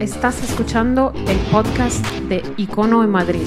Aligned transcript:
Estás 0.00 0.42
escuchando 0.42 1.14
el 1.26 1.38
podcast 1.50 2.04
de 2.28 2.42
Icono 2.58 3.02
en 3.02 3.08
Madrid, 3.08 3.46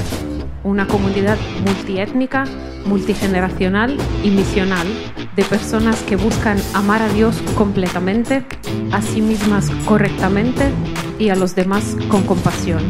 una 0.64 0.88
comunidad 0.88 1.38
multiétnica, 1.64 2.46
multigeneracional 2.86 3.96
y 4.24 4.32
misional 4.32 4.88
de 5.36 5.44
personas 5.44 6.02
que 6.02 6.16
buscan 6.16 6.58
amar 6.74 7.04
a 7.04 7.10
Dios 7.10 7.40
completamente, 7.56 8.44
a 8.92 9.00
sí 9.04 9.22
mismas 9.22 9.70
correctamente 9.86 10.72
y 11.20 11.30
a 11.30 11.36
los 11.36 11.54
demás 11.54 11.96
con 12.10 12.24
compasión. 12.24 12.82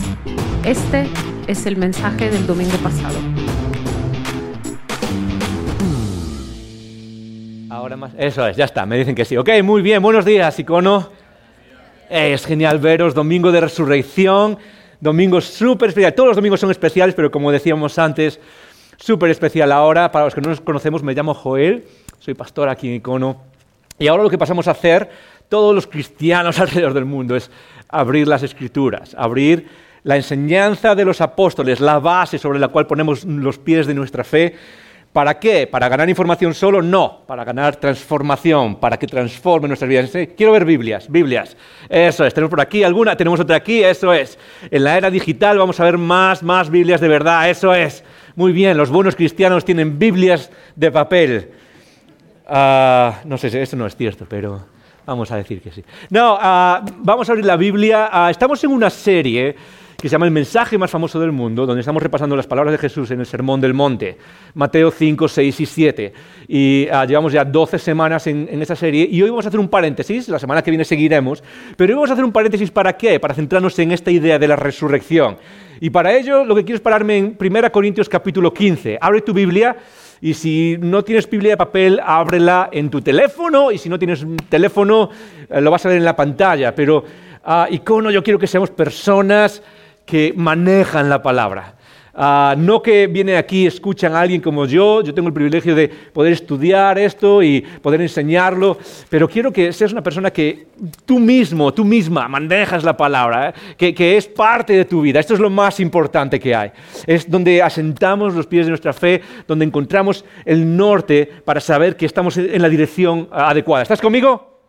Este 0.63 1.07
es 1.47 1.65
el 1.65 1.75
mensaje 1.75 2.29
del 2.29 2.47
domingo 2.47 2.77
pasado. 2.77 3.17
Ahora 7.69 7.97
más. 7.97 8.13
Eso 8.17 8.47
es, 8.47 8.55
ya 8.55 8.63
está, 8.63 8.85
me 8.85 8.97
dicen 8.97 9.15
que 9.15 9.25
sí. 9.25 9.35
Ok, 9.35 9.49
muy 9.63 9.81
bien, 9.81 10.01
buenos 10.01 10.23
días, 10.23 10.57
Icono. 10.59 11.18
Es 12.09 12.43
genial 12.43 12.79
veros, 12.79 13.13
domingo 13.13 13.51
de 13.51 13.61
resurrección, 13.61 14.57
domingo 14.99 15.39
súper 15.41 15.89
especial. 15.89 16.15
Todos 16.15 16.29
los 16.29 16.35
domingos 16.37 16.59
son 16.59 16.71
especiales, 16.71 17.13
pero 17.13 17.29
como 17.29 17.51
decíamos 17.51 17.99
antes, 17.99 18.39
súper 18.97 19.29
especial 19.29 19.71
ahora. 19.71 20.11
Para 20.11 20.25
los 20.25 20.33
que 20.33 20.41
no 20.41 20.49
nos 20.49 20.59
conocemos, 20.59 21.03
me 21.03 21.13
llamo 21.13 21.35
Joel, 21.35 21.85
soy 22.17 22.33
pastor 22.33 22.67
aquí 22.67 22.87
en 22.87 22.95
Icono. 22.95 23.43
Y 23.99 24.07
ahora 24.07 24.23
lo 24.23 24.29
que 24.31 24.39
pasamos 24.39 24.67
a 24.67 24.71
hacer, 24.71 25.07
todos 25.49 25.75
los 25.75 25.85
cristianos 25.85 26.59
alrededor 26.59 26.95
del 26.95 27.05
mundo, 27.05 27.35
es 27.35 27.51
abrir 27.89 28.27
las 28.27 28.41
escrituras, 28.41 29.15
abrir 29.15 29.67
la 30.01 30.15
enseñanza 30.15 30.95
de 30.95 31.05
los 31.05 31.21
apóstoles, 31.21 31.79
la 31.79 31.99
base 31.99 32.39
sobre 32.39 32.57
la 32.57 32.69
cual 32.69 32.87
ponemos 32.87 33.23
los 33.23 33.59
pies 33.59 33.85
de 33.85 33.93
nuestra 33.93 34.23
fe 34.23 34.55
¿Para 35.13 35.39
qué? 35.39 35.65
¿Para 35.65 35.89
ganar 35.89 36.07
información 36.07 36.53
solo? 36.53 36.83
No, 36.83 37.23
para 37.25 37.43
ganar 37.43 37.77
transformación, 37.77 38.75
para 38.75 38.97
que 38.97 39.07
transforme 39.07 39.67
nuestras 39.67 39.89
vidas. 39.89 40.11
Quiero 40.37 40.51
ver 40.51 40.65
Biblias, 40.65 41.09
Biblias. 41.09 41.57
Eso 41.89 42.25
es, 42.25 42.33
tenemos 42.33 42.51
por 42.51 42.61
aquí 42.61 42.83
alguna, 42.83 43.17
tenemos 43.17 43.39
otra 43.39 43.55
aquí, 43.55 43.83
eso 43.83 44.13
es. 44.13 44.37
En 44.69 44.83
la 44.83 44.97
era 44.97 45.09
digital 45.09 45.57
vamos 45.57 45.79
a 45.79 45.83
ver 45.83 45.97
más, 45.97 46.43
más 46.43 46.69
Biblias 46.69 47.01
de 47.01 47.07
verdad, 47.07 47.49
eso 47.49 47.73
es. 47.73 48.03
Muy 48.35 48.51
bien, 48.51 48.77
los 48.77 48.91
buenos 48.91 49.15
cristianos 49.15 49.65
tienen 49.65 49.97
Biblias 49.97 50.51
de 50.75 50.91
papel. 50.91 51.49
Ah, 52.45 53.21
no 53.25 53.37
sé, 53.39 53.61
eso 53.61 53.75
no 53.75 53.87
es 53.87 53.95
cierto, 53.95 54.27
pero 54.29 54.63
vamos 55.07 55.31
a 55.31 55.37
decir 55.37 55.59
que 55.59 55.71
sí. 55.71 55.83
No, 56.11 56.37
ah, 56.39 56.85
vamos 56.99 57.27
a 57.27 57.31
abrir 57.31 57.45
la 57.45 57.57
Biblia. 57.57 58.09
Ah, 58.11 58.29
estamos 58.29 58.63
en 58.63 58.71
una 58.71 58.91
serie 58.91 59.55
que 60.01 60.07
se 60.07 60.13
llama 60.13 60.25
El 60.25 60.31
mensaje 60.31 60.77
más 60.77 60.89
famoso 60.89 61.19
del 61.19 61.31
mundo, 61.31 61.65
donde 61.65 61.81
estamos 61.81 62.01
repasando 62.01 62.35
las 62.35 62.47
palabras 62.47 62.71
de 62.71 62.77
Jesús 62.77 63.11
en 63.11 63.19
el 63.19 63.25
Sermón 63.25 63.59
del 63.59 63.73
Monte, 63.73 64.17
Mateo 64.53 64.91
5, 64.91 65.27
6 65.27 65.59
y 65.59 65.65
7. 65.65 66.13
Y 66.47 66.87
ah, 66.91 67.05
llevamos 67.05 67.33
ya 67.33 67.43
12 67.43 67.77
semanas 67.79 68.25
en, 68.27 68.47
en, 68.49 68.61
esa 68.61 68.75
serie 68.75 69.07
y 69.09 69.21
hoy 69.21 69.29
vamos 69.29 69.45
a 69.45 69.49
hacer 69.49 69.59
un 69.59 69.67
paréntesis, 69.67 70.29
la 70.29 70.39
semana 70.39 70.61
que 70.61 70.71
viene 70.71 70.85
seguiremos, 70.85 71.43
pero 71.75 71.91
hoy 71.91 71.95
vamos 71.95 72.09
a 72.11 72.13
hacer 72.13 72.25
un 72.25 72.31
paréntesis 72.31 72.71
para 72.71 72.95
qué? 72.95 73.19
Para 73.19 73.33
centrarnos 73.33 73.77
en 73.79 73.91
esta 73.91 74.09
idea 74.09 74.39
de 74.39 74.47
la 74.47 74.55
resurrección. 74.55 75.37
Y 75.81 75.89
para 75.89 76.13
ello 76.13 76.43
lo 76.43 76.55
que 76.55 76.63
quiero 76.63 76.77
es 76.77 76.81
pararme 76.81 77.17
en 77.17 77.37
1 77.39 77.71
Corintios 77.71 78.09
capítulo 78.09 78.53
15. 78.53 78.97
Abre 79.01 79.21
tu 79.21 79.33
Biblia. 79.33 79.75
Y 80.21 80.33
si 80.33 80.75
no 80.79 81.03
tienes 81.03 81.29
Biblia 81.29 81.51
de 81.51 81.57
papel, 81.57 82.01
ábrela 82.03 82.69
en 82.73 82.89
tu 82.89 83.01
teléfono. 83.01 83.71
Y 83.71 83.77
si 83.77 83.87
no 83.87 83.97
tienes 83.97 84.25
teléfono, 84.49 85.09
eh, 85.49 85.61
lo 85.61 85.71
vas 85.71 85.85
a 85.85 85.89
ver 85.89 85.97
en 85.97 86.03
la 86.03 86.15
pantalla. 86.15 86.75
Pero, 86.75 87.05
uh, 87.45 87.73
icono, 87.73 88.11
yo 88.11 88.21
quiero 88.21 88.37
que 88.37 88.47
seamos 88.47 88.69
personas 88.69 89.63
que 90.09 90.33
manejan 90.35 91.07
la 91.07 91.21
palabra. 91.21 91.75
Uh, 92.11 92.57
no 92.57 92.81
que 92.81 93.07
vienen 93.07 93.37
aquí 93.37 93.65
escuchan 93.65 94.13
a 94.13 94.19
alguien 94.19 94.41
como 94.41 94.65
yo, 94.65 95.01
yo 95.01 95.13
tengo 95.13 95.29
el 95.29 95.33
privilegio 95.33 95.73
de 95.73 95.87
poder 95.87 96.33
estudiar 96.33 96.97
esto 96.97 97.41
y 97.41 97.61
poder 97.61 98.01
enseñarlo, 98.01 98.77
pero 99.07 99.29
quiero 99.29 99.53
que 99.53 99.71
seas 99.71 99.93
una 99.93 100.01
persona 100.01 100.29
que 100.29 100.67
tú 101.05 101.17
mismo, 101.19 101.73
tú 101.73 101.85
misma 101.85 102.27
manejas 102.27 102.83
la 102.83 102.97
palabra, 102.97 103.53
¿eh? 103.77 103.93
que, 103.93 104.17
es 104.17 104.27
parte 104.27 104.73
de 104.73 104.83
tu 104.83 105.01
vida. 105.01 105.19
Esto 105.19 105.35
es 105.35 105.39
lo 105.39 105.49
más 105.49 105.79
importante 105.79 106.39
que 106.39 106.53
hay. 106.53 106.71
Es 107.07 107.29
donde 107.29 107.61
asentamos 107.61 108.33
los 108.33 108.47
pies 108.47 108.65
de 108.65 108.71
nuestra 108.71 108.91
fe, 108.91 109.21
donde 109.47 109.63
encontramos 109.63 110.25
el 110.43 110.75
norte 110.75 111.29
para 111.45 111.61
saber 111.61 111.95
que 111.95 112.05
estamos 112.05 112.35
en 112.37 112.61
la 112.61 112.67
dirección 112.67 113.29
adecuada. 113.31 113.83
¿Estás 113.83 114.01
conmigo? 114.01 114.59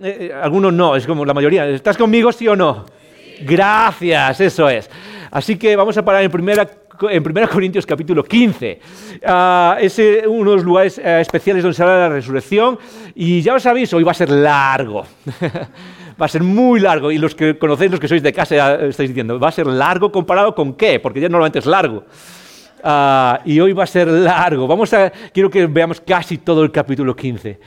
Eh, 0.00 0.30
eh, 0.30 0.32
algunos 0.32 0.72
no, 0.72 0.96
es 0.96 1.06
como 1.06 1.24
la 1.24 1.34
mayoría. 1.34 1.68
¿Estás 1.68 1.98
conmigo, 1.98 2.32
sí 2.32 2.48
o 2.48 2.56
no? 2.56 2.97
Gracias, 3.40 4.40
eso 4.40 4.68
es. 4.68 4.90
Así 5.30 5.56
que 5.56 5.76
vamos 5.76 5.96
a 5.96 6.04
parar 6.04 6.22
en 6.22 6.30
primera 6.30 6.68
en 7.10 7.22
1 7.24 7.48
Corintios 7.48 7.86
capítulo 7.86 8.24
15. 8.24 8.80
Uh, 9.22 9.78
es 9.80 9.98
uno 10.26 10.50
de 10.50 10.56
los 10.56 10.64
lugares 10.64 10.98
uh, 10.98 11.20
especiales 11.20 11.62
donde 11.62 11.76
se 11.76 11.82
habla 11.82 11.94
de 11.94 12.00
la 12.00 12.08
resurrección. 12.08 12.78
Y 13.14 13.40
ya 13.42 13.54
os 13.54 13.62
sabéis, 13.62 13.92
hoy 13.92 14.02
va 14.02 14.12
a 14.12 14.14
ser 14.14 14.30
largo. 14.30 15.04
va 16.20 16.26
a 16.26 16.28
ser 16.28 16.42
muy 16.42 16.80
largo. 16.80 17.10
Y 17.12 17.18
los 17.18 17.34
que 17.34 17.58
conocéis, 17.58 17.90
los 17.90 18.00
que 18.00 18.08
sois 18.08 18.22
de 18.22 18.32
casa, 18.32 18.56
ya 18.56 18.74
estáis 18.74 19.10
diciendo, 19.10 19.38
¿va 19.38 19.48
a 19.48 19.52
ser 19.52 19.66
largo 19.66 20.10
comparado 20.10 20.54
con 20.54 20.74
qué? 20.74 20.98
Porque 20.98 21.20
ya 21.20 21.28
normalmente 21.28 21.60
es 21.60 21.66
largo. 21.66 22.04
Uh, 22.82 23.38
y 23.44 23.58
hoy 23.60 23.72
va 23.72 23.84
a 23.84 23.88
ser 23.88 24.08
largo. 24.08 24.66
Vamos 24.66 24.92
a, 24.92 25.10
quiero 25.32 25.50
que 25.50 25.66
veamos 25.66 26.00
casi 26.00 26.38
todo 26.38 26.62
el 26.62 26.70
capítulo 26.70 27.14
15, 27.14 27.58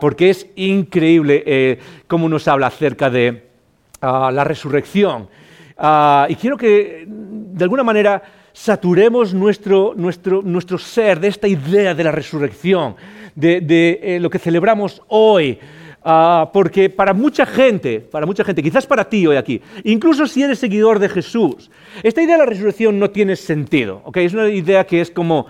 porque 0.00 0.30
es 0.30 0.46
increíble 0.56 1.42
eh, 1.46 1.78
cómo 2.08 2.28
nos 2.28 2.48
habla 2.48 2.66
acerca 2.66 3.08
de 3.08 3.51
la 4.02 4.44
resurrección. 4.44 5.28
Uh, 5.78 6.26
y 6.28 6.34
quiero 6.36 6.56
que, 6.56 7.04
de 7.06 7.64
alguna 7.64 7.82
manera, 7.82 8.22
saturemos 8.52 9.32
nuestro, 9.32 9.94
nuestro, 9.96 10.42
nuestro 10.42 10.78
ser 10.78 11.20
de 11.20 11.28
esta 11.28 11.48
idea 11.48 11.94
de 11.94 12.04
la 12.04 12.12
resurrección, 12.12 12.96
de, 13.34 14.00
eh, 14.02 14.20
lo 14.20 14.28
que 14.28 14.38
celebramos 14.38 15.02
hoy. 15.08 15.58
Uh, 16.04 16.50
porque 16.52 16.90
para 16.90 17.14
mucha 17.14 17.46
gente, 17.46 18.00
para 18.00 18.26
mucha 18.26 18.42
gente, 18.42 18.60
quizás 18.60 18.84
para 18.86 19.08
ti 19.08 19.24
hoy 19.24 19.36
aquí, 19.36 19.62
incluso 19.84 20.26
si 20.26 20.42
eres 20.42 20.58
seguidor 20.58 20.98
de 20.98 21.08
Jesús, 21.08 21.70
esta 22.02 22.20
idea 22.20 22.34
de 22.34 22.40
la 22.40 22.46
resurrección 22.46 22.98
no 22.98 23.10
tiene 23.10 23.36
sentido. 23.36 24.02
¿okay? 24.04 24.26
Es 24.26 24.34
una 24.34 24.48
idea 24.48 24.84
que 24.84 25.00
es 25.00 25.12
como, 25.12 25.46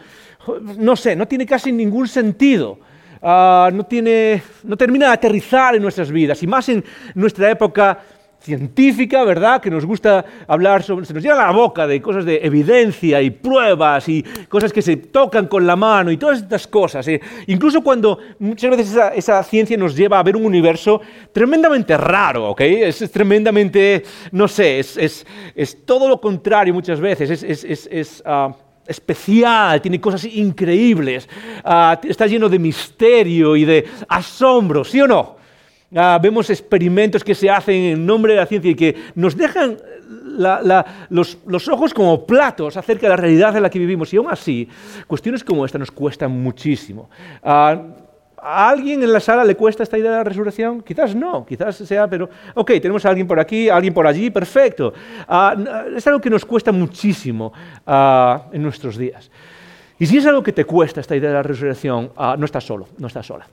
no 0.77 0.95
sé, 0.95 1.17
no 1.17 1.27
tiene 1.27 1.47
casi 1.47 1.73
ningún 1.73 2.07
sentido. 2.07 2.79
Uh, 3.23 3.71
no, 3.73 3.87
tiene, 3.89 4.43
no 4.65 4.77
termina 4.77 5.07
de 5.07 5.13
aterrizar 5.13 5.77
en 5.77 5.83
nuestras 5.83 6.11
vidas, 6.11 6.43
y 6.43 6.47
más 6.49 6.69
en 6.69 6.85
nuestra 7.15 7.51
época 7.51 8.01
científica, 8.43 9.25
¿verdad? 9.25 9.61
Que 9.61 9.71
nos 9.71 9.87
gusta 9.87 10.25
hablar 10.47 10.83
sobre, 10.83 11.07
se 11.07 11.15
nos 11.15 11.23
llena 11.23 11.37
la 11.37 11.51
boca 11.53 11.87
de 11.87 12.03
cosas 12.03 12.25
de 12.25 12.41
evidencia 12.43 13.23
y 13.23 13.31
pruebas 13.31 14.09
y 14.09 14.23
cosas 14.49 14.73
que 14.73 14.83
se 14.83 14.97
tocan 14.97 15.47
con 15.47 15.67
la 15.67 15.77
mano 15.77 16.11
y 16.11 16.17
todas 16.17 16.41
estas 16.41 16.67
cosas. 16.67 17.07
¿eh? 17.09 17.21
Incluso 17.47 17.83
cuando 17.83 18.19
muchas 18.41 18.77
veces 18.77 18.99
esa, 19.15 19.43
ciencia 19.45 19.77
nos 19.77 19.97
lleva 19.97 20.19
a 20.19 20.23
ver 20.23 20.37
un 20.37 20.45
universo 20.45 21.01
tremendamente 21.33 21.97
raro, 21.97 22.51
¿ok? 22.51 22.61
Es, 22.61 23.11
tremendamente, 23.11 24.03
no 24.33 24.49
sé, 24.49 24.81
es, 24.81 25.25
todo 25.85 26.09
lo 26.09 26.21
contrario 26.21 26.75
muchas 26.75 27.01
veces, 27.01 27.43
es... 27.43 28.23
Uh, 28.27 28.53
especial, 28.85 29.81
tiene 29.81 30.01
cosas 30.01 30.25
increíbles, 30.25 31.29
uh, 31.65 31.97
está 32.07 32.27
lleno 32.27 32.49
de 32.49 32.59
misterio 32.59 33.55
y 33.55 33.65
de 33.65 33.85
asombro, 34.09 34.85
¿sí 34.85 35.01
o 35.01 35.07
no? 35.07 35.42
Ah, 35.95 36.19
vemos 36.23 36.49
experimentos 36.49 37.23
que 37.23 37.35
se 37.35 37.51
hacen 37.51 37.75
en 37.75 38.07
nombre 38.07 38.33
de 38.33 38.41
la 38.41 38.47
ciencia 38.47 38.71
y 38.71 38.75
que 38.75 38.97
nos 39.15 39.37
dejan 39.37 39.77
los, 41.11 41.69
ojos 41.69 41.93
como 41.93 42.27
platos 42.27 42.77
acerca 42.79 43.03
de 43.03 43.11
la 43.11 43.17
realidad 43.17 43.55
en 43.57 43.63
la 43.63 43.71
que 43.71 43.79
vivimos. 43.79 44.13
Y 44.13 44.17
aún 44.17 44.31
así, 44.31 44.69
cuestiones 45.07 45.45
como 45.45 45.67
esta 45.67 45.79
nos 45.79 45.91
cuestan 45.91 46.31
muchísimo. 46.31 47.11
Ah, 47.43 47.81
¿A 48.45 48.71
alguien 48.71 49.03
en 49.03 49.13
la 49.13 49.21
sala 49.21 49.45
le 49.45 49.55
cuesta 49.55 49.85
esta 49.85 49.97
idea 49.97 50.11
de 50.11 50.17
la 50.17 50.25
resurrección? 50.25 50.83
Quizás 50.83 51.15
no, 51.15 51.47
quizás 51.47 51.77
sea, 51.77 52.09
pero 52.09 52.29
ok, 52.55 52.73
tenemos 52.81 53.05
a 53.05 53.11
alguien 53.11 53.27
por 53.27 53.39
aquí, 53.39 53.69
alguien 53.69 53.95
por 53.95 54.05
allí, 54.07 54.31
perfecto. 54.31 54.93
Ah, 55.29 55.55
es 55.95 56.05
algo 56.07 56.21
que 56.21 56.31
nos 56.31 56.45
cuesta 56.45 56.73
muchísimo 56.73 57.53
en 57.87 58.63
nuestros 58.63 58.97
días. 58.97 59.31
Y 59.99 60.07
si 60.07 60.17
es 60.17 60.27
algo 60.27 60.43
que 60.43 60.53
te 60.53 60.65
cuesta 60.65 61.01
esta 61.01 61.15
idea 61.15 61.29
de 61.29 61.37
la 61.37 61.43
resurrección, 61.43 62.11
no 62.17 62.45
estás 62.45 62.65
solo, 62.65 62.89
no 62.99 63.07
estás 63.07 63.27
sola. 63.27 63.47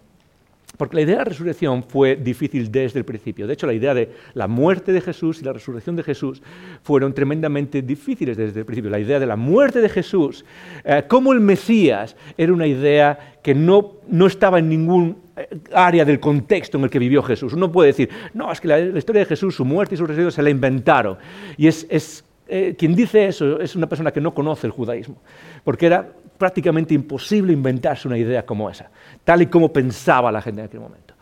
Porque 0.80 0.96
la 0.96 1.02
idea 1.02 1.16
de 1.16 1.20
la 1.20 1.26
resurrección 1.26 1.84
fue 1.84 2.16
difícil 2.16 2.72
desde 2.72 3.00
el 3.00 3.04
principio. 3.04 3.46
De 3.48 3.54
hecho, 3.54 3.68
la 3.68 3.74
idea 3.74 3.94
de 3.94 4.14
la 4.34 4.48
muerte 4.48 4.94
de 4.94 5.02
Jesús 5.02 5.42
y 5.42 5.44
la 5.44 5.52
resurrección 5.52 5.98
de 5.98 6.04
Jesús 6.04 6.42
fueron 6.84 7.14
tremendamente 7.14 7.82
difíciles 7.82 8.38
desde 8.38 8.62
el 8.62 8.66
principio. 8.66 8.90
La 8.90 8.98
idea 8.98 9.20
de 9.20 9.26
la 9.26 9.36
muerte 9.36 9.82
de 9.82 9.90
Jesús 9.90 10.46
eh, 10.86 11.04
como 11.06 11.34
el 11.34 11.42
Mesías 11.42 12.16
era 12.38 12.54
una 12.54 12.66
idea 12.66 13.40
que 13.44 13.54
no, 13.54 13.96
no 14.08 14.26
estaba 14.26 14.60
en 14.60 14.70
ningún 14.70 15.18
eh, 15.36 15.50
área 15.74 16.06
del 16.06 16.22
contexto 16.22 16.78
en 16.78 16.86
el 16.86 16.90
que 16.90 17.00
vivió 17.00 17.22
Jesús. 17.24 17.52
Uno 17.52 17.70
puede 17.70 17.88
decir, 17.88 18.10
no, 18.34 18.50
es 18.50 18.62
que 18.62 18.70
la, 18.70 18.80
historia 18.80 19.24
de 19.24 19.26
Jesús, 19.26 19.56
su 19.56 19.66
muerte 19.66 19.96
y 19.96 19.98
su 19.98 20.06
resurrección 20.06 20.32
se 20.32 20.44
la 20.44 20.50
inventaron. 20.50 21.18
Y 21.58 21.68
es, 21.68 21.86
es 21.90 22.24
eh, 22.48 22.74
quien 22.78 22.96
dice 22.96 23.28
eso 23.28 23.60
es 23.60 23.76
una 23.76 23.90
persona 23.90 24.12
que 24.12 24.22
no 24.22 24.34
conoce 24.34 24.66
el 24.66 24.72
judaísmo, 24.72 25.22
porque 25.66 25.88
era 25.88 26.14
prácticamente 26.40 26.96
imposible 26.96 27.54
inventarse 27.54 28.08
una 28.08 28.18
idea 28.18 28.46
como 28.46 28.70
esa, 28.70 28.90
tal 29.24 29.44
y 29.44 29.48
como 29.48 29.72
pensaba 29.72 30.32
la 30.32 30.42
gente 30.42 30.62
en 30.62 30.68
aquel 30.68 30.80
momento. 30.80 31.14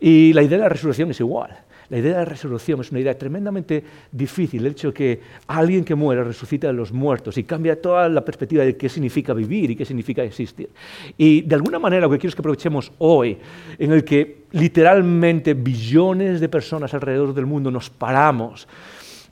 Y 0.00 0.32
la 0.32 0.42
idea 0.42 0.56
de 0.56 0.64
la 0.64 0.70
resurrección 0.70 1.10
es 1.10 1.20
igual. 1.20 1.50
La 1.90 1.98
idea 1.98 2.12
de 2.12 2.18
la 2.18 2.24
resurrección 2.24 2.80
es 2.80 2.92
una 2.92 3.00
idea 3.00 3.18
tremendamente 3.18 3.82
difícil, 4.12 4.64
el 4.64 4.72
hecho 4.72 4.88
de 4.88 4.94
que 4.94 5.20
alguien 5.48 5.84
que 5.84 5.96
muere 5.96 6.22
resucita 6.22 6.68
de 6.68 6.72
los 6.72 6.92
muertos 6.92 7.36
y 7.36 7.42
cambia 7.42 7.82
toda 7.82 8.08
la 8.08 8.24
perspectiva 8.24 8.64
de 8.64 8.76
qué 8.76 8.88
significa 8.88 9.34
vivir 9.34 9.72
y 9.72 9.76
qué 9.76 9.84
significa 9.84 10.22
existir. 10.22 10.70
Y 11.18 11.42
de 11.42 11.54
alguna 11.56 11.80
manera 11.80 12.02
lo 12.02 12.10
que 12.10 12.18
quiero 12.18 12.28
es 12.28 12.36
que 12.36 12.42
aprovechemos 12.42 12.92
hoy, 12.98 13.36
en 13.76 13.90
el 13.90 14.04
que 14.04 14.44
literalmente 14.52 15.54
billones 15.54 16.40
de 16.40 16.48
personas 16.48 16.94
alrededor 16.94 17.34
del 17.34 17.46
mundo 17.46 17.72
nos 17.72 17.90
paramos 17.90 18.68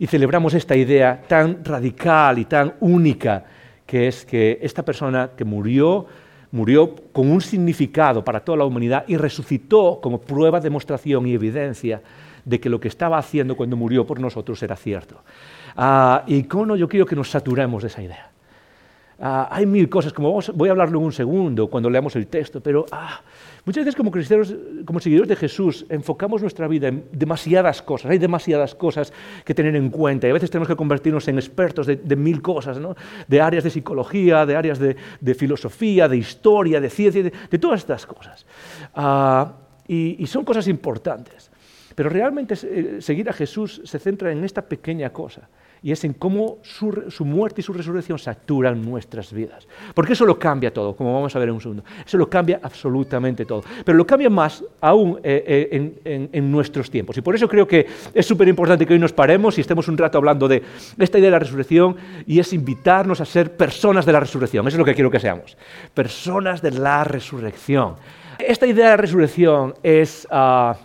y 0.00 0.08
celebramos 0.08 0.52
esta 0.55 0.75
idea 0.75 1.23
tan 1.29 1.64
radical 1.64 2.40
y 2.40 2.44
tan 2.46 2.75
única 2.81 3.44
que 3.88 4.06
es 4.06 4.26
que 4.26 4.58
esta 4.61 4.85
persona 4.85 5.31
que 5.35 5.46
murió, 5.46 6.05
murió 6.52 6.94
con 7.11 7.31
un 7.31 7.40
significado 7.40 8.23
para 8.23 8.40
toda 8.40 8.58
la 8.58 8.67
humanidad 8.67 9.06
y 9.08 9.17
resucitó 9.17 9.99
como 10.02 10.20
prueba, 10.20 10.61
demostración 10.61 11.26
y 11.26 11.32
evidencia 11.32 12.02
de 12.44 12.61
que 12.61 12.69
lo 12.69 12.79
que 12.79 12.88
estaba 12.88 13.17
haciendo 13.17 13.56
cuando 13.56 13.76
murió 13.76 14.06
por 14.06 14.20
nosotros 14.20 14.62
era 14.62 14.76
cierto. 14.76 15.23
Ah, 15.75 16.23
y 16.26 16.35
Icono 16.37 16.76
yo 16.76 16.87
quiero 16.87 17.06
que 17.06 17.17
nos 17.17 17.31
saturemos 17.31 17.81
de 17.81 17.88
esa 17.88 18.02
idea. 18.02 18.31
Ah, 19.20 19.48
hay 19.50 19.66
mil 19.66 19.88
cosas, 19.88 20.12
como 20.12 20.40
voy 20.54 20.68
a 20.68 20.72
hablarlo 20.72 21.00
en 21.00 21.06
un 21.06 21.12
segundo 21.12 21.66
cuando 21.66 21.90
leamos 21.90 22.14
el 22.14 22.28
texto, 22.28 22.60
pero 22.60 22.86
ah, 22.92 23.20
muchas 23.64 23.84
veces 23.84 23.96
como 23.96 24.12
cristianos, 24.12 24.54
como 24.84 25.00
seguidores 25.00 25.28
de 25.28 25.34
Jesús, 25.34 25.86
enfocamos 25.88 26.40
nuestra 26.40 26.68
vida 26.68 26.86
en 26.86 27.04
demasiadas 27.10 27.82
cosas, 27.82 28.12
hay 28.12 28.18
demasiadas 28.18 28.76
cosas 28.76 29.12
que 29.44 29.54
tener 29.54 29.74
en 29.74 29.90
cuenta 29.90 30.28
y 30.28 30.30
a 30.30 30.34
veces 30.34 30.50
tenemos 30.50 30.68
que 30.68 30.76
convertirnos 30.76 31.26
en 31.26 31.36
expertos 31.36 31.88
de, 31.88 32.16
mil 32.16 32.40
cosas, 32.40 32.78
¿no? 32.78 32.94
de 33.26 33.40
áreas 33.40 33.64
de 33.64 33.70
psicología, 33.70 34.46
de 34.46 34.54
áreas 34.54 34.78
de, 34.78 35.34
filosofía, 35.34 36.06
de 36.06 36.16
historia, 36.16 36.80
de 36.80 36.88
ciencia, 36.88 37.24
de, 37.24 37.58
todas 37.58 37.80
estas 37.80 38.06
cosas. 38.06 38.46
Ah, 38.94 39.52
y, 39.88 40.24
son 40.28 40.44
cosas 40.44 40.68
importantes. 40.68 41.47
Pero 41.98 42.10
realmente 42.10 42.54
eh, 42.62 42.98
seguir 43.00 43.28
a 43.28 43.32
Jesús 43.32 43.82
se 43.82 43.98
centra 43.98 44.30
en 44.30 44.44
esta 44.44 44.62
pequeña 44.62 45.10
cosa 45.10 45.48
y 45.82 45.90
es 45.90 46.04
en 46.04 46.12
cómo 46.12 46.58
su, 46.62 47.24
muerte 47.24 47.60
y 47.60 47.64
su 47.64 47.72
resurrección 47.72 48.20
saturan 48.20 48.80
nuestras 48.80 49.32
vidas. 49.32 49.66
Porque 49.94 50.12
eso 50.12 50.24
lo 50.24 50.38
cambia 50.38 50.72
todo, 50.72 50.94
como 50.94 51.12
vamos 51.12 51.34
a 51.34 51.40
ver 51.40 51.48
en 51.48 51.56
un 51.56 51.60
segundo. 51.60 51.82
Eso 52.06 52.16
lo 52.16 52.30
cambia 52.30 52.60
absolutamente 52.62 53.44
todo. 53.44 53.64
Pero 53.84 53.98
lo 53.98 54.06
cambia 54.06 54.30
más 54.30 54.62
aún 54.80 55.18
eh, 55.24 55.98
eh, 56.04 56.28
en, 56.32 56.52
nuestros 56.52 56.88
tiempos. 56.88 57.18
Y 57.18 57.20
por 57.20 57.34
eso 57.34 57.48
creo 57.48 57.66
que 57.66 57.84
es 58.14 58.24
súper 58.24 58.46
importante 58.46 58.86
que 58.86 58.92
hoy 58.92 59.00
nos 59.00 59.12
paremos 59.12 59.58
y 59.58 59.62
estemos 59.62 59.88
un 59.88 59.98
rato 59.98 60.18
hablando 60.18 60.46
de 60.46 60.62
esta 61.00 61.18
idea 61.18 61.26
de 61.26 61.32
la 61.32 61.40
resurrección 61.40 61.96
y 62.28 62.38
es 62.38 62.52
invitarnos 62.52 63.20
a 63.20 63.24
ser 63.24 63.56
personas 63.56 64.06
de 64.06 64.12
la 64.12 64.20
resurrección. 64.20 64.68
Eso 64.68 64.76
es 64.76 64.78
lo 64.78 64.84
que 64.84 64.94
quiero 64.94 65.10
que 65.10 65.18
seamos. 65.18 65.56
Personas 65.94 66.62
de 66.62 66.70
la 66.70 67.02
resurrección. 67.02 67.96
Esta 68.38 68.68
idea 68.68 68.84
de 68.84 68.90
la 68.92 68.96
resurrección 68.98 69.74
es 69.82 70.28
ah, 70.30 70.76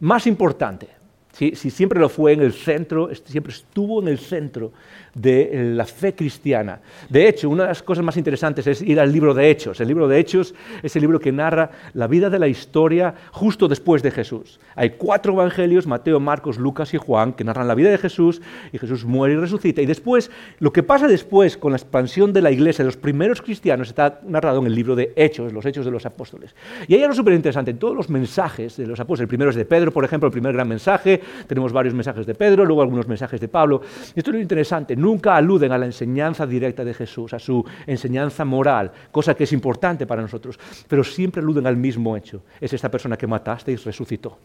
más 0.00 0.26
importante. 0.26 0.88
Si, 1.32 1.54
siempre 1.54 2.00
lo 2.00 2.08
fue 2.08 2.32
en 2.32 2.40
el 2.40 2.52
centro, 2.52 3.10
siempre 3.24 3.52
estuvo 3.52 4.02
en 4.02 4.08
el 4.08 4.18
centro 4.18 4.72
de 5.18 5.72
la 5.74 5.84
fe 5.84 6.14
cristiana. 6.14 6.80
De 7.08 7.28
hecho, 7.28 7.50
una 7.50 7.64
de 7.64 7.70
las 7.70 7.82
cosas 7.82 8.04
más 8.04 8.16
interesantes 8.16 8.66
es 8.66 8.82
ir 8.82 9.00
al 9.00 9.12
libro 9.12 9.34
de 9.34 9.50
Hechos. 9.50 9.80
El 9.80 9.88
libro 9.88 10.08
de 10.08 10.18
Hechos 10.18 10.54
es 10.82 10.94
el 10.96 11.02
libro 11.02 11.18
que 11.20 11.32
narra 11.32 11.70
la 11.94 12.06
vida 12.06 12.30
de 12.30 12.38
la 12.38 12.48
historia 12.48 13.14
justo 13.32 13.68
después 13.68 14.02
de 14.02 14.10
Jesús. 14.10 14.60
Hay 14.74 14.90
cuatro 14.90 15.32
evangelios, 15.32 15.86
Mateo, 15.86 16.20
Marcos, 16.20 16.58
Lucas 16.58 16.94
y 16.94 16.98
Juan, 16.98 17.32
que 17.32 17.44
narran 17.44 17.68
la 17.68 17.74
vida 17.74 17.90
de 17.90 17.98
Jesús 17.98 18.40
y 18.72 18.78
Jesús 18.78 19.04
muere 19.04 19.34
y 19.34 19.36
resucita. 19.38 19.82
Y 19.82 19.86
después, 19.86 20.30
lo 20.60 20.72
que 20.72 20.82
pasa 20.82 21.08
después 21.08 21.56
con 21.56 21.72
la 21.72 21.78
expansión 21.78 22.32
de 22.32 22.42
la 22.42 22.50
iglesia, 22.50 22.84
de 22.84 22.88
los 22.88 22.96
primeros 22.96 23.42
cristianos, 23.42 23.88
está 23.88 24.20
narrado 24.26 24.60
en 24.60 24.66
el 24.66 24.74
libro 24.74 24.94
de 24.94 25.12
Hechos, 25.16 25.52
los 25.52 25.66
Hechos 25.66 25.84
de 25.84 25.90
los 25.90 26.06
Apóstoles. 26.06 26.54
Y 26.86 26.94
hay 26.94 27.02
algo 27.02 27.14
súper 27.14 27.34
interesante, 27.34 27.74
todos 27.74 27.96
los 27.96 28.08
mensajes 28.08 28.76
de 28.76 28.86
los 28.86 29.00
apóstoles, 29.00 29.22
el 29.22 29.28
primero 29.28 29.50
es 29.50 29.56
de 29.56 29.64
Pedro, 29.64 29.92
por 29.92 30.04
ejemplo, 30.04 30.26
el 30.26 30.32
primer 30.32 30.52
gran 30.52 30.68
mensaje, 30.68 31.20
tenemos 31.46 31.72
varios 31.72 31.94
mensajes 31.94 32.26
de 32.26 32.34
Pedro, 32.34 32.64
luego 32.64 32.82
algunos 32.82 33.06
mensajes 33.06 33.40
de 33.40 33.48
Pablo. 33.48 33.80
Esto 34.14 34.30
es 34.30 34.34
lo 34.34 34.40
interesante, 34.40 34.96
nunca 35.08 35.36
aluden 35.36 35.72
a 35.72 35.78
la 35.78 35.86
enseñanza 35.86 36.46
directa 36.46 36.84
de 36.84 36.92
Jesús, 36.92 37.32
a 37.32 37.38
su 37.38 37.64
enseñanza 37.86 38.44
moral, 38.44 38.92
cosa 39.10 39.34
que 39.34 39.44
es 39.44 39.52
importante 39.52 40.06
para 40.06 40.20
nosotros, 40.20 40.58
pero 40.86 41.02
siempre 41.02 41.40
aluden 41.40 41.66
al 41.66 41.76
mismo 41.76 42.14
hecho. 42.16 42.42
Es 42.60 42.72
esta 42.74 42.90
persona 42.90 43.16
que 43.16 43.26
mataste 43.26 43.72
y 43.72 43.76
resucitó. 43.76 44.38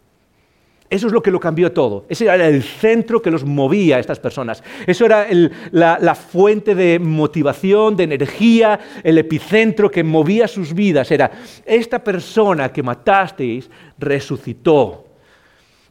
Eso 0.89 1.07
es 1.07 1.13
lo 1.13 1.24
que 1.24 1.31
lo 1.31 1.39
cambió 1.39 1.71
todo. 1.71 2.06
Ese 2.07 2.25
era 2.25 2.48
el 2.48 2.62
centro 2.62 3.21
que 3.21 3.31
los 3.31 3.44
movía 3.44 3.98
a 3.98 4.00
estas 4.00 4.19
personas. 4.19 4.63
Eso 4.86 5.06
era 5.06 5.27
la, 5.71 5.98
la, 6.00 6.13
fuente 6.13 6.75
de 6.75 7.00
motivación, 7.00 7.95
de 7.95 8.04
energía, 8.04 8.80
el 9.04 9.18
epicentro 9.18 9.89
que 9.89 10.04
movía 10.04 10.48
sus 10.48 10.74
vidas. 10.74 11.09
Era, 11.09 11.31
esta 11.66 12.04
persona 12.04 12.71
que 12.71 12.83
matasteis 12.83 13.69
resucitó. 13.98 15.03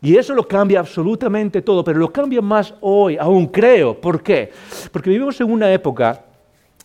Y 0.02 0.16
eso 0.16 0.34
lo 0.34 0.46
cambia 0.48 0.80
absolutamente 0.80 1.62
todo, 1.62 1.84
pero 1.84 2.00
lo 2.00 2.12
cambia 2.12 2.42
más 2.42 2.74
hoy, 2.80 3.16
aún 3.16 3.46
creo. 3.46 3.98
¿Por 4.00 4.20
qué? 4.20 4.50
Porque 4.90 5.10
vivimos 5.10 5.40
en 5.40 5.50
una 5.50 5.72
época, 5.72 6.24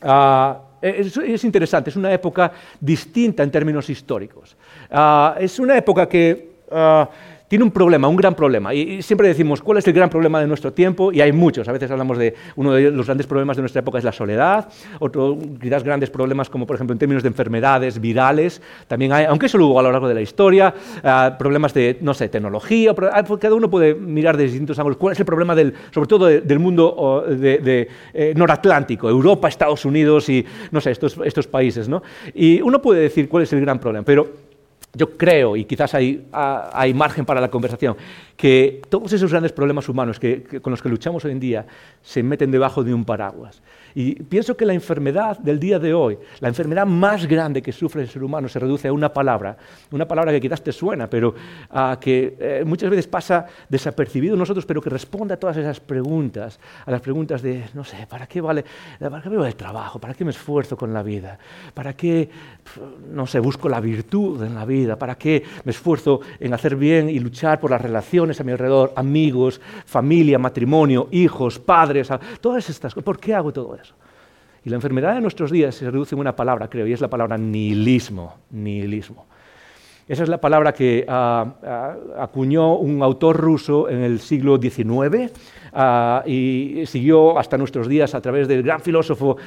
ah, 0.04 0.60
es, 0.80 1.44
interesante, 1.44 1.90
es 1.90 1.96
una 1.96 2.14
época 2.14 2.52
distinta 2.80 3.42
en 3.42 3.50
términos 3.50 3.90
históricos. 3.90 4.56
Ah, 4.92 5.36
es 5.40 5.60
una 5.60 5.76
época 5.76 6.08
que 6.08 6.52
ah, 6.72 7.10
tiene 7.48 7.64
un 7.64 7.72
problema, 7.72 8.08
un 8.08 8.16
gran 8.16 8.36
problema. 8.36 8.74
Y, 8.74 9.02
siempre 9.02 9.28
decimos, 9.28 9.62
¿cuál 9.62 9.78
es 9.78 9.88
el 9.88 9.94
gran 9.94 10.10
problema 10.10 10.42
de 10.42 10.48
nuestro 10.48 10.74
tiempo? 10.74 11.12
Y 11.14 11.22
hay 11.22 11.32
muchos. 11.32 11.68
A 11.68 11.72
veces 11.72 11.90
hablamos 11.90 12.18
de 12.18 12.34
uno 12.56 12.74
de 12.74 12.92
los 12.92 13.06
grandes 13.06 13.26
problemas 13.26 13.56
de 13.56 13.62
nuestra 13.62 13.80
época 13.80 13.98
es 13.98 14.04
la 14.04 14.12
soledad. 14.12 14.68
Otro, 15.00 15.38
quizás 15.62 15.84
grandes 15.84 16.10
problemas 16.10 16.50
como, 16.50 16.68
por 16.68 16.76
ejemplo, 16.76 16.94
en 16.94 17.00
términos 17.00 17.24
de 17.24 17.30
enfermedades 17.30 18.02
virales. 18.02 18.62
También 18.88 19.14
hay, 19.14 19.26
aunque 19.26 19.46
eso 19.46 19.58
lo 19.58 19.68
hubo 19.68 19.80
a 19.80 19.84
lo 19.84 19.92
largo 19.92 20.08
de 20.08 20.14
la 20.14 20.22
historia, 20.22 20.74
ah, 21.04 21.36
problemas 21.40 21.74
de, 21.74 21.98
no 22.02 22.14
sé, 22.14 22.28
tecnología. 22.30 22.94
Ah, 23.12 23.24
cada 23.40 23.56
uno 23.56 23.70
puede 23.70 23.96
mirar 23.96 24.36
de 24.36 24.44
distintos 24.44 24.78
ángulos. 24.80 24.98
¿Cuál 24.98 25.14
es 25.14 25.20
el 25.20 25.26
problema, 25.26 25.56
del, 25.56 25.74
sobre 25.92 26.08
todo 26.08 26.26
del 26.26 26.60
mundo 26.60 27.26
de, 27.30 27.88
eh, 28.14 28.34
noratlántico? 28.36 29.10
Europa, 29.10 29.48
Estados 29.48 29.86
Unidos 29.86 30.28
y, 30.30 30.46
no 30.72 30.82
sé, 30.82 30.92
estos, 30.92 31.18
estos 31.24 31.48
países, 31.48 31.88
¿no? 31.88 32.04
Y 32.34 32.62
uno 32.62 32.82
puede 32.82 33.02
decir 33.02 33.30
cuál 33.30 33.44
es 33.44 33.54
el 33.54 33.62
gran 33.62 33.80
problema. 33.80 34.04
Pero 34.04 34.47
yo 34.94 35.18
creo, 35.18 35.56
y 35.56 35.66
quizás 35.66 35.94
hay, 35.94 36.26
hay, 36.32 36.94
margen 36.94 37.26
para 37.26 37.40
la 37.40 37.50
conversación, 37.50 37.96
que 38.36 38.82
todos 38.90 39.14
esos 39.14 39.30
grandes 39.30 39.52
problemas 39.52 39.88
humanos 39.90 40.20
con 40.62 40.72
los 40.72 40.82
que 40.82 40.90
luchamos 40.90 41.24
hoy 41.26 41.32
en 41.32 41.40
día 41.40 41.66
se 42.02 42.24
meten 42.24 42.52
debajo 42.52 42.84
de 42.84 42.94
un 42.94 43.06
paraguas. 43.06 43.62
Y 44.00 44.14
pienso 44.14 44.56
que 44.56 44.64
la 44.64 44.74
enfermedad 44.74 45.40
del 45.40 45.60
día 45.60 45.80
de 45.80 45.92
hoy, 45.92 46.20
la 46.40 46.50
enfermedad 46.50 46.86
más 46.86 47.26
grande 47.26 47.64
que 47.64 47.72
sufre 47.72 48.04
el 48.04 48.08
ser 48.08 48.24
humano, 48.24 48.48
se 48.48 48.60
reduce 48.60 48.88
a 48.88 48.94
una 48.94 49.12
palabra, 49.12 49.58
una 49.90 50.08
palabra 50.08 50.32
que 50.32 50.40
quizás 50.40 50.62
te 50.62 50.72
suena, 50.72 51.10
pero 51.10 51.30
uh, 51.72 51.98
que 52.00 52.38
eh, 52.40 52.64
muchas 52.64 52.92
veces 52.92 53.08
pasa 53.08 53.48
desapercibido 53.68 54.36
en 54.36 54.40
nosotros, 54.40 54.68
pero 54.68 54.84
que 54.84 54.92
responde 54.92 55.34
a 55.34 55.40
todas 55.40 55.58
esas 55.58 55.80
preguntas, 55.80 56.60
a 56.86 56.92
las 56.92 57.02
preguntas 57.02 57.42
de, 57.42 57.64
no 57.74 57.84
sé, 57.84 58.06
¿para 58.08 58.28
qué 58.28 58.40
vale, 58.40 58.64
para 59.00 59.20
qué 59.20 59.30
el 59.30 59.56
trabajo? 59.56 59.98
¿Para 59.98 60.14
qué 60.14 60.24
me 60.24 60.30
esfuerzo 60.30 60.78
con 60.78 60.94
la 60.94 61.02
vida? 61.02 61.40
¿Para 61.74 61.94
qué, 61.94 62.30
no 63.10 63.26
sé, 63.26 63.40
busco 63.40 63.68
la 63.68 63.80
virtud 63.80 64.44
en 64.44 64.54
la 64.54 64.66
vida? 64.66 64.96
¿Para 64.96 65.16
qué 65.16 65.44
me 65.64 65.72
esfuerzo 65.72 66.22
en 66.40 66.54
hacer 66.54 66.76
bien 66.76 67.10
y 67.10 67.18
luchar 67.18 67.60
por 67.60 67.72
las 67.72 67.82
relaciones 67.82 68.40
a 68.40 68.44
mi 68.44 68.52
alrededor, 68.52 68.94
amigos, 68.96 69.60
familia, 69.88 70.38
matrimonio, 70.38 71.08
hijos, 71.10 71.58
padres, 71.58 72.10
todas 72.40 72.70
estas 72.70 72.94
cosas? 72.94 73.04
¿Por 73.04 73.20
qué 73.20 73.34
hago 73.34 73.52
todo 73.52 73.74
eso? 73.74 73.87
Y 74.68 74.70
la 74.70 74.76
enfermedad 74.76 75.16
de 75.16 75.22
nuestros 75.22 75.50
días 75.50 75.76
se 75.76 75.90
reduce 75.90 76.14
en 76.14 76.20
una 76.20 76.36
palabra, 76.36 76.70
creo, 76.70 76.86
y 76.86 76.92
es 76.92 77.00
la 77.00 77.10
palabra 77.10 77.38
nihilismo. 77.38 78.36
nihilismo. 78.52 79.26
Esa 80.06 80.24
es 80.24 80.28
la 80.28 80.42
palabra 80.42 80.74
que 80.74 81.06
ah, 81.08 81.54
ah, 81.64 81.96
acuñó 82.20 82.76
un 82.76 83.02
autor 83.02 83.38
ruso 83.38 83.88
en 83.88 84.04
el 84.04 84.20
siglo 84.20 84.60
XIX 84.62 85.32
ah, 85.72 86.22
y 86.26 86.82
siguió 86.86 87.40
hasta 87.40 87.58
nuestros 87.58 87.88
días 87.88 88.14
a 88.14 88.20
través 88.20 88.50
del 88.50 88.62
gran 88.62 88.82
filósofo 88.82 89.38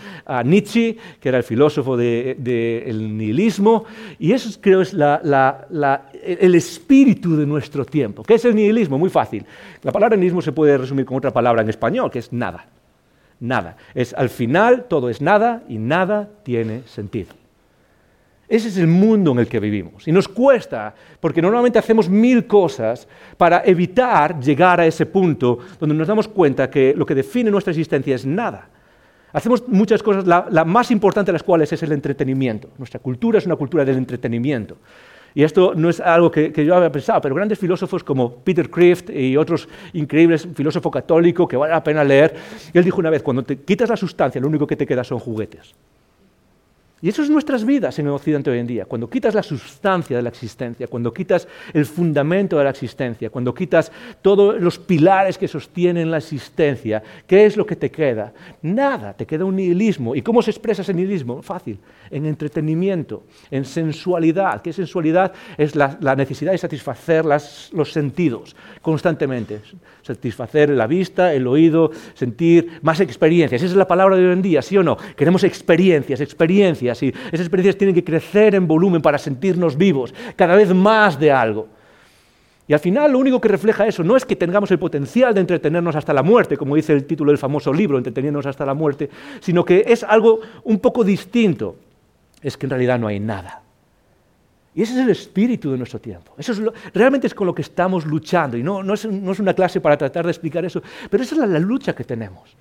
Nietzsche, 0.43 0.97
que 1.21 1.29
era 1.29 1.37
el 1.37 1.45
filósofo 1.45 1.99
del 1.99 3.19
nihilismo. 3.19 3.85
Y 4.19 4.33
eso 4.33 4.59
creo 4.59 4.81
es 4.81 4.95
el 4.95 6.55
espíritu 6.55 7.37
de 7.37 7.45
nuestro 7.45 7.85
tiempo. 7.85 8.23
¿Qué 8.23 8.37
es 8.37 8.45
el 8.47 8.55
nihilismo? 8.55 8.97
Muy 8.97 9.11
fácil. 9.11 9.45
La 9.83 9.93
palabra 9.93 10.17
nihilismo 10.17 10.41
se 10.41 10.53
puede 10.53 10.79
resumir 10.79 11.05
con 11.05 11.19
otra 11.19 11.31
palabra 11.31 11.61
en 11.61 11.69
español, 11.69 12.11
que 12.11 12.21
es 12.21 12.33
nada 12.33 12.80
nada. 13.41 13.77
Es 13.95 14.15
al 14.15 14.29
final 14.29 14.85
todo 14.85 15.11
es 15.11 15.21
nada 15.21 15.63
y 15.69 15.79
nada 15.79 16.29
tiene 16.45 16.83
sentido. 16.87 17.35
Ese 18.49 18.67
es 18.67 18.77
el 18.79 18.89
mundo 18.89 19.31
en 19.31 19.39
el 19.39 19.47
que 19.47 19.61
vivimos. 19.61 20.09
Y 20.09 20.13
nos 20.13 20.27
cuesta, 20.27 20.93
porque 21.21 21.41
normalmente 21.41 21.79
hacemos 21.79 22.09
mil 22.09 22.49
cosas 22.49 23.07
para 23.37 23.63
evitar 23.65 24.41
llegar 24.41 24.81
a 24.81 24.87
ese 24.87 25.07
punto 25.07 25.59
donde 25.79 25.95
nos 25.95 26.09
damos 26.09 26.27
cuenta 26.27 26.69
que 26.69 26.93
lo 26.97 27.07
que 27.07 27.15
define 27.15 27.49
nuestra 27.49 27.71
existencia 27.71 28.17
es 28.17 28.27
nada. 28.27 28.69
Hacemos 29.33 29.69
muchas 29.69 30.03
cosas, 30.03 30.27
la, 30.27 30.47
la 30.51 30.65
más 30.65 30.91
importante 30.91 31.29
de 31.29 31.35
las 31.35 31.45
cuales 31.45 31.73
es 31.73 31.81
el 31.85 31.93
entretenimiento. 31.93 32.71
Nuestra 32.77 32.99
cultura 32.99 33.39
es 33.39 33.47
una 33.47 33.55
cultura 33.55 33.85
del 33.85 33.97
entretenimiento. 33.97 34.79
Y 35.35 35.45
esto 35.45 35.75
no 35.75 35.89
es 35.89 36.01
algo 36.01 36.31
que, 36.31 36.53
yo 36.65 36.75
había 36.75 36.91
pensado, 36.91 37.21
pero 37.21 37.35
grandes 37.35 37.59
filósofos 37.59 38.03
como 38.03 38.37
Peter 38.37 38.69
Kreeft 38.69 39.11
y 39.11 39.37
otros 39.37 39.69
increíbles, 39.93 40.49
filósofo 40.55 40.91
católico 40.91 41.47
que 41.47 41.57
vale 41.57 41.73
la 41.73 41.85
pena 41.85 42.03
leer, 42.03 42.35
él 42.73 42.85
dijo 42.85 42.99
una 42.99 43.11
vez, 43.11 43.23
cuando 43.23 43.43
te 43.43 43.59
quitas 43.59 43.89
la 43.89 43.97
sustancia, 43.97 44.41
lo 44.41 44.49
único 44.49 44.67
que 44.67 44.77
te 44.77 44.87
queda 44.87 45.05
son 45.05 45.19
juguetes. 45.19 45.75
Y 47.03 47.09
eso 47.09 47.23
es 47.23 47.31
nuestras 47.31 47.65
vidas 47.65 47.99
en 47.99 48.07
el 48.07 48.13
Occidente 48.13 48.51
hoy 48.51 48.59
en 48.59 48.67
día. 48.67 48.85
Cuando 48.85 49.09
quitas 49.09 49.35
la 49.35 49.43
sustancia 49.43 50.17
de 50.17 50.23
la 50.23 50.29
existencia, 50.29 50.87
cuando 50.87 51.15
quitas 51.15 51.49
el 51.73 51.87
fundamento 51.87 52.59
de 52.59 52.65
la 52.65 52.71
existencia, 52.71 53.31
cuando 53.31 53.55
quitas 53.55 53.91
todos 54.21 54.61
los 54.61 54.79
pilares 54.79 55.39
que 55.39 55.49
sostienen 55.49 56.11
la 56.11 56.19
existencia, 56.19 57.03
¿qué 57.27 57.47
es 57.47 57.57
lo 57.57 57.65
que 57.65 57.77
te 57.77 57.91
queda? 57.91 58.35
Nada, 58.61 59.15
te 59.15 59.25
queda 59.25 59.47
un 59.47 59.57
nihilismo. 59.57 60.15
¿Y 60.15 60.21
cómo 60.21 60.43
se 60.43 60.51
expresa 60.51 60.83
ese 60.83 60.93
nihilismo? 60.93 61.41
Fácil, 61.41 61.79
en 62.11 62.27
entretenimiento, 62.27 63.23
en 63.51 63.65
sensualidad. 63.65 64.63
¿Qué 64.63 64.73
sensualidad? 64.73 65.33
Es 65.57 65.77
la, 65.77 65.99
necesidad 66.17 66.53
de 66.53 66.59
satisfacer 66.59 67.25
los 67.25 67.93
sentidos 67.93 68.57
constantemente. 68.83 69.61
Satisfacer 70.03 70.71
la 70.71 70.87
vista, 70.87 71.33
el 71.33 71.47
oído, 71.47 71.91
sentir 72.15 72.81
más 72.83 73.01
experiencias. 73.01 73.63
Esa 73.63 73.73
es 73.73 73.77
la 73.77 73.87
palabra 73.87 74.17
de 74.17 74.27
hoy 74.27 74.33
en 74.33 74.43
día, 74.43 74.63
¿sí 74.63 74.77
o 74.77 74.83
no? 74.83 74.97
Queremos 75.17 75.45
experiencias, 75.45 76.21
experiencias 76.21 77.03
y 77.03 77.09
esas 77.09 77.41
experiencias 77.41 77.77
tienen 77.77 77.95
que 77.95 78.05
crecer 78.05 78.55
en 78.55 78.67
volumen 78.67 79.03
para 79.03 79.19
sentirnos 79.19 79.77
vivos, 79.77 80.15
cada 80.37 80.57
vez 80.57 80.75
más 80.75 81.19
de 81.19 81.31
algo. 81.31 81.69
Y 82.71 82.73
al 82.73 82.79
final 82.79 83.11
lo 83.11 83.19
único 83.19 83.41
que 83.41 83.49
refleja 83.49 83.85
eso 83.89 84.05
no 84.05 84.17
es 84.17 84.25
que 84.25 84.37
tengamos 84.37 84.71
el 84.71 84.79
potencial 84.79 85.35
de 85.35 85.41
entretenernos 85.41 85.97
hasta 85.97 86.13
la 86.13 86.23
muerte, 86.23 86.57
como 86.57 86.77
dice 86.77 86.93
el 86.93 87.05
título 87.05 87.33
del 87.33 87.39
famoso 87.39 87.73
libro, 87.73 87.99
Entreteniéndonos 87.99 88.47
hasta 88.47 88.65
la 88.65 88.75
muerte, 88.75 89.11
sino 89.41 89.65
que 89.65 89.83
es 89.89 90.05
algo 90.05 90.39
un 90.63 90.79
poco 90.79 91.03
distinto. 91.03 91.75
Es 92.43 92.57
que 92.57 92.67
en 92.67 92.71
realidad 92.71 92.99
no 92.99 93.07
hay 93.07 93.21
nada. 93.21 93.63
Y 94.75 94.83
ese 94.83 94.93
es 94.93 94.99
el 95.01 95.11
espíritu 95.11 95.73
de 95.73 95.79
nuestro 95.79 96.01
tiempo. 96.01 96.33
Eso 96.39 96.53
es 96.53 96.61
realmente 96.95 97.27
es 97.27 97.35
con 97.35 97.47
lo 97.47 97.55
que 97.55 97.63
estamos 97.63 98.07
luchando. 98.07 98.57
Y 98.57 98.63
no, 98.63 98.95
es, 98.95 99.05
una 99.05 99.55
clase 99.55 99.81
para 99.81 99.97
tratar 99.97 100.25
de 100.25 100.31
explicar 100.31 100.65
eso, 100.65 100.83
pero 101.11 101.23
esa 101.23 101.35
es 101.35 101.49
la 101.49 101.59
lucha 101.59 101.95
que 101.95 102.05
tenemos 102.05 102.57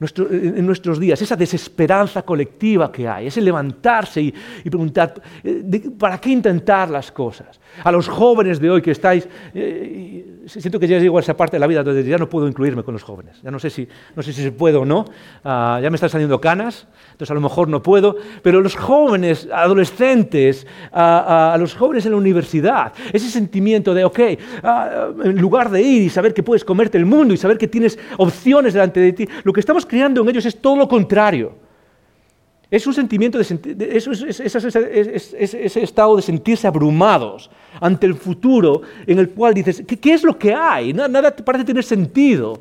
en 0.00 0.64
nuestros 0.64 1.00
días, 1.00 1.20
esa 1.20 1.34
desesperanza 1.34 2.22
colectiva 2.22 2.92
que 2.92 3.08
hay, 3.08 3.26
ese 3.26 3.40
levantarse 3.40 4.22
y, 4.22 4.32
preguntar, 4.62 5.20
eh, 5.42 5.90
¿para 5.98 6.18
qué 6.20 6.30
intentar 6.30 6.88
las 6.88 7.10
cosas? 7.10 7.58
A 7.82 7.90
los 7.90 8.08
jóvenes 8.08 8.60
de 8.60 8.70
hoy 8.70 8.80
que 8.80 8.92
estáis, 8.92 9.28
eh, 9.54 10.44
siento 10.46 10.78
que 10.78 10.86
ya 10.86 11.00
llego 11.00 11.18
a 11.18 11.20
esa 11.20 11.36
parte 11.36 11.56
de 11.56 11.60
la 11.60 11.66
vida 11.66 11.82
donde 11.82 12.04
ya 12.04 12.16
no 12.16 12.28
puedo 12.28 12.46
incluirme 12.46 12.84
con 12.84 12.94
los 12.94 13.02
jóvenes, 13.02 13.42
ya 13.42 13.50
no 13.50 13.58
sé 13.58 13.70
si, 13.70 13.88
no 14.14 14.22
sé 14.22 14.32
si 14.32 14.42
se 14.42 14.52
puede 14.52 14.76
o 14.76 14.84
no, 14.84 15.04
ah, 15.44 15.80
ya 15.82 15.90
me 15.90 15.96
están 15.96 16.10
saliendo 16.10 16.40
canas, 16.40 16.86
entonces 17.10 17.32
a 17.32 17.34
lo 17.34 17.40
mejor 17.40 17.68
no 17.68 17.82
puedo, 17.82 18.16
pero 18.42 18.60
los 18.60 18.76
jóvenes, 18.76 19.48
adolescentes, 19.52 20.64
a, 20.92 21.56
los 21.58 21.74
jóvenes 21.74 22.06
en 22.06 22.12
la 22.12 22.18
universidad, 22.18 22.92
ese 23.12 23.28
sentimiento 23.28 23.94
de, 23.94 24.04
ok, 24.04 24.20
ah, 24.62 25.08
en 25.24 25.40
lugar 25.40 25.70
de 25.70 25.82
ir 25.82 26.02
y 26.02 26.08
saber 26.08 26.32
que 26.32 26.44
puedes 26.44 26.64
comerte 26.64 26.98
el 26.98 27.04
mundo 27.04 27.34
y 27.34 27.36
saber 27.36 27.58
que 27.58 27.66
tienes 27.66 27.98
opciones 28.16 28.74
delante 28.74 29.00
de 29.00 29.12
ti, 29.12 29.28
lo 29.42 29.52
que 29.52 29.58
estamos 29.58 29.87
creando 29.88 30.22
en 30.22 30.28
ellos 30.28 30.46
es 30.46 30.60
todo 30.60 30.76
lo 30.76 30.86
contrario. 30.86 31.52
Es 32.70 32.86
un 32.86 32.92
sentimiento 32.92 33.38
de, 33.38 33.96
ese 33.96 35.82
estado 35.82 36.16
de 36.16 36.22
sentirse 36.22 36.66
abrumados 36.66 37.50
ante 37.80 38.06
el 38.06 38.14
futuro 38.14 38.82
en 39.06 39.18
el 39.18 39.30
cual 39.30 39.54
dices, 39.54 39.82
¿qué, 39.86 40.12
es 40.12 40.22
lo 40.22 40.38
que 40.38 40.52
hay? 40.52 40.92
Nada, 40.92 41.08
nada 41.08 41.34
parece 41.34 41.64
tener 41.64 41.82
sentido. 41.82 42.60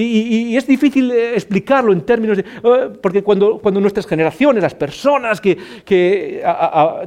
Y, 0.00 0.56
es 0.56 0.64
difícil 0.64 1.10
eh, 1.10 1.34
explicarlo 1.34 1.92
en 1.92 2.02
términos 2.02 2.36
de... 2.36 2.44
Eh, 2.44 2.90
porque 3.02 3.24
cuando, 3.24 3.58
cuando, 3.58 3.80
nuestras 3.80 4.06
generaciones, 4.06 4.62
las 4.62 4.74
personas 4.74 5.40
que, 5.40 5.58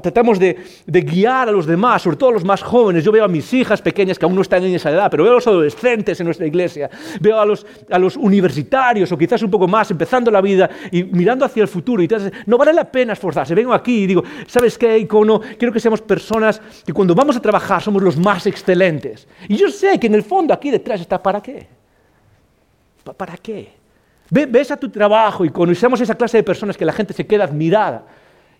tratamos 0.01 0.37
de, 0.37 0.57
guiar 0.85 1.47
a 1.47 1.51
los 1.53 1.65
demás, 1.65 2.01
sobre 2.01 2.17
todo 2.17 2.31
a 2.31 2.33
los 2.33 2.43
más 2.43 2.61
jóvenes, 2.61 3.05
yo 3.05 3.11
veo 3.13 3.23
a 3.23 3.29
mis 3.29 3.53
hijas 3.53 3.81
pequeñas 3.81 4.19
que 4.19 4.25
aún 4.25 4.35
no 4.35 4.41
están 4.41 4.63
en 4.63 4.75
esa 4.75 4.91
edad, 4.91 5.09
pero 5.09 5.23
veo 5.23 5.31
a 5.31 5.35
los 5.35 5.47
adolescentes 5.47 6.19
en 6.19 6.25
nuestra 6.25 6.45
iglesia, 6.45 6.89
veo 7.21 7.39
a 7.39 7.45
los, 7.45 7.65
a 7.89 7.97
los 7.97 8.17
universitarios 8.17 9.09
o 9.11 9.17
quizás 9.17 9.41
un 9.41 9.51
poco 9.51 9.69
más, 9.69 9.89
empezando 9.89 10.29
la 10.29 10.41
vida 10.41 10.69
y 10.91 11.05
mirando 11.05 11.45
hacia 11.45 11.61
el 11.61 11.69
futuro 11.69 12.03
y 12.03 12.09
no 12.45 12.57
vale 12.57 12.73
la 12.73 12.91
pena 12.91 13.13
esforzarse. 13.13 13.55
Vengo 13.55 13.73
aquí 13.73 14.03
y 14.03 14.07
digo, 14.07 14.23
¿sabes 14.47 14.77
qué, 14.77 14.97
icono? 14.97 15.39
Quiero 15.57 15.71
que 15.71 15.79
seamos 15.79 16.01
personas 16.01 16.61
que 16.85 16.91
cuando 16.91 17.15
vamos 17.15 17.37
a 17.37 17.41
trabajar 17.41 17.81
somos 17.81 18.03
los 18.03 18.17
más 18.17 18.45
excelentes. 18.47 19.29
Y 19.47 19.55
yo 19.55 19.69
sé 19.69 19.97
que 19.97 20.07
en 20.07 20.15
el 20.15 20.23
fondo 20.23 20.53
aquí 20.53 20.71
detrás 20.71 20.99
está 20.99 21.23
para 21.23 21.41
qué. 21.41 21.80
¿Para 23.17 23.37
qué? 23.37 23.73
Ves 24.29 24.71
a 24.71 24.77
tu 24.77 24.89
trabajo 24.89 25.43
y 25.43 25.49
conocemos 25.49 25.99
esa 25.99 26.15
clase 26.15 26.37
de 26.37 26.43
personas 26.43 26.77
que 26.77 26.85
la 26.85 26.93
gente 26.93 27.13
se 27.13 27.27
queda 27.27 27.43
admirada. 27.43 28.05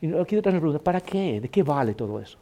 Y 0.01 0.13
aquí 0.17 0.36
detrás 0.36 0.53
nos 0.53 0.62
pregunta, 0.62 0.84
¿para 0.84 1.00
qué? 1.00 1.39
¿De 1.39 1.50
qué 1.50 1.63
vale 1.63 1.93
todo 1.93 2.20
eso? 2.20 2.38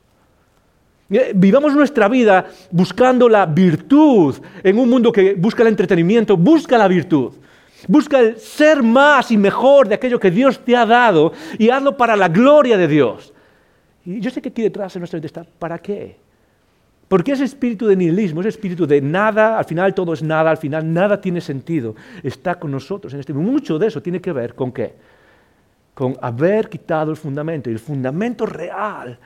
Vivamos 1.36 1.74
nuestra 1.74 2.08
vida 2.08 2.46
buscando 2.72 3.28
la 3.28 3.46
virtud 3.46 4.36
en 4.64 4.78
un 4.78 4.90
mundo 4.90 5.12
que 5.12 5.34
busca 5.34 5.64
el 5.64 5.70
entretenimiento, 5.70 6.38
busca 6.38 6.78
la 6.78 6.88
virtud. 6.88 7.34
Busca 7.88 8.20
el 8.20 8.38
ser 8.38 8.84
más 8.84 9.32
y 9.32 9.38
mejor 9.38 9.88
de 9.88 9.96
aquello 9.96 10.20
que 10.20 10.30
Dios 10.30 10.60
te 10.60 10.76
ha 10.76 10.86
dado 10.86 11.32
y 11.58 11.70
hazlo 11.70 11.96
para 11.96 12.16
la 12.16 12.28
gloria 12.28 12.78
de 12.78 12.88
Dios. 12.88 13.34
Y 14.06 14.20
yo 14.20 14.30
sé 14.30 14.42
que 14.42 14.50
aquí 14.50 14.62
detrás 14.62 14.96
en 14.96 15.02
nuestra 15.02 15.18
vida 15.18 15.28
está, 15.28 15.44
¿para 15.44 15.80
qué? 15.80 16.18
Porque 17.10 17.32
ese 17.32 17.44
espíritu 17.44 17.88
de 17.88 17.96
nihilismo, 17.96 18.40
ese 18.42 18.50
espíritu 18.50 18.86
de 18.86 19.02
nada, 19.02 19.58
al 19.58 19.66
final 19.66 19.96
todo 19.96 20.14
es 20.14 20.22
nada, 20.22 20.52
al 20.52 20.58
final 20.58 20.94
nada 20.94 21.20
tiene 21.20 21.42
sentido, 21.42 21.96
está 22.22 22.60
con 22.60 22.70
nosotros 22.70 23.12
en 23.16 23.20
este 23.20 23.34
momento. 23.34 23.52
Mucho 23.52 23.80
de 23.80 23.88
eso 23.88 24.00
tiene 24.00 24.22
que 24.22 24.32
ver 24.32 24.54
con 24.54 24.72
qué? 24.72 24.94
Con 25.96 26.16
haber 26.22 26.70
quitado 26.70 27.10
el 27.10 27.18
fundamento. 27.18 27.68
Y 27.70 27.74
el 27.74 27.80
fundamento 27.80 28.46
real, 28.46 29.18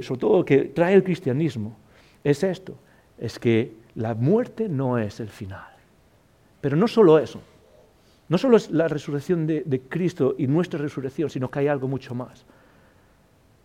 sobre 0.00 0.20
todo 0.20 0.42
que 0.42 0.64
trae 0.74 0.94
el 0.94 1.04
cristianismo, 1.04 1.76
es 2.24 2.42
esto, 2.42 2.76
es 3.18 3.38
que 3.38 3.74
la 3.94 4.14
muerte 4.14 4.66
no 4.66 4.96
es 4.96 5.20
el 5.20 5.28
final. 5.28 5.68
Pero 6.62 6.76
no 6.76 6.88
solo 6.88 7.18
eso, 7.18 7.42
no 8.30 8.38
solo 8.38 8.56
es 8.56 8.70
la 8.70 8.88
resurrección 8.88 9.46
de 9.46 9.82
Cristo 9.86 10.34
y 10.38 10.46
nuestra 10.46 10.80
resurrección, 10.80 11.28
sino 11.28 11.50
que 11.50 11.58
hay 11.58 11.68
algo 11.68 11.88
mucho 11.88 12.14
más. 12.14 12.46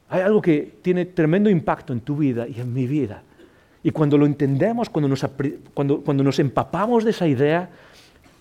Hay 0.09 0.19
algo 0.21 0.41
que 0.41 0.79
tiene 0.81 1.05
tremendo 1.05 1.49
impacto 1.49 1.93
en 1.93 2.01
tu 2.01 2.17
vida 2.17 2.45
y 2.45 2.59
en 2.59 2.73
mi 2.73 2.87
vida. 2.87 3.23
Y 3.83 3.91
cuando 3.91 4.17
lo 4.17 4.25
entendemos, 4.25 4.89
cuando 4.89 5.07
nos, 5.07 6.39
empapamos 6.39 7.03
de 7.03 7.11
esa 7.11 7.27
idea, 7.27 7.69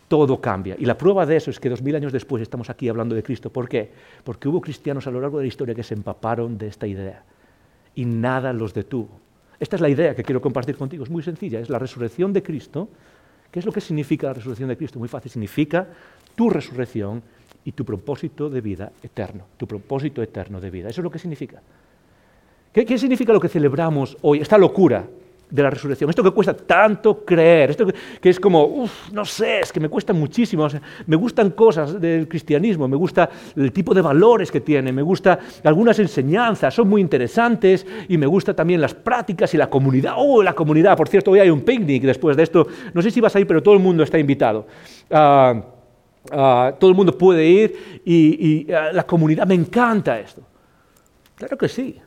todo 0.09 0.41
cambia. 0.41 0.77
Y 0.79 0.85
la 0.87 0.97
prueba 0.97 1.27
de 1.27 1.37
eso 1.37 1.51
es 1.51 1.61
que 1.61 1.69
dos 1.69 1.83
mil 1.83 1.95
años 1.95 2.13
después 2.13 2.43
estamos 2.43 2.71
aquí 2.71 2.89
hablando 2.89 3.15
de 3.15 3.23
Cristo. 3.23 3.51
¿Por 3.51 3.69
qué? 3.69 3.91
Porque 4.25 4.49
hubo 4.49 4.61
cristianos 4.61 5.07
a 5.07 5.11
lo 5.11 5.21
largo 5.21 5.39
de 5.39 5.45
la 5.45 5.49
historia 5.49 5.75
que 5.75 5.83
se 5.83 5.95
empaparon 5.95 6.57
de 6.59 6.69
esta 6.69 6.87
idea 6.87 7.23
y 7.95 8.05
nada 8.05 8.53
los 8.53 8.73
detuvo. 8.73 9.09
Esta 9.59 9.77
es 9.77 9.83
la 9.83 9.89
idea 9.89 10.15
que 10.15 10.23
quiero 10.23 10.41
compartir 10.41 10.77
contigo. 10.77 11.03
Es 11.03 11.11
muy 11.11 11.23
sencilla. 11.23 11.61
Es 11.61 11.71
la 11.71 11.79
resurrección 11.79 12.33
de 12.33 12.43
Cristo. 12.43 12.89
¿Qué 13.51 13.59
es 13.59 13.67
lo 13.67 13.73
que 13.73 13.81
significa 13.81 14.29
la 14.29 14.35
resurrección 14.35 14.69
de 14.69 14.77
Cristo? 14.77 14.99
Muy 14.99 15.09
fácil. 15.09 15.31
Significa 15.31 15.87
tu 16.35 16.51
resurrección 16.51 17.23
y 17.65 17.73
tu 17.73 17.85
propósito 17.85 18.51
de 18.51 18.61
vida 18.61 18.93
eterno. 19.03 19.45
Tu 19.57 19.67
propósito 19.67 20.23
eterno 20.23 20.61
de 20.61 20.71
vida. 20.71 20.91
Eso 20.91 21.01
es 21.01 21.05
lo 21.05 21.11
que 21.11 21.19
significa. 21.19 21.63
¿Qué, 22.73 22.85
qué 22.85 22.99
significa 22.99 23.33
lo 23.33 23.41
que 23.41 23.49
celebramos 23.49 24.19
hoy? 24.21 24.41
Esta 24.41 24.59
locura 24.59 25.09
de 25.49 25.63
la 25.63 25.71
resurrección. 25.71 26.11
Esto 26.11 26.23
que 26.23 26.31
cuesta 26.31 26.55
tanto 26.55 27.25
creer, 27.25 27.71
esto 27.71 27.87
que, 28.21 28.29
es 28.29 28.41
como, 28.41 28.65
uff, 28.65 29.13
no 29.13 29.25
sé, 29.25 29.61
es 29.61 29.73
que 29.73 29.79
me 29.79 29.89
cuesta 29.89 30.13
muchísimo. 30.13 30.67
me 31.07 31.17
gustan 31.17 31.51
cosas 31.51 32.01
del 32.01 32.29
cristianismo, 32.29 32.89
me 32.89 32.97
gusta 32.97 33.29
el 33.55 33.73
tipo 33.73 33.95
de 33.95 34.03
valores 34.03 34.51
que 34.51 34.61
tiene, 34.61 34.93
me 34.93 35.03
gusta 35.03 35.39
algunas 35.65 35.99
enseñanzas, 35.99 36.75
son 36.75 36.89
muy 36.89 37.01
interesantes 37.01 37.87
y 38.09 38.19
me 38.19 38.27
gusta 38.27 38.55
también 38.55 38.81
las 38.81 38.95
prácticas 38.95 39.53
y 39.55 39.57
la 39.57 39.71
comunidad. 39.71 40.15
Oh, 40.17 40.43
la 40.43 40.55
comunidad, 40.55 40.97
por 40.97 41.09
cierto, 41.09 41.31
hoy 41.31 41.41
hay 41.41 41.51
un 41.51 41.61
picnic 41.61 42.03
después 42.03 42.37
de 42.37 42.43
esto. 42.43 42.67
No 42.93 43.03
sé 43.03 43.11
si 43.11 43.21
vas 43.21 43.35
a 43.37 43.41
ir, 43.41 43.47
pero 43.47 43.63
todo 43.63 43.75
el 43.75 43.81
mundo 43.81 44.03
está 44.03 44.19
invitado. 44.19 44.67
Ah, 45.11 45.63
ah, 46.33 46.75
todo 46.79 46.91
el 46.91 46.97
mundo 46.97 47.17
puede 47.17 47.47
ir 47.47 48.01
y, 48.05 48.73
ah, 48.73 48.91
la 48.93 49.05
comunidad, 49.05 49.47
me 49.47 49.55
encanta 49.55 50.19
esto. 50.19 50.43
Claro 51.37 51.57
que 51.57 51.69
sí. 51.69 52.01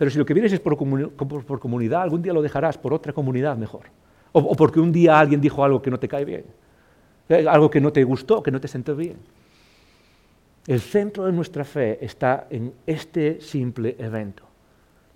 Pero 0.00 0.10
si 0.10 0.16
lo 0.16 0.24
que 0.24 0.32
vienes 0.32 0.50
es 0.54 0.60
por, 0.60 0.78
comunidad, 0.78 2.00
algún 2.00 2.22
día 2.22 2.32
lo 2.32 2.40
dejarás 2.40 2.78
por 2.78 2.94
otra 2.94 3.12
comunidad 3.12 3.58
mejor. 3.58 3.82
O, 4.32 4.56
porque 4.56 4.80
un 4.80 4.90
día 4.90 5.20
alguien 5.20 5.42
dijo 5.42 5.62
algo 5.62 5.82
que 5.82 5.90
no 5.90 5.98
te 5.98 6.08
cae 6.08 6.24
bien. 6.24 6.46
Eh, 7.28 7.44
algo 7.46 7.68
que 7.68 7.82
no 7.82 7.92
te 7.92 8.02
gustó, 8.02 8.42
que 8.42 8.50
no 8.50 8.58
te 8.58 8.66
sentó 8.66 8.96
bien. 8.96 9.18
El 10.66 10.80
centro 10.80 11.26
de 11.26 11.32
nuestra 11.32 11.66
fe 11.66 12.02
está 12.02 12.46
en 12.48 12.72
este 12.86 13.42
simple 13.42 13.94
evento, 13.98 14.42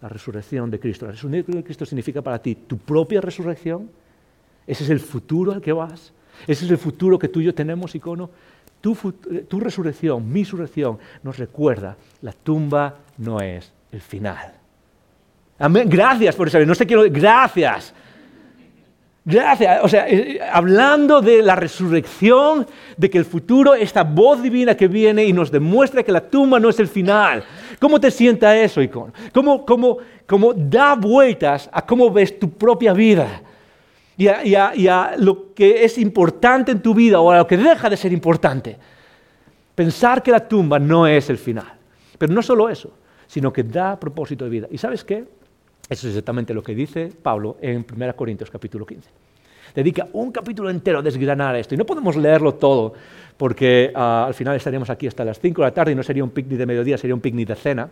la 0.02 0.10
resurrección 0.10 0.70
de 0.70 0.78
Cristo. 0.78 1.06
La 1.06 1.12
resurrección 1.12 1.56
de 1.56 1.64
Cristo 1.64 1.86
significa 1.86 2.20
para 2.20 2.38
ti 2.38 2.54
tu 2.54 2.76
propia 2.76 3.22
resurrección. 3.22 3.88
Ese 4.66 4.84
es 4.84 4.90
el 4.90 5.00
futuro 5.00 5.52
al 5.52 5.62
que 5.62 5.72
vas. 5.72 6.12
Ese 6.46 6.66
es 6.66 6.70
el 6.70 6.76
futuro 6.76 7.18
que 7.18 7.28
tú 7.28 7.40
y 7.40 7.44
yo 7.44 7.54
tenemos, 7.54 7.94
icono. 7.94 8.28
Tu, 8.82 8.92
eh, 9.30 9.46
tu 9.48 9.60
resurrección, 9.60 10.30
mi 10.30 10.42
resurrección, 10.42 10.98
nos 11.22 11.38
recuerda, 11.38 11.96
la 12.20 12.32
tumba 12.32 12.96
no 13.16 13.40
es 13.40 13.72
el 13.90 14.02
final. 14.02 14.63
Gracias 15.58 16.34
por 16.34 16.48
eso. 16.48 16.64
No 16.64 16.74
sé 16.74 16.86
quiero. 16.86 17.04
Gracias. 17.08 17.94
Gracias. 19.24 19.82
O 19.82 19.88
sea, 19.88 20.06
eh, 20.06 20.38
hablando 20.52 21.22
de 21.22 21.40
la 21.40 21.56
resurrección, 21.56 22.66
de 22.96 23.08
que 23.08 23.16
el 23.16 23.24
futuro, 23.24 23.74
esta 23.74 24.02
voz 24.04 24.42
divina 24.42 24.76
que 24.76 24.86
viene 24.86 25.24
y 25.24 25.32
nos 25.32 25.50
demuestra 25.50 26.02
que 26.02 26.12
la 26.12 26.20
tumba 26.20 26.60
no 26.60 26.68
es 26.68 26.78
el 26.78 26.88
final. 26.88 27.42
¿Cómo 27.80 27.98
te 27.98 28.10
sienta 28.10 28.56
eso, 28.56 28.82
Icon? 28.82 29.14
¿Cómo, 29.32 29.64
cómo, 29.64 29.98
cómo 30.26 30.52
da 30.52 30.94
vueltas 30.94 31.70
a 31.72 31.86
cómo 31.86 32.10
ves 32.10 32.38
tu 32.38 32.50
propia 32.50 32.92
vida? 32.92 33.40
Y 34.16 34.28
a, 34.28 34.76
y 34.76 34.86
a 34.86 35.14
lo 35.16 35.54
que 35.54 35.84
es 35.84 35.98
importante 35.98 36.70
en 36.70 36.80
tu 36.80 36.94
vida 36.94 37.18
o 37.18 37.30
a 37.32 37.38
lo 37.38 37.46
que 37.46 37.56
deja 37.56 37.90
de 37.90 37.96
ser 37.96 38.12
importante. 38.12 38.76
Pensar 39.74 40.22
que 40.22 40.30
la 40.30 40.46
tumba 40.46 40.78
no 40.78 41.06
es 41.06 41.30
el 41.30 41.38
final. 41.38 41.72
Pero 42.16 42.32
no 42.32 42.42
solo 42.42 42.68
eso, 42.68 42.92
sino 43.26 43.52
que 43.52 43.64
da 43.64 43.98
propósito 43.98 44.44
de 44.44 44.50
vida. 44.50 44.68
¿Y 44.70 44.78
sabes 44.78 45.02
qué? 45.02 45.24
Eso 45.94 46.08
es 46.08 46.14
exactamente 46.14 46.52
lo 46.52 46.60
que 46.60 46.74
dice 46.74 47.08
Pablo 47.22 47.56
en 47.60 47.86
1 47.88 48.16
Corintios 48.16 48.50
capítulo 48.50 48.84
15. 48.84 49.08
Dedica 49.76 50.08
un 50.14 50.32
capítulo 50.32 50.68
entero 50.68 50.98
a 50.98 51.02
desgranar 51.02 51.54
esto. 51.54 51.76
Y 51.76 51.78
no 51.78 51.86
podemos 51.86 52.16
leerlo 52.16 52.54
todo, 52.54 52.94
porque 53.36 53.92
ah, 53.94 54.24
al 54.26 54.34
final 54.34 54.56
estaríamos 54.56 54.90
aquí 54.90 55.06
hasta 55.06 55.24
las 55.24 55.38
5 55.38 55.62
de 55.62 55.68
la 55.68 55.72
tarde 55.72 55.92
y 55.92 55.94
no 55.94 56.02
sería 56.02 56.24
un 56.24 56.30
picnic 56.30 56.58
de 56.58 56.66
mediodía, 56.66 56.98
sería 56.98 57.14
un 57.14 57.20
picnic 57.20 57.46
de 57.46 57.54
cena. 57.54 57.88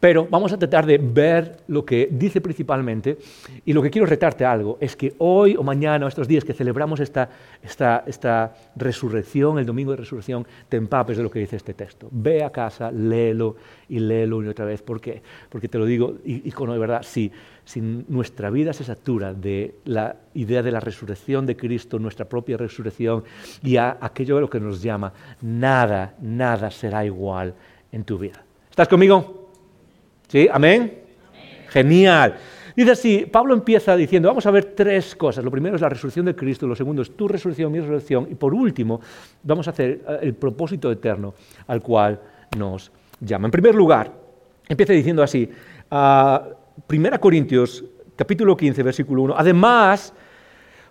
Pero 0.00 0.28
vamos 0.30 0.52
a 0.52 0.58
tratar 0.58 0.86
de 0.86 0.98
ver 0.98 1.56
lo 1.66 1.84
que 1.84 2.08
dice 2.10 2.40
principalmente 2.40 3.18
y 3.64 3.72
lo 3.72 3.82
que 3.82 3.90
quiero 3.90 4.06
retarte 4.06 4.44
algo 4.44 4.78
es 4.80 4.94
que 4.94 5.14
hoy 5.18 5.56
o 5.56 5.64
mañana 5.64 6.06
estos 6.06 6.28
días 6.28 6.44
que 6.44 6.54
celebramos 6.54 7.00
esta, 7.00 7.28
esta, 7.62 8.54
resurrección, 8.76 9.58
el 9.58 9.66
domingo 9.66 9.90
de 9.90 9.96
resurrección, 9.96 10.46
te 10.68 10.76
empapes 10.76 11.16
de 11.16 11.24
lo 11.24 11.30
que 11.30 11.40
dice 11.40 11.56
este 11.56 11.74
texto. 11.74 12.08
Ve 12.12 12.44
a 12.44 12.50
casa, 12.50 12.92
léelo 12.92 13.56
y 13.88 13.98
léelo 13.98 14.36
una 14.36 14.46
y 14.46 14.50
otra 14.50 14.64
vez. 14.64 14.82
¿Por 14.82 15.00
qué? 15.00 15.20
Porque 15.48 15.68
te 15.68 15.78
lo 15.78 15.84
digo, 15.84 16.14
y, 16.24 16.48
con 16.52 16.70
de 16.70 16.78
verdad, 16.78 17.02
si, 17.02 17.32
si 17.64 17.80
nuestra 17.80 18.50
vida 18.50 18.72
se 18.72 18.84
satura 18.84 19.34
de 19.34 19.74
la 19.84 20.14
idea 20.34 20.62
de 20.62 20.70
la 20.70 20.78
resurrección 20.78 21.44
de 21.44 21.56
Cristo, 21.56 21.98
nuestra 21.98 22.28
propia 22.28 22.56
resurrección 22.56 23.24
y 23.64 23.76
a 23.76 23.98
aquello 24.00 24.36
de 24.36 24.42
lo 24.42 24.50
que 24.50 24.60
nos 24.60 24.80
llama, 24.80 25.12
nada, 25.42 26.14
nada 26.20 26.70
será 26.70 27.04
igual 27.04 27.54
en 27.90 28.04
tu 28.04 28.16
vida. 28.16 28.44
¿Estás 28.70 28.86
conmigo? 28.86 29.47
¿Sí? 30.28 30.48
¿Amén? 30.52 30.92
Genial. 31.70 32.36
Dice 32.76 32.92
así, 32.92 33.26
Pablo 33.26 33.54
empieza 33.54 33.96
diciendo, 33.96 34.28
vamos 34.28 34.46
a 34.46 34.50
ver 34.52 34.66
tres 34.66 35.16
cosas. 35.16 35.42
Lo 35.42 35.50
primero 35.50 35.74
es 35.74 35.82
la 35.82 35.88
resurrección 35.88 36.26
de 36.26 36.36
Cristo, 36.36 36.66
lo 36.66 36.76
segundo 36.76 37.02
es 37.02 37.16
tu 37.16 37.26
resurrección, 37.26 37.72
mi 37.72 37.80
resurrección, 37.80 38.28
y 38.30 38.36
por 38.36 38.54
último 38.54 39.00
vamos 39.42 39.66
a 39.66 39.70
hacer 39.70 40.02
eh, 40.06 40.18
el 40.22 40.34
propósito 40.34 40.92
eterno 40.92 41.34
al 41.66 41.82
cual 41.82 42.20
nos 42.56 42.92
llama. 43.20 43.48
En 43.48 43.50
primer 43.50 43.74
lugar, 43.74 44.12
empieza 44.68 44.92
diciendo 44.92 45.22
así, 45.24 45.50
uh, 45.90 46.94
1 46.94 47.20
Corintios 47.20 47.84
capítulo 48.14 48.56
15, 48.56 48.82
versículo 48.82 49.22
1, 49.22 49.34
además 49.36 50.12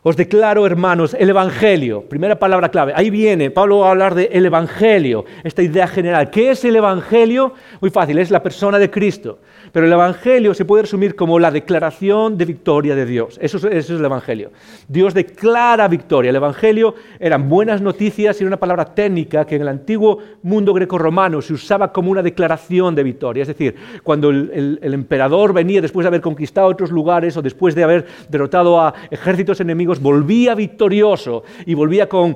os 0.07 0.15
declaro, 0.15 0.65
hermanos, 0.65 1.17
el 1.19 1.31
Evangelio. 1.31 2.03
Primera 2.03 2.39
palabra 2.39 2.69
clave. 2.69 2.93
Ahí 2.95 3.09
viene, 3.09 3.51
Pablo 3.51 3.79
va 3.79 3.89
a 3.89 3.91
hablar 3.91 4.15
del 4.15 4.45
Evangelio, 4.45 5.25
esta 5.43 5.61
idea 5.61 5.85
general. 5.85 6.29
¿Qué 6.29 6.51
es 6.51 6.63
el 6.63 6.77
Evangelio? 6.77 7.53
Muy 7.81 7.89
fácil, 7.89 8.17
es 8.17 8.31
la 8.31 8.41
persona 8.41 8.79
de 8.79 8.89
Cristo. 8.89 9.39
Pero 9.73 9.85
el 9.85 9.91
Evangelio 9.91 10.53
se 10.53 10.63
puede 10.63 10.83
resumir 10.83 11.13
como 11.13 11.39
la 11.39 11.51
declaración 11.51 12.37
de 12.37 12.45
victoria 12.45 12.95
de 12.95 13.05
Dios. 13.05 13.37
Eso, 13.41 13.57
es 13.67 13.89
el 13.89 14.05
Evangelio. 14.05 14.51
Dios 14.87 15.13
declara 15.13 15.89
victoria. 15.89 16.29
El 16.29 16.37
Evangelio 16.37 16.95
eran 17.19 17.49
buenas 17.49 17.81
noticias 17.81 18.39
y 18.39 18.43
era 18.43 18.47
una 18.47 18.57
palabra 18.57 18.85
técnica 18.85 19.45
que 19.45 19.57
en 19.57 19.63
el 19.63 19.67
antiguo 19.67 20.19
mundo 20.41 20.73
greco-romano 20.73 21.41
se 21.41 21.51
usaba 21.51 21.91
como 21.91 22.11
una 22.11 22.23
declaración 22.23 22.95
de 22.95 23.03
victoria. 23.03 23.41
Es 23.41 23.49
decir, 23.49 23.75
cuando 24.03 24.29
el, 24.29 24.79
el 24.81 24.93
emperador 24.93 25.51
venía 25.51 25.81
después 25.81 26.05
de 26.05 26.07
haber 26.07 26.21
conquistado 26.21 26.67
otros 26.67 26.91
lugares 26.91 27.35
o 27.35 27.41
después 27.41 27.75
de 27.75 27.83
haber 27.83 28.05
derrotado 28.29 28.79
a 28.79 28.93
ejércitos 29.11 29.59
enemigos, 29.59 29.96
volvía 29.99 30.55
victorioso 30.55 31.43
y 31.65 31.73
volvía 31.73 32.07
con, 32.07 32.35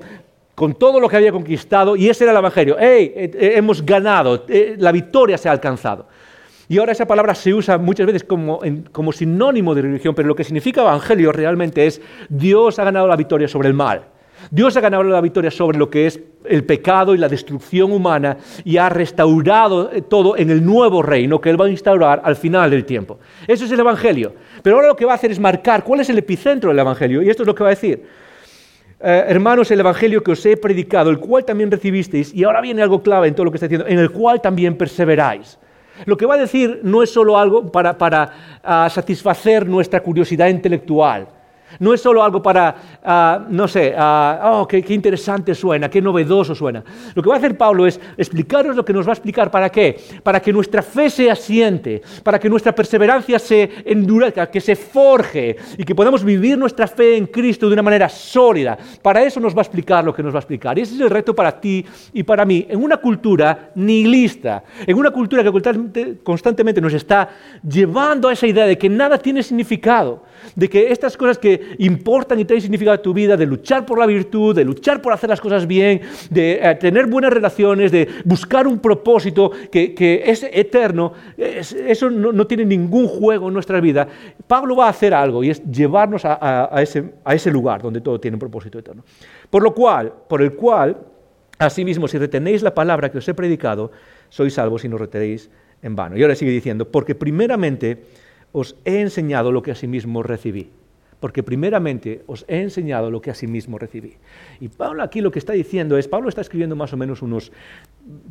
con 0.56 0.75
todo 0.75 1.00
lo 1.00 1.10
que 1.10 1.18
había 1.18 1.32
conquistado 1.32 1.96
y 1.96 2.10
ese 2.10 2.24
era 2.24 2.32
el 2.32 2.38
Evangelio. 2.38 2.77
¡Hey! 2.80 3.13
Eh, 3.15 3.32
eh, 3.34 3.51
hemos 3.56 3.86
ganado, 3.86 4.46
eh, 4.48 4.75
la 4.77 4.91
victoria 4.91 5.38
se 5.38 5.50
ha 5.50 5.51
alcanzado. 5.51 6.08
Y 6.68 6.77
ahora 6.77 6.94
esa 6.94 7.06
palabra 7.06 7.36
se 7.36 7.53
usa 7.53 7.77
muchas 7.77 8.06
veces 8.06 8.24
como, 8.24 8.62
como 8.91 9.12
sinónimo 9.12 9.75
de 9.75 9.82
religión, 9.82 10.15
pero 10.15 10.27
lo 10.27 10.36
que 10.36 10.46
significa 10.46 10.82
evangelio 10.82 11.32
realmente 11.32 11.86
es 11.86 12.01
Dios 12.30 12.80
ha 12.80 12.86
ganado 12.86 13.08
la 13.08 13.18
victoria 13.18 13.48
sobre 13.48 13.68
el 13.68 13.74
mal. 13.74 14.03
Dios 14.50 14.76
ha 14.76 14.82
ganado 14.82 15.04
la 15.04 15.22
victoria 15.22 15.52
sobre 15.52 15.78
lo 15.78 15.90
que 15.90 16.08
es 16.08 16.20
el 16.46 16.64
pecado 16.64 17.14
y 17.14 17.18
la 17.18 17.30
destrucción 17.30 17.92
humana 17.92 18.38
y 18.64 18.78
ha 18.78 18.90
restaurado 18.90 19.90
todo 20.10 20.36
en 20.38 20.50
el 20.50 20.66
nuevo 20.66 21.02
reino 21.02 21.40
que 21.40 21.50
Él 21.50 21.60
va 21.60 21.66
a 21.66 21.70
instaurar 21.70 22.22
al 22.24 22.36
final 22.36 22.72
del 22.72 22.86
tiempo. 22.86 23.20
Eso 23.48 23.66
es 23.66 23.72
el 23.72 23.80
Evangelio. 23.80 24.34
Pero 24.64 24.78
ahora 24.78 24.88
lo 24.88 24.96
que 24.96 25.06
va 25.06 25.14
a 25.14 25.16
hacer 25.16 25.32
es 25.32 25.40
marcar 25.40 25.84
cuál 25.84 26.00
es 26.00 26.10
el 26.10 26.18
epicentro 26.18 26.70
del 26.70 26.80
Evangelio. 26.80 27.22
Y 27.22 27.30
esto 27.30 27.44
es 27.44 27.48
lo 27.48 27.56
que 27.56 27.64
va 27.64 27.70
a 27.70 27.76
decir. 27.76 28.04
Eh, 29.04 29.26
hermanos, 29.28 29.72
el 29.72 29.80
Evangelio 29.80 30.22
que 30.22 30.32
os 30.32 30.46
he 30.46 30.58
predicado, 30.58 31.10
el 31.10 31.20
cual 31.20 31.44
también 31.44 31.72
recibisteis, 31.72 32.34
y 32.34 32.44
ahora 32.44 32.62
viene 32.62 32.84
algo 32.84 33.02
clave 33.02 33.28
en 33.28 33.34
todo 33.34 33.46
lo 33.46 33.52
que 33.52 33.58
está 33.58 33.68
diciendo, 33.68 33.88
en 33.88 34.00
el 34.00 34.12
cual 34.12 34.42
también 34.42 34.78
perseveráis. 34.78 35.58
Lo 36.06 36.18
que 36.18 36.26
va 36.26 36.36
a 36.36 36.38
decir 36.38 36.82
no 36.84 37.04
es 37.04 37.12
solo 37.12 37.38
algo 37.38 37.72
para, 37.72 37.98
ah, 38.64 38.90
satisfacer 38.92 39.68
nuestra 39.68 40.02
curiosidad 40.02 40.48
intelectual. 40.48 41.28
No 41.80 41.94
es 41.94 42.01
solo 42.01 42.24
algo 42.24 42.42
para, 42.42 42.75
ah, 43.04 43.46
no 43.50 43.68
sé, 43.68 43.94
ah, 43.98 44.51
oh, 44.54 44.68
qué, 44.68 44.84
interesante 44.90 45.55
suena, 45.55 45.90
qué 45.90 46.01
novedoso 46.01 46.55
suena. 46.55 46.84
Lo 47.16 47.22
que 47.22 47.29
va 47.29 47.36
a 47.36 47.38
hacer 47.38 47.57
Pablo 47.57 47.88
es 47.88 48.00
explicaros 48.18 48.75
lo 48.75 48.86
que 48.86 48.94
nos 48.94 49.05
va 49.05 49.12
a 49.12 49.14
explicar 49.14 49.50
para 49.50 49.70
qué. 49.70 50.00
Para 50.24 50.40
que 50.40 50.53
nuestra 50.53 50.81
fe 50.81 51.10
se 51.10 51.29
asiente, 51.29 52.01
para 52.24 52.40
que 52.40 52.50
nuestra 52.50 52.74
perseverancia 52.74 53.40
se 53.40 53.70
endurezca, 53.86 54.50
que 54.50 54.62
se 54.62 54.75
forje 54.75 55.55
y 55.77 55.84
que 55.84 55.96
podamos 55.96 56.24
vivir 56.24 56.57
nuestra 56.57 56.88
fe 56.88 57.18
en 57.18 57.27
Cristo 57.27 57.68
de 57.68 57.74
una 57.74 57.84
manera 57.84 58.10
sólida. 58.10 58.77
Para 59.01 59.24
eso 59.24 59.40
nos 59.40 59.55
va 59.55 59.60
a 59.60 59.64
explicar 59.64 60.03
lo 60.03 60.14
que 60.14 60.24
nos 60.24 60.34
va 60.34 60.38
a 60.38 60.42
explicar. 60.42 60.77
Y 60.77 60.81
ese 60.81 60.96
es 60.96 61.01
el 61.01 61.10
reto 61.10 61.36
para 61.36 61.60
ti 61.60 61.86
y 62.14 62.24
para 62.24 62.46
mí, 62.46 62.66
en 62.70 62.81
una 62.81 62.98
cultura 62.98 63.72
nihilista, 63.75 64.64
en 64.86 64.98
una 64.98 65.12
cultura 65.12 65.44
que 65.44 66.18
constantemente 66.24 66.81
nos 66.81 66.94
está 66.94 67.29
llevando 67.68 68.27
a 68.27 68.34
esa 68.34 68.48
idea 68.48 68.66
de 68.66 68.77
que 68.77 68.90
nada 68.90 69.18
tiene 69.18 69.44
significado 69.44 70.24
de 70.56 70.70
que 70.70 70.92
estas 70.92 71.18
cosas 71.18 71.38
que 71.38 71.75
importan 71.80 72.40
y 72.40 72.46
tienen 72.46 72.62
significado 72.62 72.96
en 72.96 73.01
tu 73.01 73.14
vida, 73.14 73.38
de 73.38 73.46
luchar 73.46 73.86
por 73.86 74.00
la 74.00 74.06
virtud, 74.06 74.56
de 74.56 74.64
luchar 74.64 75.01
por 75.01 75.14
hacer 75.14 75.30
las 75.30 75.42
cosas 75.42 75.68
bien, 75.68 76.01
de 76.30 76.60
eh, 76.62 76.75
tener 76.75 77.08
buenas 77.08 77.32
relaciones, 77.32 77.92
de 77.92 78.08
buscar 78.25 78.68
un 78.68 78.80
propósito 78.80 79.51
que, 79.72 80.24
es 80.25 80.44
eterno, 80.51 81.14
eso 81.38 82.10
no, 82.10 82.48
tiene 82.48 82.66
ningún 82.66 83.08
juego 83.08 83.48
en 83.48 83.54
nuestra 83.54 83.80
vida. 83.80 84.08
Pablo 84.48 84.75
va 84.75 84.88
a 84.88 84.90
hacer 84.90 85.14
algo 85.14 85.44
y 85.44 85.50
es 85.50 85.64
llevarnos 85.64 86.24
a, 86.25 86.70
ese, 86.82 87.14
a 87.24 87.36
ese 87.36 87.51
lugar 87.51 87.82
donde 87.82 88.01
todo 88.01 88.20
tiene 88.20 88.36
un 88.36 88.40
propósito 88.40 88.80
eterno. 88.80 89.04
Por 89.50 89.64
lo 89.64 89.74
cual, 89.74 90.12
por 90.27 90.42
el 90.42 90.54
cual, 90.54 90.98
asimismo, 91.60 92.08
si 92.08 92.18
retenéis 92.18 92.62
la 92.62 92.74
palabra 92.74 93.10
que 93.10 93.20
os 93.20 93.27
he 93.27 93.34
predicado, 93.34 93.92
sois 94.30 94.54
salvos 94.54 94.84
y 94.86 94.90
no 94.90 94.98
retenéis 94.98 95.50
en 95.82 95.96
vano. 95.96 96.18
Y 96.18 96.22
ahora 96.22 96.36
sigue 96.36 96.51
diciendo, 96.51 96.90
porque 96.90 97.16
primeramente 97.16 98.04
os 98.51 98.75
he 98.85 99.01
enseñado 99.01 99.51
lo 99.51 99.61
que 99.61 99.72
asimismo 99.72 100.24
recibí. 100.24 100.70
Porque 101.20 101.44
primeramente 101.44 102.24
os 102.25 102.46
he 102.48 102.61
enseñado 102.61 103.11
lo 103.11 103.22
que 103.22 103.29
asimismo 103.29 103.77
recibí. 103.77 104.18
Y 104.59 104.70
Pablo 104.70 105.03
aquí 105.03 105.22
lo 105.22 105.31
que 105.31 105.40
está 105.40 105.53
diciendo 105.53 105.98
es, 105.98 106.07
Pablo 106.07 106.29
está 106.29 106.42
escribiendo 106.42 106.75
más 106.75 106.94
o 106.94 106.98
menos 106.98 107.22
unos 107.22 107.51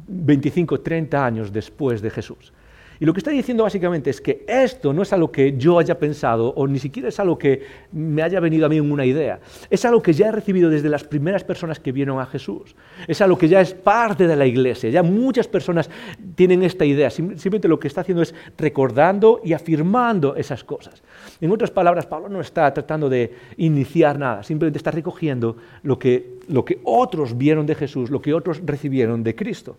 25, 0.09 0.81
30 0.81 1.25
años 1.25 1.53
después 1.53 2.03
de 2.03 2.11
Jesús. 2.11 2.53
Y 3.01 3.07
lo 3.07 3.15
que 3.15 3.21
está 3.21 3.31
diciendo 3.31 3.63
básicamente 3.63 4.11
es 4.11 4.21
que 4.21 4.45
esto 4.47 4.93
no 4.93 5.01
es 5.01 5.13
algo 5.15 5.33
que 5.33 5.57
yo 5.57 5.79
haya 5.79 5.99
pensado 5.99 6.53
o 6.55 6.69
ni 6.69 6.79
siquiera 6.79 7.09
es 7.09 7.19
algo 7.19 7.39
que 7.39 7.63
me 7.93 8.23
haya 8.23 8.41
venido 8.41 8.67
a 8.67 8.69
mí 8.69 8.77
en 8.77 8.93
una 8.93 9.07
idea. 9.07 9.41
Es 9.71 9.87
algo 9.87 10.03
que 10.03 10.13
ya 10.13 10.29
he 10.29 10.33
recibido 10.33 10.69
desde 10.69 10.91
las 10.91 11.03
primeras 11.03 11.43
personas 11.43 11.81
que 11.81 11.93
vieron 11.93 12.21
a 12.21 12.27
Jesús. 12.27 12.77
Es 13.09 13.23
algo 13.23 13.39
que 13.39 13.49
ya 13.49 13.63
es 13.63 13.73
parte 13.73 14.27
de 14.27 14.37
la 14.37 14.45
iglesia. 14.45 14.91
Ya 14.91 15.03
muchas 15.03 15.49
personas 15.49 15.89
tienen 16.35 16.63
esta 16.63 16.85
idea. 16.85 17.09
Simplemente 17.09 17.69
lo 17.69 17.81
que 17.81 17.89
está 17.89 18.03
haciendo 18.03 18.23
es 18.23 18.35
recordando 18.59 19.41
y 19.43 19.55
afirmando 19.55 20.37
esas 20.37 20.63
cosas. 20.63 21.03
En 21.41 21.51
otras 21.51 21.71
palabras, 21.71 22.05
Pablo 22.05 22.29
no 22.29 22.43
está 22.43 22.73
tratando 22.75 23.09
de 23.09 23.33
iniciar 23.57 24.19
nada, 24.19 24.43
simplemente 24.43 24.77
está 24.77 24.91
recogiendo 24.91 25.57
lo 25.83 25.99
que, 25.99 26.39
lo 26.49 26.67
que 26.67 26.81
otros 26.85 27.39
vieron 27.39 27.65
de 27.65 27.75
Jesús, 27.77 28.11
lo 28.11 28.21
que 28.21 28.35
otros 28.35 28.61
recibieron 28.63 29.23
de 29.23 29.35
Cristo. 29.35 29.79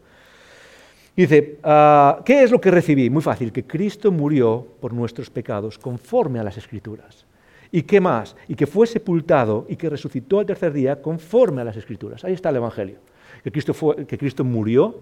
Dice, 1.15 1.59
ah, 1.63 2.21
¿qué 2.25 2.43
es 2.43 2.51
lo 2.51 2.61
que 2.61 2.71
recibí? 2.71 3.09
Muy 3.09 3.21
fácil, 3.21 3.51
que 3.51 3.65
Cristo 3.65 4.11
murió 4.11 4.65
por 4.79 4.93
nuestros 4.93 5.29
pecados 5.29 5.77
conforme 5.77 6.39
a 6.39 6.43
las 6.43 6.57
Escrituras. 6.57 7.25
¿Y 7.71 7.83
qué 7.83 8.01
más? 8.01 8.35
Y 8.47 8.55
que 8.55 8.67
fue 8.67 8.87
sepultado 8.87 9.65
y 9.69 9.75
que 9.75 9.89
resucitó 9.89 10.39
al 10.39 10.45
tercer 10.45 10.73
día 10.73 11.01
conforme 11.01 11.61
a 11.61 11.65
las 11.65 11.77
Escrituras. 11.77 12.23
Ahí 12.23 12.33
está 12.33 12.49
el 12.49 12.57
Evangelio. 12.57 12.97
Que 13.43 13.51
Cristo, 13.51 13.73
que 14.07 14.17
Cristo 14.17 14.43
murió, 14.43 15.01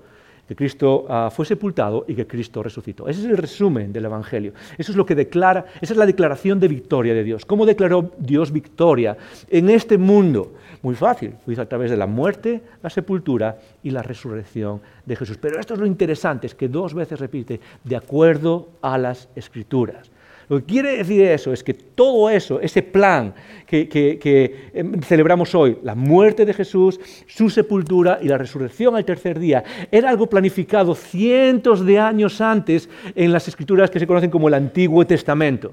que 0.50 0.56
Cristo 0.56 1.06
ah, 1.08 1.30
fue 1.32 1.46
sepultado 1.46 2.06
y 2.08 2.16
que 2.16 2.26
Cristo 2.26 2.64
resucitó. 2.64 3.08
Ese 3.08 3.20
es 3.20 3.28
el 3.28 3.38
resumen 3.38 3.94
del 3.94 4.06
Evangelio. 4.06 4.52
Eso 4.80 4.92
es 4.92 4.96
lo 4.96 5.06
que 5.06 5.14
declara, 5.14 5.64
esa 5.80 5.94
es 5.94 5.98
la 5.98 6.08
declaración 6.08 6.60
de 6.60 6.68
victoria 6.68 7.14
de 7.14 7.24
Dios. 7.24 7.46
¿Cómo 7.46 7.68
declaró 7.68 8.14
Dios 8.18 8.52
victoria 8.52 9.16
en 9.48 9.70
este 9.70 10.00
mundo? 10.00 10.56
Muy 10.82 10.96
fácil, 10.96 11.36
lo 11.46 11.60
a 11.60 11.70
través 11.70 11.92
de 11.92 11.98
la 11.98 12.08
muerte, 12.08 12.64
la 12.82 12.90
sepultura 12.90 13.60
y 13.84 13.92
la 13.92 14.02
resurrección 14.02 14.82
de 15.06 15.16
Jesús. 15.16 15.38
Pero 15.38 15.60
esto 15.60 15.76
es 15.76 15.80
lo 15.80 15.86
interesante, 15.86 16.48
es 16.48 16.56
que 16.56 16.68
dos 16.68 16.96
veces 16.96 17.20
repite, 17.20 17.60
de 17.84 17.96
acuerdo 17.96 18.70
a 18.82 18.98
las 18.98 19.30
escrituras. 19.36 20.10
Lo 20.50 20.58
que 20.58 20.66
quiere 20.66 20.98
decir 20.98 21.22
eso 21.22 21.54
es 21.54 21.64
que 21.64 21.76
todo 21.76 22.28
eso, 22.28 22.60
ese 22.60 22.82
plan 22.82 23.36
que, 23.68 24.72
em, 24.74 25.00
celebramos 25.00 25.54
hoy, 25.54 25.78
la 25.84 25.94
muerte 25.94 26.44
de 26.44 26.56
Jesús, 26.56 27.00
su 27.28 27.52
sepultura 27.52 28.18
y 28.20 28.28
la 28.28 28.40
resurrección 28.40 28.96
al 28.96 29.06
tercer 29.06 29.38
día, 29.38 29.64
era 29.92 30.10
algo 30.10 30.28
planificado 30.28 30.96
cientos 30.96 31.86
de 31.86 32.00
años 32.00 32.42
antes 32.42 32.90
en 33.14 33.32
las 33.32 33.48
escrituras 33.48 33.92
que 33.92 34.00
se 34.00 34.08
conocen 34.08 34.32
como 34.32 34.48
el 34.48 34.56
Antiguo 34.56 35.06
Testamento. 35.06 35.72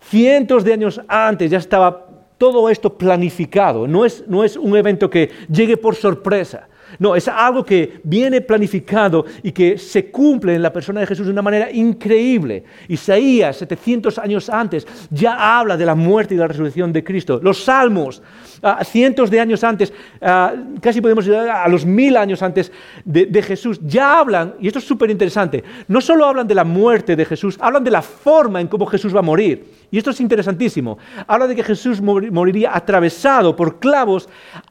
Cientos 0.00 0.62
de 0.62 0.72
años 0.72 1.00
antes 1.08 1.50
ya 1.50 1.58
estaba 1.58 2.06
todo 2.38 2.70
esto 2.70 2.96
planificado, 2.96 3.88
no 3.88 4.04
es, 4.04 4.24
no 4.28 4.44
es 4.44 4.56
un 4.56 4.76
evento 4.76 5.10
que 5.10 5.30
llegue 5.50 5.76
por 5.76 5.96
sorpresa. 5.96 6.68
No, 6.98 7.14
es 7.14 7.28
algo 7.28 7.64
que 7.64 8.00
viene 8.04 8.40
planificado 8.40 9.24
y 9.42 9.52
que 9.52 9.78
se 9.78 10.10
cumple 10.10 10.54
en 10.54 10.62
la 10.62 10.72
persona 10.72 11.00
de 11.00 11.06
Jesús 11.06 11.26
de 11.26 11.32
una 11.32 11.42
manera 11.42 11.70
increíble. 11.70 12.64
Isaías, 12.88 13.56
700 13.58 14.18
años 14.18 14.48
antes, 14.50 14.86
ya 15.10 15.58
habla 15.58 15.76
de 15.76 15.86
la 15.86 15.94
muerte 15.94 16.34
y 16.34 16.38
la 16.38 16.48
resurrección 16.48 16.92
de 16.92 17.04
Cristo. 17.04 17.40
Los 17.42 17.64
salmos, 17.64 18.22
ah, 18.62 18.84
cientos 18.84 19.30
de 19.30 19.40
años 19.40 19.62
antes, 19.64 19.92
ah, 20.20 20.54
casi 20.80 21.00
podemos 21.00 21.24
llegar 21.26 21.48
a 21.48 21.68
los 21.68 21.84
mil 21.86 22.16
años 22.16 22.42
antes 22.42 22.72
de, 23.04 23.26
de 23.26 23.42
Jesús, 23.42 23.80
ya 23.82 24.18
hablan, 24.18 24.54
y 24.60 24.66
esto 24.66 24.78
es 24.78 24.84
súper 24.84 25.10
interesante, 25.10 25.62
no 25.88 26.00
solo 26.00 26.26
hablan 26.26 26.46
de 26.46 26.54
la 26.54 26.64
muerte 26.64 27.16
de 27.16 27.24
Jesús, 27.24 27.56
hablan 27.60 27.84
de 27.84 27.90
la 27.90 28.02
forma 28.02 28.60
en 28.60 28.68
cómo 28.68 28.86
Jesús 28.86 29.14
va 29.14 29.20
a 29.20 29.22
morir. 29.22 29.79
Y 29.90 29.98
esto 29.98 30.10
es 30.10 30.20
interesantísimo. 30.20 30.98
Habla 31.26 31.48
de 31.48 31.56
que 31.56 31.64
Jesús 31.64 32.00
moriría 32.00 32.74
atravesado 32.74 33.56
por 33.56 33.80
clavos 33.80 34.28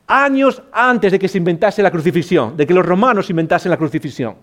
años 0.08 0.62
antes 0.72 1.12
de 1.12 1.20
que 1.20 1.28
se 1.28 1.38
inventase 1.38 1.84
la 1.84 1.92
crucifixión, 1.92 2.56
de 2.56 2.66
que 2.66 2.74
los 2.74 2.86
romanos 2.86 3.30
inventasen 3.30 3.70
la 3.70 3.78
crucifixión. 3.78 4.36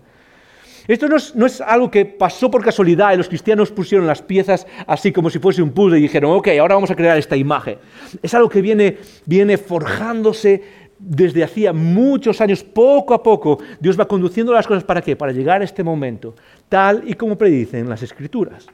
Esto 0.87 1.07
no 1.09 1.45
es, 1.45 1.59
algo 1.59 1.91
que 1.91 2.05
pasó 2.05 2.49
por 2.49 2.63
casualidad 2.63 3.13
y 3.13 3.17
los 3.17 3.27
cristianos 3.27 3.71
pusieron 3.71 4.07
las 4.07 4.21
piezas 4.21 4.65
así 4.85 5.11
como 5.11 5.29
si 5.29 5.37
fuese 5.37 5.61
un 5.61 5.71
puzzle 5.71 5.99
y 5.99 6.03
dijeron, 6.03 6.31
ok, 6.31 6.47
ahora 6.59 6.75
vamos 6.75 6.91
a 6.91 6.95
crear 6.95 7.17
esta 7.17 7.35
imagen. 7.35 7.77
Es 8.21 8.33
algo 8.33 8.47
que 8.47 8.61
viene, 8.61 8.97
viene 9.25 9.57
forjándose 9.57 10.63
desde 10.97 11.43
hacía 11.43 11.73
muchos 11.73 12.39
años, 12.39 12.63
poco 12.63 13.13
a 13.13 13.21
poco. 13.21 13.59
Dios 13.81 13.99
va 13.99 14.07
conduciendo 14.07 14.53
las 14.53 14.65
cosas 14.65 14.85
para 14.85 15.01
qué? 15.01 15.17
Para 15.17 15.33
llegar 15.33 15.61
a 15.61 15.65
este 15.65 15.83
momento, 15.83 16.35
tal 16.69 17.03
y 17.05 17.15
como 17.15 17.37
predicen 17.37 17.89
las 17.89 18.01
escrituras. 18.01 18.67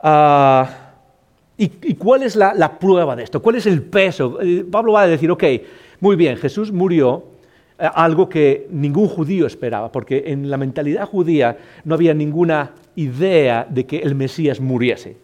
Ah, 0.00 0.92
¿y, 1.56 1.94
cuál 1.94 2.22
es 2.22 2.36
la, 2.36 2.78
prueba 2.78 3.16
de 3.16 3.24
esto? 3.24 3.42
¿Cuál 3.42 3.56
es 3.56 3.66
el 3.66 3.82
peso? 3.82 4.40
Eh, 4.40 4.64
Pablo 4.70 4.92
va 4.92 5.02
a 5.02 5.06
decir, 5.06 5.30
ok, 5.30 5.44
muy 6.00 6.16
bien, 6.16 6.36
Jesús 6.36 6.70
murió, 6.70 7.24
eh, 7.78 7.88
algo 7.94 8.28
que 8.28 8.68
ningún 8.70 9.08
judío 9.08 9.46
esperaba, 9.46 9.90
porque 9.90 10.24
en 10.26 10.50
la 10.50 10.56
mentalidad 10.56 11.06
judía 11.06 11.56
no 11.84 11.94
había 11.94 12.14
ninguna 12.14 12.72
idea 12.96 13.66
de 13.68 13.86
que 13.86 13.98
el 13.98 14.14
Mesías 14.14 14.60
muriese 14.60 15.16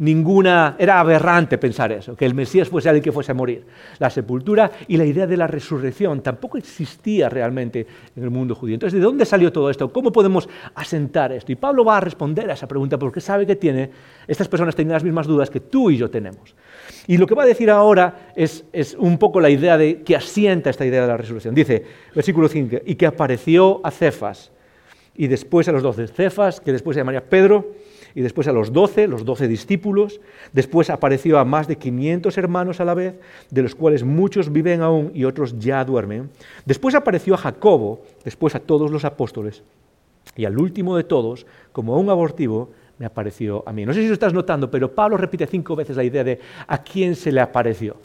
ninguna, 0.00 0.76
era 0.78 0.98
aberrante 0.98 1.58
pensar 1.58 1.92
eso, 1.92 2.16
que 2.16 2.24
el 2.24 2.34
Mesías 2.34 2.68
fuese 2.68 2.88
alguien 2.88 3.02
que 3.02 3.12
fuese 3.12 3.32
a 3.32 3.34
morir. 3.34 3.66
La 3.98 4.08
sepultura 4.08 4.70
y 4.88 4.96
la 4.96 5.04
idea 5.04 5.26
de 5.26 5.36
la 5.36 5.46
resurrección 5.46 6.22
tampoco 6.22 6.56
existía 6.56 7.28
realmente 7.28 7.86
en 8.16 8.22
el 8.22 8.30
mundo 8.30 8.54
judío. 8.54 8.74
Entonces, 8.74 8.98
¿de 8.98 9.04
dónde 9.04 9.26
salió 9.26 9.52
todo 9.52 9.68
esto? 9.68 9.92
¿Cómo 9.92 10.10
podemos 10.10 10.48
asentar 10.74 11.32
esto? 11.32 11.52
Y 11.52 11.56
Pablo 11.56 11.84
va 11.84 11.98
a 11.98 12.00
responder 12.00 12.50
a 12.50 12.54
esa 12.54 12.66
pregunta 12.66 12.98
porque 12.98 13.20
sabe 13.20 13.46
que 13.46 13.56
tiene, 13.56 13.90
estas 14.26 14.48
personas 14.48 14.74
tienen 14.74 14.94
las 14.94 15.04
mismas 15.04 15.26
dudas 15.26 15.50
que 15.50 15.60
tú 15.60 15.90
y 15.90 15.98
yo 15.98 16.08
tenemos. 16.08 16.54
Y 17.06 17.18
lo 17.18 17.26
que 17.26 17.34
va 17.34 17.42
a 17.42 17.46
decir 17.46 17.70
ahora 17.70 18.32
es, 18.34 18.64
es 18.72 18.94
un 18.94 19.18
poco 19.18 19.38
la 19.38 19.50
idea 19.50 19.76
de 19.76 20.02
que 20.02 20.16
asienta 20.16 20.70
esta 20.70 20.86
idea 20.86 21.02
de 21.02 21.08
la 21.08 21.18
resurrección. 21.18 21.54
Dice, 21.54 21.84
versículo 22.14 22.48
5, 22.48 22.78
y 22.86 22.94
que 22.94 23.04
apareció 23.04 23.82
a 23.84 23.90
Cefas 23.90 24.50
y 25.14 25.26
después 25.26 25.68
a 25.68 25.72
los 25.72 25.82
doce. 25.82 26.08
Cefas, 26.08 26.58
que 26.58 26.72
después 26.72 26.94
se 26.94 27.00
llamaría 27.00 27.22
Pedro, 27.22 27.74
y 28.14 28.22
después 28.22 28.48
a 28.48 28.52
los 28.52 28.72
doce, 28.72 29.06
los 29.06 29.24
doce 29.24 29.48
discípulos, 29.48 30.20
después 30.52 30.90
apareció 30.90 31.38
a 31.38 31.44
más 31.44 31.68
de 31.68 31.76
500 31.76 32.36
hermanos 32.38 32.80
a 32.80 32.84
la 32.84 32.94
vez, 32.94 33.14
de 33.50 33.62
los 33.62 33.74
cuales 33.74 34.04
muchos 34.04 34.52
viven 34.52 34.82
aún 34.82 35.12
y 35.14 35.24
otros 35.24 35.58
ya 35.58 35.84
duermen. 35.84 36.30
Después 36.64 36.94
apareció 36.94 37.34
a 37.34 37.38
Jacobo, 37.38 38.02
después 38.24 38.54
a 38.54 38.60
todos 38.60 38.90
los 38.90 39.04
apóstoles, 39.04 39.62
y 40.36 40.44
al 40.44 40.58
último 40.58 40.96
de 40.96 41.04
todos, 41.04 41.46
como 41.72 41.98
un 41.98 42.10
abortivo, 42.10 42.70
me 42.98 43.06
apareció 43.06 43.62
a 43.66 43.72
mí. 43.72 43.86
No 43.86 43.94
sé 43.94 44.02
si 44.02 44.08
lo 44.08 44.14
estás 44.14 44.34
notando, 44.34 44.70
pero 44.70 44.94
Pablo 44.94 45.16
repite 45.16 45.46
cinco 45.46 45.74
veces 45.74 45.96
la 45.96 46.04
idea 46.04 46.22
de 46.22 46.38
a 46.66 46.82
quién 46.82 47.16
se 47.16 47.32
le 47.32 47.40
apareció. 47.40 47.96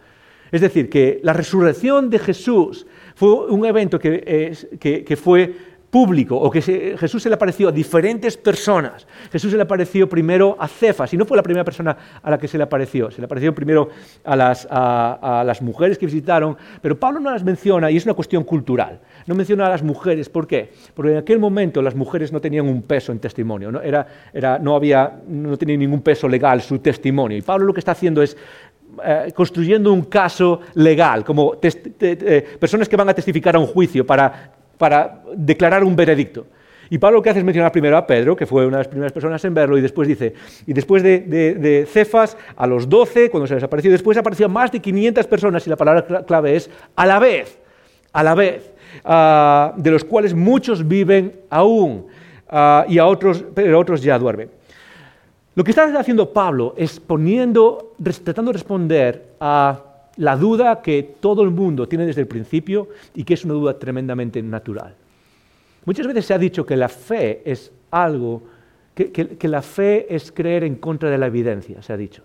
Es 0.52 0.62
decir, 0.62 0.90
que 0.90 1.20
la 1.24 1.34
resurrección 1.34 2.10
de 2.10 2.20
Jesús 2.20 2.88
fue 3.16 3.48
un 3.48 3.66
evento 3.66 4.00
que, 4.00 4.24
eh, 4.26 5.04
que 5.06 5.18
fue 5.18 5.75
público 5.96 6.36
o 6.36 6.52
que 6.52 6.62
Jesús 6.62 7.24
se 7.24 7.30
le 7.30 7.36
apareció 7.36 7.70
a 7.70 7.72
diferentes 7.72 8.36
personas. 8.36 9.08
Jesús 9.32 9.50
se 9.50 9.56
le 9.56 9.64
apareció 9.64 10.10
primero 10.10 10.58
a 10.60 10.68
Cefas 10.68 11.14
y 11.14 11.16
no 11.16 11.24
fue 11.24 11.38
la 11.38 11.42
primera 11.42 11.64
persona 11.64 11.96
a 12.22 12.30
la 12.30 12.38
que 12.38 12.50
se 12.50 12.58
le 12.58 12.66
apareció. 12.66 13.10
Se 13.12 13.22
le 13.22 13.26
apareció 13.28 13.56
primero 13.56 13.88
a 14.26 14.36
las, 14.36 15.62
mujeres 15.62 15.98
que 15.98 16.06
visitaron, 16.06 16.58
pero 16.82 17.00
Pablo 17.00 17.22
no 17.22 17.32
las 17.32 17.46
menciona 17.46 17.90
y 17.90 17.96
es 17.96 18.04
una 18.04 18.14
cuestión 18.14 18.44
cultural. 18.44 19.00
No 19.26 19.36
menciona 19.36 19.68
a 19.68 19.70
las 19.70 19.84
mujeres. 19.84 20.28
¿Por 20.28 20.48
qué? 20.48 20.70
Porque 20.94 21.14
en 21.14 21.18
aquel 21.20 21.40
momento 21.40 21.82
las 21.82 21.96
mujeres 21.96 22.34
no 22.34 22.42
tenían 22.42 22.68
un 22.68 22.82
peso 22.82 23.14
en 23.14 23.20
testimonio. 23.20 23.72
No, 23.72 23.80
era, 23.80 24.06
era, 24.34 24.60
no, 24.60 24.76
había, 24.76 25.22
no 25.30 25.56
tenía 25.56 25.78
ningún 25.78 26.02
peso 26.02 26.28
legal 26.28 26.62
su 26.62 26.80
testimonio. 26.80 27.38
Y 27.38 27.42
Pablo 27.42 27.68
lo 27.68 27.74
que 27.74 27.80
está 27.80 27.94
haciendo 27.94 28.22
es 28.22 28.36
eh, 29.02 29.32
construyendo 29.34 29.94
un 29.94 30.04
caso 30.04 30.60
legal, 30.74 31.24
como 31.24 31.54
eh, 31.62 32.58
personas 32.60 32.90
que 32.90 32.98
van 32.98 33.08
a 33.08 33.14
testificar 33.14 33.56
a 33.56 33.60
un 33.60 33.68
juicio 33.68 34.06
para 34.06 34.65
para 34.78 35.22
declarar 35.36 35.84
un 35.84 35.96
veredicto. 35.96 36.48
Y 36.90 36.98
Pablo 36.98 37.18
lo 37.18 37.24
que 37.24 37.30
hace 37.30 37.40
es 37.40 37.46
mencionar 37.46 37.72
primero 37.72 37.98
a 37.98 38.06
Pedro, 38.06 38.36
que 38.36 38.46
fue 38.46 38.66
una 38.66 38.78
de 38.78 38.84
las 38.84 38.88
primeras 38.88 39.12
personas 39.12 39.44
en 39.46 39.54
verlo, 39.54 39.78
y 39.78 39.82
después 39.82 40.08
dice, 40.08 40.34
y 40.68 40.74
después 40.74 41.02
de, 41.02 41.88
Cefas, 41.92 42.38
a 42.56 42.68
los 42.68 42.88
doce, 42.88 43.30
cuando 43.30 43.48
se 43.48 43.56
desapareció, 43.56 43.92
después 43.92 44.18
apareció 44.18 44.48
más 44.50 44.72
de 44.72 44.80
500 44.80 45.26
personas, 45.28 45.66
y 45.66 45.70
la 45.70 45.78
palabra 45.78 46.24
clave 46.26 46.56
es 46.56 46.70
a 46.96 47.06
la 47.06 47.20
vez, 47.20 47.58
a 48.14 48.24
la 48.24 48.36
vez, 48.36 48.72
ah, 49.04 49.74
de 49.78 49.92
los 49.92 50.04
cuales 50.04 50.34
muchos 50.34 50.88
viven 50.88 51.34
aún, 51.50 52.06
ah, 52.50 52.86
y 52.88 53.00
a 53.00 53.08
otros, 53.08 53.44
pero 53.54 53.80
otros 53.80 54.02
ya 54.02 54.20
duermen. 54.20 54.50
Lo 55.56 55.64
que 55.64 55.72
está 55.72 55.86
haciendo 55.98 56.34
Pablo 56.34 56.76
es 56.78 57.00
poniendo, 57.00 57.96
tratando 58.24 58.52
de 58.52 58.58
responder 58.58 59.26
a 59.40 59.95
la 60.18 60.36
duda 60.36 60.82
que 60.82 61.04
todo 61.20 61.44
el 61.44 61.52
mundo 61.52 61.88
tiene 61.88 62.06
desde 62.06 62.22
el 62.22 62.28
principio 62.28 62.90
y 63.14 63.24
que 63.24 63.34
es 63.34 63.44
una 63.44 63.54
duda 63.54 63.78
tremendamente 63.78 64.42
natural. 64.42 64.96
Muchas 65.86 66.08
veces 66.08 66.26
se 66.26 66.34
ha 66.34 66.38
dicho 66.38 66.66
que 66.66 66.78
la 66.78 66.90
fe 66.90 67.42
es 67.46 67.72
algo, 67.92 68.44
que, 68.96 69.38
la 69.48 69.62
fe 69.62 70.14
es 70.14 70.32
creer 70.32 70.64
en 70.64 70.76
contra 70.76 71.10
de 71.10 71.18
la 71.18 71.28
evidencia, 71.28 71.82
se 71.82 71.94
ha 71.94 71.98
dicho. 71.98 72.24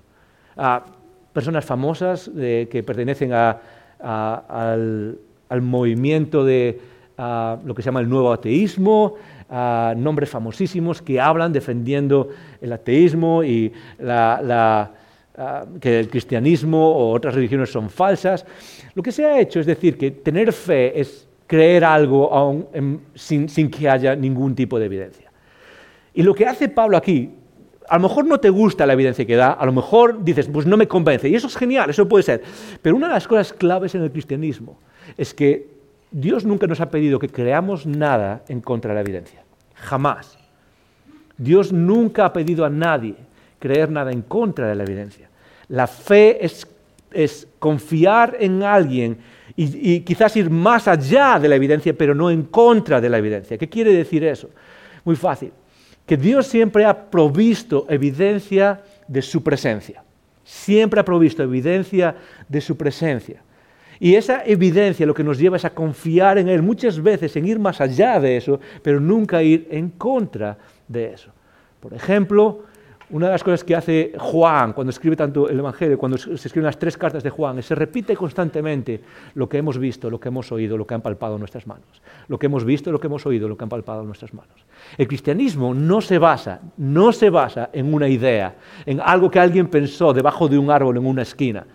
A 0.56 0.84
personas 1.32 1.64
famosas 1.64 2.30
que 2.34 2.82
pertenecen 2.86 3.32
al, 3.32 5.18
movimiento 5.60 6.44
de 6.44 6.80
lo 7.18 7.74
que 7.74 7.82
se 7.82 7.86
llama 7.86 8.00
el 8.00 8.08
nuevo 8.08 8.32
ateísmo, 8.32 9.16
a 9.50 9.94
nombres 9.96 10.30
famosísimos 10.30 11.02
que 11.02 11.20
hablan 11.20 11.52
defendiendo 11.52 12.28
el 12.60 12.72
ateísmo 12.72 13.42
y 13.42 13.72
la 13.98 14.90
Ah, 15.42 15.64
que 15.80 16.00
el 16.00 16.10
cristianismo 16.10 16.86
o 16.86 17.12
otras 17.12 17.34
religiones 17.34 17.70
son 17.70 17.88
falsas. 17.88 18.44
Lo 18.92 19.02
que 19.02 19.10
se 19.10 19.24
ha 19.24 19.40
hecho 19.40 19.58
es 19.58 19.64
decir 19.64 19.96
que 19.96 20.10
tener 20.10 20.52
fe 20.52 21.00
es 21.00 21.26
creer 21.46 21.82
algo 21.82 22.30
aún 22.30 23.00
sin, 23.14 23.48
sin 23.48 23.70
que 23.70 23.88
haya 23.88 24.14
ningún 24.14 24.54
tipo 24.54 24.78
de 24.78 24.84
evidencia. 24.84 25.32
Y 26.12 26.22
lo 26.24 26.34
que 26.34 26.44
hace 26.44 26.68
Pablo 26.68 26.98
aquí, 26.98 27.30
a 27.88 27.96
lo 27.96 28.02
mejor 28.02 28.26
no 28.26 28.38
te 28.38 28.50
gusta 28.50 28.84
la 28.84 28.92
evidencia 28.92 29.24
que 29.24 29.34
da, 29.34 29.52
a 29.52 29.64
lo 29.64 29.72
mejor 29.72 30.22
dices, 30.22 30.46
pues 30.52 30.66
no 30.66 30.76
me 30.76 30.86
convence, 30.86 31.26
y 31.26 31.34
eso 31.34 31.46
es 31.46 31.56
genial, 31.56 31.88
eso 31.88 32.06
puede 32.06 32.22
ser. 32.22 32.42
Pero 32.82 32.94
una 32.94 33.08
de 33.08 33.14
las 33.14 33.26
cosas 33.26 33.54
claves 33.54 33.94
en 33.94 34.02
el 34.02 34.12
cristianismo 34.12 34.78
es 35.16 35.32
que 35.32 35.70
Dios 36.10 36.44
nunca 36.44 36.66
nos 36.66 36.82
ha 36.82 36.90
pedido 36.90 37.18
que 37.18 37.30
creamos 37.30 37.86
nada 37.86 38.44
en 38.48 38.60
contra 38.60 38.90
de 38.90 38.96
la 38.96 39.00
evidencia. 39.00 39.42
Jamás. 39.74 40.38
Dios 41.38 41.72
nunca 41.72 42.26
ha 42.26 42.32
pedido 42.34 42.66
a 42.66 42.68
nadie 42.68 43.14
creer 43.58 43.90
nada 43.90 44.12
en 44.12 44.20
contra 44.20 44.68
de 44.68 44.74
la 44.74 44.82
evidencia. 44.82 45.29
La 45.70 45.86
fe 45.86 46.38
es, 46.44 46.66
confiar 47.58 48.36
en 48.38 48.62
alguien 48.62 49.18
y, 49.56 49.94
y, 49.94 50.00
quizás 50.00 50.36
ir 50.36 50.48
más 50.48 50.86
allá 50.86 51.38
de 51.38 51.48
la 51.48 51.56
evidencia, 51.56 51.92
pero 51.92 52.14
no 52.14 52.30
en 52.30 52.44
contra 52.44 53.00
de 53.00 53.08
la 53.08 53.18
evidencia. 53.18 53.58
¿Qué 53.58 53.68
quiere 53.68 53.92
decir 53.92 54.22
eso? 54.24 54.50
Muy 55.04 55.16
fácil. 55.16 55.52
Que 56.06 56.16
Dios 56.16 56.46
siempre 56.46 56.84
ha 56.84 57.10
provisto 57.10 57.86
evidencia 57.88 58.82
de 59.06 59.22
su 59.22 59.42
presencia. 59.42 60.02
Siempre 60.44 61.00
ha 61.00 61.04
provisto 61.04 61.42
evidencia 61.42 62.16
de 62.48 62.60
su 62.60 62.76
presencia. 62.76 63.42
Y 64.00 64.14
esa 64.14 64.42
evidencia 64.46 65.06
lo 65.06 65.14
que 65.14 65.22
nos 65.22 65.38
lleva 65.38 65.58
es 65.58 65.64
a 65.66 65.74
confiar 65.74 66.38
en 66.38 66.48
Él, 66.48 66.62
muchas 66.62 67.00
veces 67.00 67.36
en 67.36 67.46
ir 67.46 67.58
más 67.58 67.82
allá 67.82 68.18
de 68.18 68.38
eso, 68.38 68.58
pero 68.82 68.98
nunca 68.98 69.42
ir 69.42 69.68
en 69.70 69.90
contra 69.90 70.56
de 70.88 71.12
eso. 71.12 71.30
Por 71.78 71.92
ejemplo, 71.92 72.64
una 73.10 73.26
de 73.26 73.32
las 73.32 73.42
cosas 73.42 73.64
que 73.64 73.74
hace 73.74 74.12
Juan 74.18 74.72
cuando 74.72 74.90
escribe 74.90 75.16
tanto 75.16 75.48
el 75.48 75.58
Evangelio, 75.58 75.98
cuando 75.98 76.16
se 76.16 76.34
escriben 76.34 76.64
las 76.64 76.78
tres 76.78 76.96
cartas 76.96 77.22
de 77.22 77.30
Juan, 77.30 77.58
es 77.58 77.66
se 77.66 77.74
repite 77.74 78.16
constantemente 78.16 79.00
lo 79.34 79.48
que 79.48 79.58
hemos 79.58 79.78
visto, 79.78 80.10
lo 80.10 80.20
que 80.20 80.28
hemos 80.28 80.50
oído, 80.52 80.76
lo 80.76 80.86
que 80.86 80.94
han 80.94 81.00
palpado 81.00 81.38
nuestras 81.38 81.66
manos. 81.66 82.02
Lo 82.28 82.38
que 82.38 82.46
hemos 82.46 82.64
visto, 82.64 82.92
lo 82.92 83.00
que 83.00 83.08
hemos 83.08 83.26
oído, 83.26 83.48
lo 83.48 83.56
que 83.56 83.64
han 83.64 83.68
palpado 83.68 84.04
nuestras 84.04 84.32
manos. 84.32 84.54
El 84.96 85.08
cristianismo 85.08 85.74
no 85.74 86.00
se 86.00 86.18
basa, 86.18 86.60
no 86.76 87.12
se 87.12 87.30
basa 87.30 87.70
en 87.72 87.92
una 87.92 88.08
idea, 88.08 88.54
en 88.86 89.00
algo 89.00 89.30
que 89.30 89.40
alguien 89.40 89.68
pensó 89.68 90.12
debajo 90.12 90.48
de 90.48 90.58
un 90.58 90.70
árbol 90.70 90.96
en 90.96 91.06
una 91.06 91.22
esquina. 91.22 91.66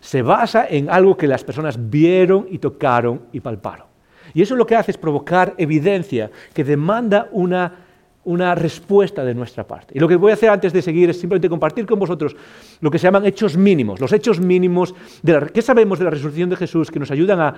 Se 0.00 0.22
basa 0.22 0.66
en 0.68 0.90
algo 0.90 1.16
que 1.16 1.26
las 1.26 1.44
personas 1.44 1.78
vieron 1.90 2.46
y 2.50 2.58
tocaron 2.58 3.22
y 3.32 3.40
palparon. 3.40 3.86
Y 4.34 4.42
eso 4.42 4.56
lo 4.56 4.66
que 4.66 4.76
hace 4.76 4.90
es 4.90 4.98
provocar 4.98 5.54
evidencia 5.58 6.30
que 6.52 6.64
demanda 6.64 7.28
una 7.32 7.83
una 8.24 8.54
respuesta 8.54 9.24
de 9.24 9.34
nuestra 9.34 9.66
parte. 9.66 9.94
Y 9.96 10.00
lo 10.00 10.08
que 10.08 10.16
voy 10.16 10.30
a 10.30 10.34
hacer 10.34 10.50
antes 10.50 10.72
de 10.72 10.82
seguir 10.82 11.10
es 11.10 11.20
simplemente 11.20 11.48
compartir 11.48 11.86
con 11.86 11.98
vosotros 11.98 12.36
lo 12.80 12.90
que 12.90 12.98
se 12.98 13.04
llaman 13.04 13.26
hechos 13.26 13.56
mínimos, 13.56 14.00
los 14.00 14.12
hechos 14.12 14.40
mínimos 14.40 14.94
de 15.22 15.32
la, 15.32 15.46
¿qué 15.46 15.62
sabemos 15.62 15.98
de 15.98 16.04
la 16.04 16.10
resurrección 16.10 16.50
de 16.50 16.56
Jesús 16.56 16.90
que 16.90 16.98
nos 16.98 17.10
ayudan 17.10 17.40
a, 17.40 17.54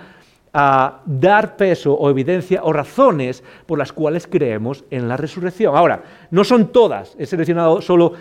a 0.59 1.02
dar 1.05 1.57
peso 1.57 1.92
o 1.92 2.09
evidencia 2.09 2.62
o 2.64 2.72
razones 2.72 3.44
por 3.66 3.79
las 3.79 3.92
cuales 3.92 4.26
creemos 4.26 4.85
en 4.90 5.07
la 5.07 5.18
resurrección. 5.18 5.76
Ahora, 5.76 6.02
no 6.31 6.44
son 6.44 6.72
todas, 6.72 7.14
he 7.18 7.26
seleccionado 7.26 7.83
solo 7.83 8.14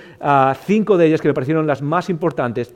cinco 0.66 0.98
de 0.98 1.08
ellas 1.08 1.22
que 1.22 1.30
me 1.30 1.34
parecieron 1.34 1.66
las 1.66 1.82
más 1.82 2.10
importantes. 2.10 2.76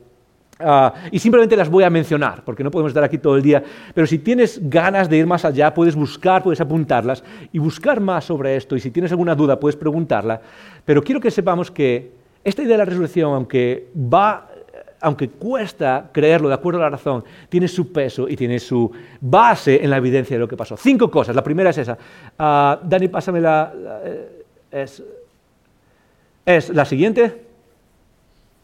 Y 1.12 1.20
simplemente 1.20 1.56
las 1.56 1.70
voy 1.70 1.84
a 1.84 1.90
mencionar, 1.90 2.44
porque 2.44 2.64
no 2.64 2.72
podemos 2.72 2.90
estar 2.90 3.04
aquí 3.04 3.18
todo 3.18 3.38
el 3.38 3.42
día, 3.42 3.64
pero 3.94 4.06
si 4.06 4.20
tienes 4.20 4.60
ganas 4.70 5.10
de 5.10 5.18
ir 5.18 5.26
más 5.26 5.46
allá, 5.46 5.74
puedes 5.74 5.96
buscar, 5.96 6.44
puedes 6.44 6.60
apuntarlas 6.60 7.24
y 7.54 7.60
buscar 7.60 8.02
más 8.02 8.26
sobre 8.26 8.56
esto, 8.56 8.76
y 8.76 8.80
si 8.80 8.92
tienes 8.92 9.12
alguna 9.12 9.36
duda, 9.36 9.60
puedes 9.60 9.78
preguntarla, 9.78 10.42
pero 10.84 11.02
quiero 11.02 11.22
que 11.22 11.32
sepamos 11.32 11.72
que 11.72 12.12
esta 12.44 12.62
idea 12.62 12.74
de 12.74 12.78
la 12.80 12.86
resurrección, 12.86 13.34
aunque 13.34 13.88
va 13.96 14.50
aunque 15.02 15.30
cuesta 15.30 16.10
creerlo 16.12 16.50
de 16.50 16.56
acuerdo 16.56 16.80
a 16.80 16.84
la 16.84 16.90
razón, 16.90 17.24
tiene 17.48 17.68
su 17.68 17.92
peso 17.92 18.28
y 18.28 18.36
tiene 18.36 18.60
su 18.60 18.92
base 19.22 19.84
en 19.84 19.90
la 19.90 19.98
evidencia 19.98 20.36
de 20.36 20.42
lo 20.42 20.48
que 20.48 20.58
pasó. 20.58 20.76
Cinco 20.76 21.10
cosas. 21.10 21.36
La 21.36 21.44
primera 21.44 21.70
es 21.70 21.78
esa. 21.78 21.98
Uh, 22.38 22.86
Dani, 22.86 23.08
pásame 23.08 23.40
la... 23.40 23.74
Eh, 24.04 24.46
es, 24.72 25.04
es, 26.46 26.70
la 26.70 26.86
siguiente. 26.86 27.49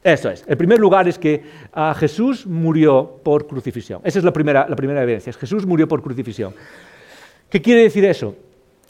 Eso 0.05 0.29
es. 0.29 0.45
El 0.47 0.55
primer 0.55 0.79
lugar 0.79 1.07
es 1.07 1.17
que 1.17 1.41
uh, 1.75 1.95
Jesús 1.95 2.45
murió 2.45 3.19
por 3.23 3.47
crucifixión. 3.47 4.01
Esa 4.03 4.19
es 4.19 4.25
la 4.25 4.31
primera, 4.31 4.69
la 4.69 4.75
primera 4.75 5.01
evidencia. 5.01 5.33
Jesús 5.33 5.65
murió 5.65 5.87
por 5.87 6.03
crucifixión. 6.03 6.53
¿Qué 7.49 7.59
quiere 7.59 7.81
decir 7.81 8.05
eso? 8.05 8.35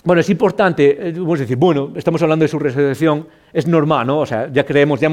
Bueno, 0.03 0.19
es 0.19 0.29
importante, 0.29 1.13
vamos 1.15 1.39
eh, 1.39 1.43
decir, 1.43 1.55
bueno, 1.55 1.93
estamos 1.95 2.21
hablando 2.21 2.43
de 2.43 2.49
su 2.49 2.59
resurrección, 2.59 3.27
es 3.53 3.65
normal, 3.65 4.05
¿no? 4.05 4.19
O 4.19 4.25
sea, 4.25 4.51
ya 4.51 4.65
creemos, 4.65 4.99
ya, 4.99 5.09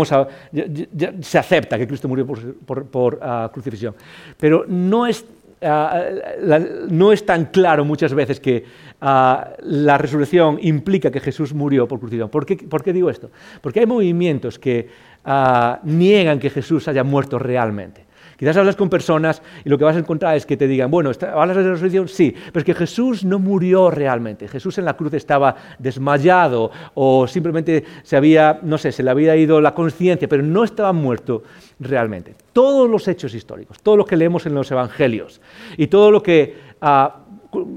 ya, 0.50 1.14
se 1.20 1.38
acepta 1.38 1.78
que 1.78 1.86
Cristo 1.86 2.08
murió 2.08 2.26
por, 2.26 3.18
ah, 3.22 3.48
crucifixión. 3.52 3.94
Pero 4.36 4.64
no 4.66 5.06
es, 5.06 5.24
ah, 5.62 6.02
no 6.90 7.12
es 7.12 7.24
tan 7.24 7.44
claro 7.46 7.84
muchas 7.84 8.12
veces 8.12 8.40
que 8.40 8.64
ah, 9.00 9.52
la 9.60 9.98
resurrección 9.98 10.58
implica 10.60 11.12
que 11.12 11.20
Jesús 11.20 11.54
murió 11.54 11.86
por 11.86 12.00
crucifixión. 12.00 12.28
¿Por 12.28 12.44
qué, 12.44 12.56
¿Por 12.56 12.82
qué 12.82 12.92
digo 12.92 13.08
esto? 13.08 13.30
Porque 13.60 13.78
hay 13.78 13.86
movimientos 13.86 14.58
que 14.58 15.11
niegan 15.84 16.38
que 16.38 16.50
Jesús 16.50 16.88
haya 16.88 17.04
muerto 17.04 17.38
realmente. 17.38 18.06
Quizás 18.42 18.56
hablas 18.56 18.74
con 18.74 18.90
personas 18.90 19.40
y 19.64 19.68
lo 19.68 19.78
que 19.78 19.84
vas 19.84 19.94
a 19.94 20.00
encontrar 20.00 20.36
es 20.36 20.46
que 20.46 20.56
te 20.56 20.66
digan, 20.66 20.90
bueno, 20.90 21.12
¿hablas 21.32 21.56
de 21.56 21.62
la 21.62 21.70
resurrección? 21.70 22.08
Sí, 22.08 22.34
pero 22.46 22.58
es 22.58 22.64
que 22.64 22.74
Jesús 22.74 23.24
no 23.24 23.38
murió 23.38 23.88
realmente. 23.88 24.48
Jesús 24.48 24.78
en 24.78 24.84
la 24.84 24.94
cruz 24.94 25.14
estaba 25.14 25.54
desmayado 25.78 26.72
o 26.94 27.28
simplemente 27.28 27.84
se 28.02 28.16
había, 28.16 28.58
no 28.62 28.78
sé, 28.78 28.90
se 28.90 29.04
le 29.04 29.12
había 29.12 29.36
ido 29.36 29.60
la 29.60 29.74
conciencia, 29.74 30.28
pero 30.28 30.42
no 30.42 30.64
estaba 30.64 30.92
muerto 30.92 31.44
realmente. 31.78 32.34
Todos 32.52 32.90
los 32.90 33.06
hechos 33.06 33.32
históricos, 33.32 33.78
todo 33.80 33.96
lo 33.96 34.04
que 34.04 34.16
leemos 34.16 34.44
en 34.44 34.54
los 34.54 34.68
evangelios 34.72 35.40
y 35.76 35.86
todo 35.86 36.10
lo 36.10 36.20
que... 36.20 36.72
Ah, 36.80 37.18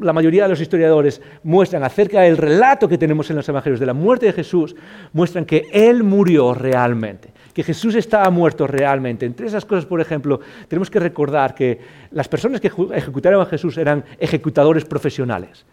la 0.01 0.13
mayoría 0.13 0.43
de 0.43 0.49
los 0.49 0.61
historiadores 0.61 1.21
muestran 1.43 1.83
acerca 1.83 2.21
del 2.21 2.37
relato 2.37 2.87
que 2.87 2.97
tenemos 2.97 3.29
en 3.29 3.35
los 3.35 3.49
evangelios 3.49 3.79
de 3.79 3.85
la 3.85 3.93
muerte 3.93 4.25
de 4.25 4.31
Jesús, 4.33 4.73
muestran 5.11 5.43
que 5.43 5.67
Él 5.73 6.01
murió 6.01 6.53
realmente 6.53 7.34
que 7.55 7.63
Jesús 7.63 7.95
estaba 7.95 8.29
muerto 8.29 8.67
realmente. 8.67 9.25
Entre 9.25 9.47
esas 9.47 9.63
cosas, 9.63 9.85
por 9.85 10.01
ejemplo, 10.01 10.41
tenemos 10.67 10.89
que 10.89 10.99
recordar 10.99 11.55
que 11.55 11.79
las 12.11 12.27
personas 12.27 12.59
que 12.59 12.69
ejecutaron 12.93 13.41
a 13.41 13.45
Jesús 13.45 13.77
eran 13.77 14.03
ejecutadores 14.19 14.83
profesionales. 14.83 15.65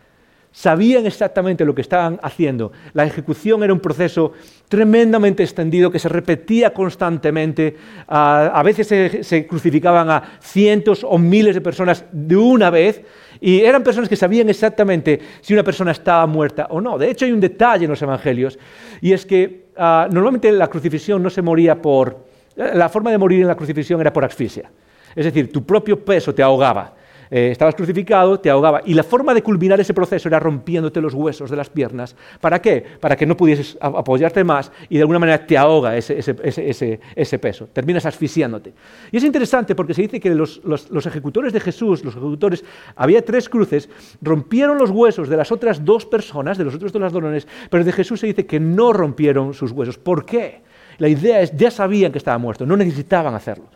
Sabían 0.52 1.06
exactamente 1.06 1.64
lo 1.64 1.74
que 1.74 1.80
estaban 1.80 2.20
haciendo. 2.22 2.70
La 2.92 3.04
ejecución 3.04 3.64
era 3.64 3.72
un 3.72 3.80
proceso 3.80 4.32
tremendamente 4.68 5.42
extendido 5.42 5.90
que 5.90 5.98
se 5.98 6.08
repetía 6.08 6.72
constantemente. 6.72 7.76
a 8.06 8.62
veces 8.64 9.26
se, 9.26 9.46
crucificaban 9.48 10.08
a 10.08 10.38
cientos 10.40 11.02
o 11.02 11.18
miles 11.18 11.56
de 11.56 11.62
personas 11.62 12.04
de 12.12 12.36
una 12.36 12.70
vez 12.70 13.02
y 13.40 13.62
eran 13.62 13.82
personas 13.82 14.08
que 14.08 14.14
sabían 14.14 14.48
exactamente 14.50 15.18
si 15.40 15.52
una 15.52 15.64
persona 15.64 15.90
estaba 15.90 16.28
muerta 16.28 16.68
o 16.70 16.80
no. 16.80 16.96
De 16.96 17.10
hecho, 17.10 17.24
hay 17.24 17.32
un 17.32 17.40
detalle 17.40 17.86
en 17.86 17.90
los 17.90 18.02
evangelios 18.02 18.56
y 19.00 19.12
es 19.12 19.26
que 19.26 19.61
Ah, 19.76 20.08
normalmente 20.10 20.52
la 20.52 20.68
crucifixión 20.68 21.22
no 21.22 21.30
se 21.30 21.42
moría 21.42 21.80
por... 21.80 22.16
Eh, 22.56 22.72
la 22.74 22.88
forma 22.88 23.10
de 23.10 23.18
morir 23.18 23.40
en 23.40 23.48
la 23.48 23.54
crucifixión 23.54 24.00
era 24.00 24.12
por 24.12 24.24
asfixia. 24.24 24.70
Es 25.14 25.24
decir, 25.24 25.52
tu 25.52 25.64
propio 25.64 26.02
peso 26.02 26.34
te 26.34 26.42
ahogaba. 26.42 26.94
Eh, 27.34 27.50
estabas 27.50 27.74
crucificado, 27.74 28.38
te 28.38 28.50
ahogaba. 28.50 28.82
Y 28.84 28.92
la 28.92 29.02
forma 29.02 29.32
de 29.32 29.42
culminar 29.42 29.80
ese 29.80 29.94
proceso 29.94 30.28
era 30.28 30.38
rompiéndote 30.38 31.00
los 31.00 31.14
huesos 31.14 31.48
de 31.48 31.56
las 31.56 31.70
piernas. 31.70 32.14
¿Para 32.42 32.60
qué? 32.60 32.84
Para 33.00 33.16
que 33.16 33.24
no 33.24 33.38
pudieses 33.38 33.78
apoyarte 33.80 34.44
más 34.44 34.70
y 34.90 34.96
de 34.96 35.00
alguna 35.00 35.18
manera 35.18 35.46
te 35.46 35.56
ahoga 35.56 35.96
ese, 35.96 37.38
peso. 37.40 37.68
Terminas 37.72 38.04
asfixiándote. 38.04 38.74
Y 39.10 39.16
es 39.16 39.24
interesante 39.24 39.74
porque 39.74 39.94
se 39.94 40.02
dice 40.02 40.20
que 40.20 40.28
los, 40.34 40.60
ejecutores 41.06 41.54
de 41.54 41.60
Jesús, 41.60 42.04
los 42.04 42.14
ejecutores, 42.14 42.66
había 42.96 43.24
tres 43.24 43.48
cruces, 43.48 43.88
rompieron 44.20 44.76
los 44.76 44.90
huesos 44.90 45.30
de 45.30 45.36
las 45.38 45.50
otras 45.50 45.82
dos 45.82 46.04
personas, 46.04 46.58
de 46.58 46.64
los 46.64 46.74
otros 46.74 46.92
dos 46.92 47.00
ladrones, 47.00 47.48
pero 47.70 47.82
de 47.82 47.92
Jesús 47.92 48.20
se 48.20 48.26
dice 48.26 48.44
que 48.44 48.60
no 48.60 48.92
rompieron 48.92 49.54
sus 49.54 49.72
huesos. 49.72 49.96
¿Por 49.96 50.26
qué? 50.26 50.60
La 50.98 51.08
idea 51.08 51.40
es, 51.40 51.56
ya 51.56 51.70
sabían 51.70 52.12
que 52.12 52.18
estaba 52.18 52.36
muerto, 52.36 52.66
no 52.66 52.76
necesitaban 52.76 53.34
hacerlo. 53.34 53.70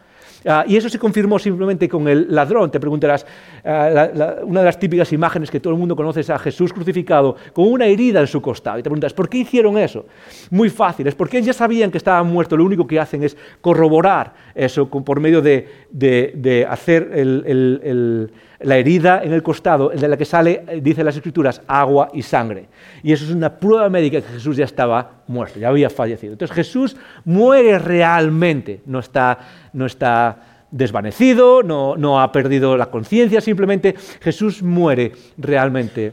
Ah, 0.47 0.65
y 0.67 0.77
eso 0.77 0.89
se 0.89 0.99
confirmó 0.99 1.39
simplemente 1.39 1.89
con 1.89 2.07
el 2.07 2.27
ladrón. 2.31 2.71
Te 2.71 2.79
preguntarás, 2.79 3.27
ah, 3.65 4.11
una 4.45 4.61
de 4.61 4.67
las 4.67 4.79
típicas 4.79 5.13
imágenes 5.13 5.51
que 5.51 5.59
todo 5.59 5.73
el 5.73 5.79
mundo 5.79 5.97
conoce 5.97 6.21
es 6.21 6.31
a 6.31 6.39
Jesús 6.39 6.73
crucificado 6.73 7.37
con 7.53 7.71
una 7.71 7.87
herida 7.87 8.21
en 8.21 8.27
su 8.27 8.41
costado. 8.41 8.79
Y 8.79 8.83
te 8.83 8.91
preguntas, 8.91 9.13
¿por 9.13 9.29
qué 9.29 9.39
hicieron 9.39 9.77
eso? 9.77 10.07
Muy 10.51 10.71
fácil, 10.71 11.07
es 11.09 11.15
porque 11.15 11.43
ya 11.43 11.53
sabían 11.53 11.91
que 11.91 11.99
estaba 11.99 12.23
muerto. 12.23 12.57
Lo 12.57 12.65
único 12.65 12.87
que 12.87 13.01
hacen 13.01 13.25
es 13.25 13.37
corroborar 13.61 14.35
eso 14.55 14.89
por 14.89 15.21
medio 15.21 15.43
de, 15.43 16.67
hacer 16.69 17.11
el 17.13 18.31
la 18.61 18.77
herida 18.77 19.23
en 19.23 19.33
el 19.33 19.43
costado, 19.43 19.91
de 19.91 20.09
la 20.09 20.17
que 20.17 20.25
sale, 20.25 20.65
eh, 20.69 20.81
dice 20.83 21.05
las 21.05 21.17
escrituras, 21.17 21.63
agua 21.67 22.09
y 22.13 22.23
sangre. 22.23 22.67
Y 23.03 23.13
eso 23.13 23.25
es 23.25 23.31
una 23.31 23.59
prueba 23.59 23.89
médica 23.89 24.21
que 24.21 24.33
Jesús 24.33 24.57
ya 24.57 24.65
estaba 24.65 25.23
muerto, 25.27 25.59
ya 25.59 25.69
había 25.69 25.91
fallecido. 25.91 26.33
Entonces 26.33 26.55
Jesús 26.55 26.97
muere 27.25 27.79
realmente, 27.79 28.81
no 28.87 29.01
está, 29.01 29.39
no 29.73 29.87
está 29.87 30.39
desvanecido, 30.71 31.63
no, 31.63 31.97
no 31.97 32.21
ha 32.21 32.33
perdido 32.33 32.77
la 32.77 32.87
conciencia, 32.87 33.41
simplemente 33.41 33.95
Jesús 34.21 34.63
muere 34.63 35.13
realmente 35.39 36.13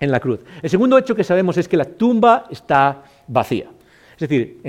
en 0.00 0.10
la 0.10 0.20
cruz. 0.20 0.40
El 0.62 0.70
segundo 0.70 0.98
hecho 0.98 1.14
que 1.14 1.24
sabemos 1.24 1.56
es 1.56 1.68
que 1.68 1.76
la 1.76 1.84
tumba 1.84 2.46
está 2.50 3.02
vacía. 3.28 3.66
Es 4.14 4.28
decir, 4.28 4.60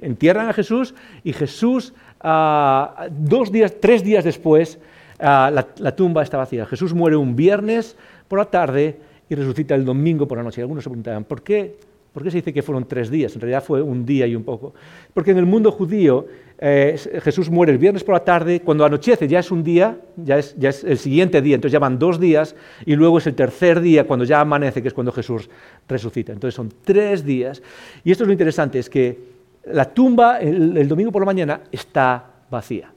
entierran 0.00 0.48
a 0.48 0.52
Jesús 0.52 0.94
y 1.22 1.32
Jesús, 1.32 1.92
ah, 2.20 3.08
dos 3.10 3.52
días, 3.52 3.74
tres 3.80 4.02
días 4.02 4.24
después, 4.24 4.78
Ah, 5.18 5.50
la, 5.78 5.96
tumba 5.96 6.22
está 6.22 6.36
vacía. 6.36 6.66
Jesús 6.66 6.92
muere 6.92 7.16
un 7.16 7.36
viernes 7.36 7.96
por 8.28 8.38
la 8.38 8.44
tarde 8.46 8.98
y 9.28 9.34
resucita 9.34 9.74
el 9.74 9.84
domingo 9.84 10.28
por 10.28 10.38
la 10.38 10.44
noche. 10.44 10.60
Algunos 10.60 10.84
se 10.84 10.90
preguntaban, 10.90 11.24
¿por 11.24 11.42
qué? 11.42 11.78
¿Por 12.12 12.22
qué 12.22 12.30
se 12.30 12.38
dice 12.38 12.52
que 12.52 12.62
fueron 12.62 12.86
tres 12.86 13.10
días? 13.10 13.34
En 13.34 13.40
realidad 13.40 13.62
fue 13.62 13.82
un 13.82 14.04
día 14.06 14.26
y 14.26 14.34
un 14.34 14.44
poco. 14.44 14.74
Porque 15.12 15.32
en 15.32 15.38
el 15.38 15.46
mundo 15.46 15.70
judío 15.70 16.26
eh, 16.58 16.98
Jesús 17.22 17.50
muere 17.50 17.72
el 17.72 17.78
viernes 17.78 18.04
por 18.04 18.14
la 18.14 18.24
tarde, 18.24 18.60
cuando 18.60 18.86
anochece 18.86 19.28
ya 19.28 19.40
es 19.40 19.50
un 19.50 19.62
día, 19.62 19.98
ya 20.16 20.38
es, 20.38 20.56
ya 20.56 20.70
es, 20.70 20.82
el 20.82 20.96
siguiente 20.96 21.42
día, 21.42 21.56
entonces 21.56 21.72
ya 21.72 21.78
van 21.78 21.98
dos 21.98 22.18
días, 22.18 22.56
y 22.86 22.96
luego 22.96 23.18
es 23.18 23.26
el 23.26 23.34
tercer 23.34 23.80
día, 23.80 24.06
cuando 24.06 24.24
ya 24.24 24.40
amanece, 24.40 24.80
que 24.80 24.88
es 24.88 24.94
cuando 24.94 25.12
Jesús 25.12 25.50
resucita. 25.86 26.32
Entonces 26.32 26.54
son 26.54 26.72
tres 26.84 27.22
días. 27.24 27.62
Y 28.02 28.10
esto 28.12 28.24
es 28.24 28.28
lo 28.28 28.32
interesante, 28.32 28.78
es 28.78 28.88
que 28.88 29.18
la 29.66 29.84
tumba 29.84 30.38
el 30.38 30.88
domingo 30.88 31.12
por 31.12 31.20
la 31.20 31.26
mañana 31.26 31.60
está 31.70 32.24
vacía. 32.50 32.95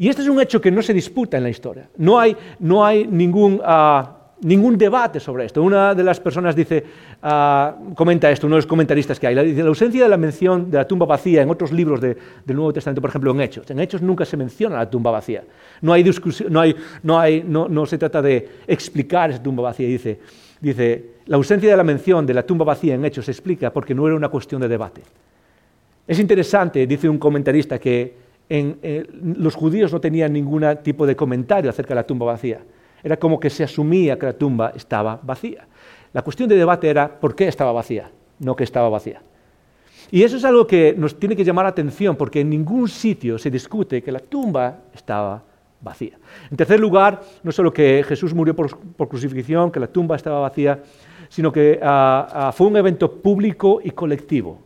Y 0.00 0.08
este 0.08 0.22
es 0.22 0.28
un 0.28 0.40
hecho 0.40 0.62
que 0.62 0.70
no 0.70 0.80
se 0.80 0.94
disputa 0.94 1.36
en 1.36 1.42
la 1.42 1.50
historia. 1.50 1.90
No 1.98 2.18
hay, 2.18 2.34
no 2.60 2.82
hay 2.82 3.06
ningún, 3.06 3.60
ah, 3.62 4.30
ningún 4.40 4.78
debate 4.78 5.20
sobre 5.20 5.44
esto. 5.44 5.62
Una 5.62 5.94
de 5.94 6.02
las 6.02 6.18
personas 6.18 6.56
dice, 6.56 6.82
ah, 7.22 7.76
comenta 7.94 8.30
esto, 8.30 8.46
uno 8.46 8.56
de 8.56 8.60
los 8.60 8.66
comentaristas 8.66 9.20
que 9.20 9.26
hay, 9.26 9.34
la, 9.34 9.42
la 9.42 9.68
ausencia 9.68 10.02
de 10.02 10.08
la 10.08 10.16
mención 10.16 10.70
de 10.70 10.78
la 10.78 10.88
tumba 10.88 11.04
vacía 11.04 11.42
en 11.42 11.50
otros 11.50 11.70
libros 11.70 12.00
del 12.00 12.16
Nuevo 12.46 12.72
Testamento, 12.72 13.02
por 13.02 13.10
ejemplo 13.10 13.30
en 13.32 13.42
Hechos. 13.42 13.70
En 13.70 13.78
Hechos 13.78 14.00
nunca 14.00 14.24
se 14.24 14.38
menciona 14.38 14.78
la 14.78 14.88
tumba 14.88 15.10
vacía. 15.10 15.44
No, 15.82 15.92
hay 15.92 16.02
discusión, 16.02 16.50
no, 16.50 16.60
hay, 16.60 16.74
no, 17.02 17.20
hay, 17.20 17.44
no, 17.46 17.68
no 17.68 17.84
se 17.84 17.98
trata 17.98 18.22
de 18.22 18.48
explicar 18.66 19.28
esa 19.28 19.42
tumba 19.42 19.64
vacía. 19.64 19.86
Dice, 19.86 20.18
dice, 20.62 21.04
la 21.26 21.36
ausencia 21.36 21.70
de 21.70 21.76
la 21.76 21.84
mención 21.84 22.24
de 22.24 22.32
la 22.32 22.42
tumba 22.42 22.64
vacía 22.64 22.94
en 22.94 23.04
Hechos 23.04 23.26
se 23.26 23.32
explica 23.32 23.70
porque 23.70 23.94
no 23.94 24.06
era 24.06 24.16
una 24.16 24.30
cuestión 24.30 24.62
de 24.62 24.68
debate. 24.68 25.02
Es 26.08 26.18
interesante, 26.18 26.86
dice 26.86 27.06
un 27.06 27.18
comentarista, 27.18 27.78
que 27.78 28.29
eh, 28.50 29.06
los 29.22 29.54
judíos 29.54 29.92
no 29.92 30.00
tenían 30.00 30.32
ningún 30.32 30.64
tipo 30.82 31.06
de 31.06 31.14
comentario 31.14 31.70
acerca 31.70 31.90
de 31.90 32.00
la 32.00 32.06
tumba 32.06 32.26
vacía. 32.26 32.60
Era 33.02 33.16
como 33.16 33.38
que 33.38 33.48
se 33.48 33.64
asumía 33.64 34.18
que 34.18 34.26
la 34.26 34.32
tumba 34.32 34.72
estaba 34.74 35.20
vacía. 35.22 35.66
La 36.12 36.22
cuestión 36.22 36.48
de 36.48 36.56
debate 36.56 36.88
era 36.88 37.20
por 37.20 37.36
qué 37.36 37.46
estaba 37.46 37.72
vacía, 37.72 38.10
no 38.40 38.56
que 38.56 38.64
estaba 38.64 38.88
vacía. 38.88 39.22
Y 40.10 40.24
eso 40.24 40.36
es 40.36 40.44
algo 40.44 40.66
que 40.66 40.94
nos 40.98 41.18
tiene 41.18 41.36
que 41.36 41.44
llamar 41.44 41.64
la 41.64 41.70
atención, 41.70 42.16
porque 42.16 42.40
en 42.40 42.50
ningún 42.50 42.88
sitio 42.88 43.38
se 43.38 43.50
discute 43.50 44.02
que 44.02 44.10
la 44.10 44.18
tumba 44.18 44.80
estaba 44.92 45.44
vacía. 45.80 46.18
En 46.50 46.56
tercer 46.56 46.80
lugar, 46.80 47.22
no 47.44 47.52
solo 47.52 47.72
que 47.72 48.04
Jesús 48.06 48.34
murió 48.34 48.56
por, 48.56 49.08
crucifixión, 49.08 49.70
que 49.70 49.78
la 49.78 49.86
tumba 49.86 50.16
estaba 50.16 50.40
vacía, 50.40 50.82
sino 51.28 51.52
que 51.52 51.78
ah, 51.80 52.26
ah, 52.32 52.52
fue 52.52 52.66
un 52.66 52.76
evento 52.76 53.12
público 53.12 53.80
y 53.82 53.92
colectivo. 53.92 54.58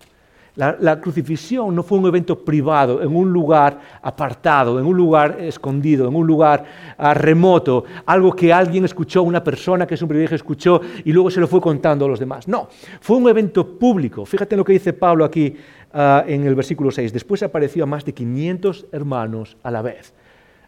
La, 0.56 1.00
crucifixión 1.00 1.74
no 1.74 1.82
fue 1.82 1.98
un 1.98 2.06
evento 2.06 2.38
privado, 2.38 3.02
en 3.02 3.14
un 3.14 3.32
lugar 3.32 3.80
apartado, 4.00 4.78
en 4.78 4.86
un 4.86 4.96
lugar 4.96 5.38
escondido, 5.40 6.06
en 6.06 6.14
un 6.14 6.24
lugar 6.24 6.64
ah, 6.96 7.12
remoto, 7.12 7.84
algo 8.06 8.32
que 8.32 8.52
alguien 8.52 8.84
escuchó, 8.84 9.24
una 9.24 9.42
persona 9.42 9.84
que 9.84 9.94
es 9.94 10.02
un 10.02 10.06
privilegio 10.06 10.36
escuchó 10.36 10.80
y 11.04 11.12
luego 11.12 11.28
se 11.28 11.40
lo 11.40 11.48
fue 11.48 11.60
contando 11.60 12.04
a 12.04 12.08
los 12.08 12.20
demás. 12.20 12.46
No, 12.46 12.68
fue 13.00 13.16
un 13.16 13.28
evento 13.28 13.66
público. 13.78 14.24
Fíjate 14.24 14.54
en 14.54 14.58
lo 14.58 14.64
que 14.64 14.74
dice 14.74 14.92
Pablo 14.92 15.24
aquí 15.24 15.56
ah, 15.92 16.22
en 16.24 16.46
el 16.46 16.54
versículo 16.54 16.92
6. 16.92 17.12
Después 17.12 17.42
apareció 17.42 17.82
a 17.82 17.86
más 17.86 18.04
de 18.04 18.14
500 18.14 18.86
hermanos 18.92 19.56
a 19.64 19.72
la 19.72 19.82
vez. 19.82 20.14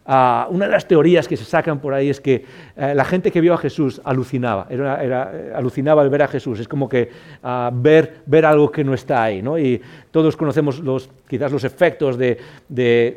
Ah, 0.09 0.47
una 0.49 0.67
de 0.67 0.71
las 0.71 0.87
teorías 0.87 1.27
que 1.27 1.35
se 1.35 1.43
sacan 1.43 1.79
por 1.79 1.93
ahí 1.93 2.09
es 2.09 2.21
que 2.21 2.45
eh, 2.77 2.93
la 2.95 3.03
gente 3.03 3.29
que 3.29 3.41
vio 3.41 3.53
a 3.53 3.57
Jesús 3.57 3.99
alucinaba, 4.05 4.65
eh, 4.69 5.51
alucinaba 5.53 6.01
al 6.01 6.09
ver 6.09 6.21
a 6.21 6.29
Jesús, 6.29 6.61
es 6.61 6.67
como 6.67 6.87
que 6.87 7.09
ah, 7.43 7.69
ver, 7.73 8.21
ver 8.25 8.45
algo 8.45 8.71
que 8.71 8.85
no 8.85 8.93
está 8.93 9.21
ahí. 9.21 9.41
¿no? 9.41 9.59
Y 9.59 9.81
todos 10.09 10.37
conocemos 10.37 10.79
los, 10.79 11.09
quizás 11.27 11.51
los 11.51 11.65
efectos 11.65 12.17
de, 12.17 12.37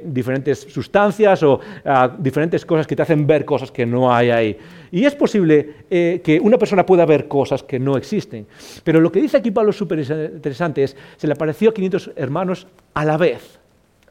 diferentes 0.02 0.66
sustancias 0.68 1.44
o 1.44 1.60
ah, 1.84 2.10
diferentes 2.18 2.66
cosas 2.66 2.88
que 2.88 2.96
te 2.96 3.02
hacen 3.02 3.24
ver 3.24 3.44
cosas 3.44 3.70
que 3.70 3.86
no 3.86 4.12
hay 4.12 4.30
ahí. 4.30 4.58
Y 4.90 5.04
es 5.04 5.14
posible 5.14 5.74
eh, 5.88 6.20
que 6.24 6.40
una 6.40 6.58
persona 6.58 6.84
pueda 6.84 7.06
ver 7.06 7.28
cosas 7.28 7.62
que 7.62 7.78
no 7.78 7.96
existen. 7.96 8.48
Pero 8.82 9.00
lo 9.00 9.12
que 9.12 9.20
dice 9.20 9.36
aquí 9.36 9.52
Pablo 9.52 9.70
es 9.70 9.76
súper 9.76 10.00
interesante 10.00 10.82
es, 10.82 10.96
se 11.16 11.28
le 11.28 11.34
apareció 11.34 11.70
a 11.70 11.74
500 11.74 12.10
hermanos 12.16 12.66
a 12.94 13.04
la 13.04 13.16
vez, 13.16 13.60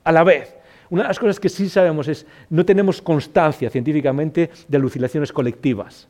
a 0.05 0.13
la 0.13 0.23
vez. 0.23 0.58
Una 0.89 1.03
de 1.03 1.07
las 1.09 1.19
cosas 1.19 1.39
que 1.39 1.49
sí 1.49 1.69
sabemos 1.69 2.07
es, 2.07 2.25
no 2.49 2.65
tenemos 2.65 3.01
constancia 3.01 3.69
científicamente 3.69 4.49
de 4.67 4.77
alucinaciones 4.77 5.31
colectivas, 5.31 6.07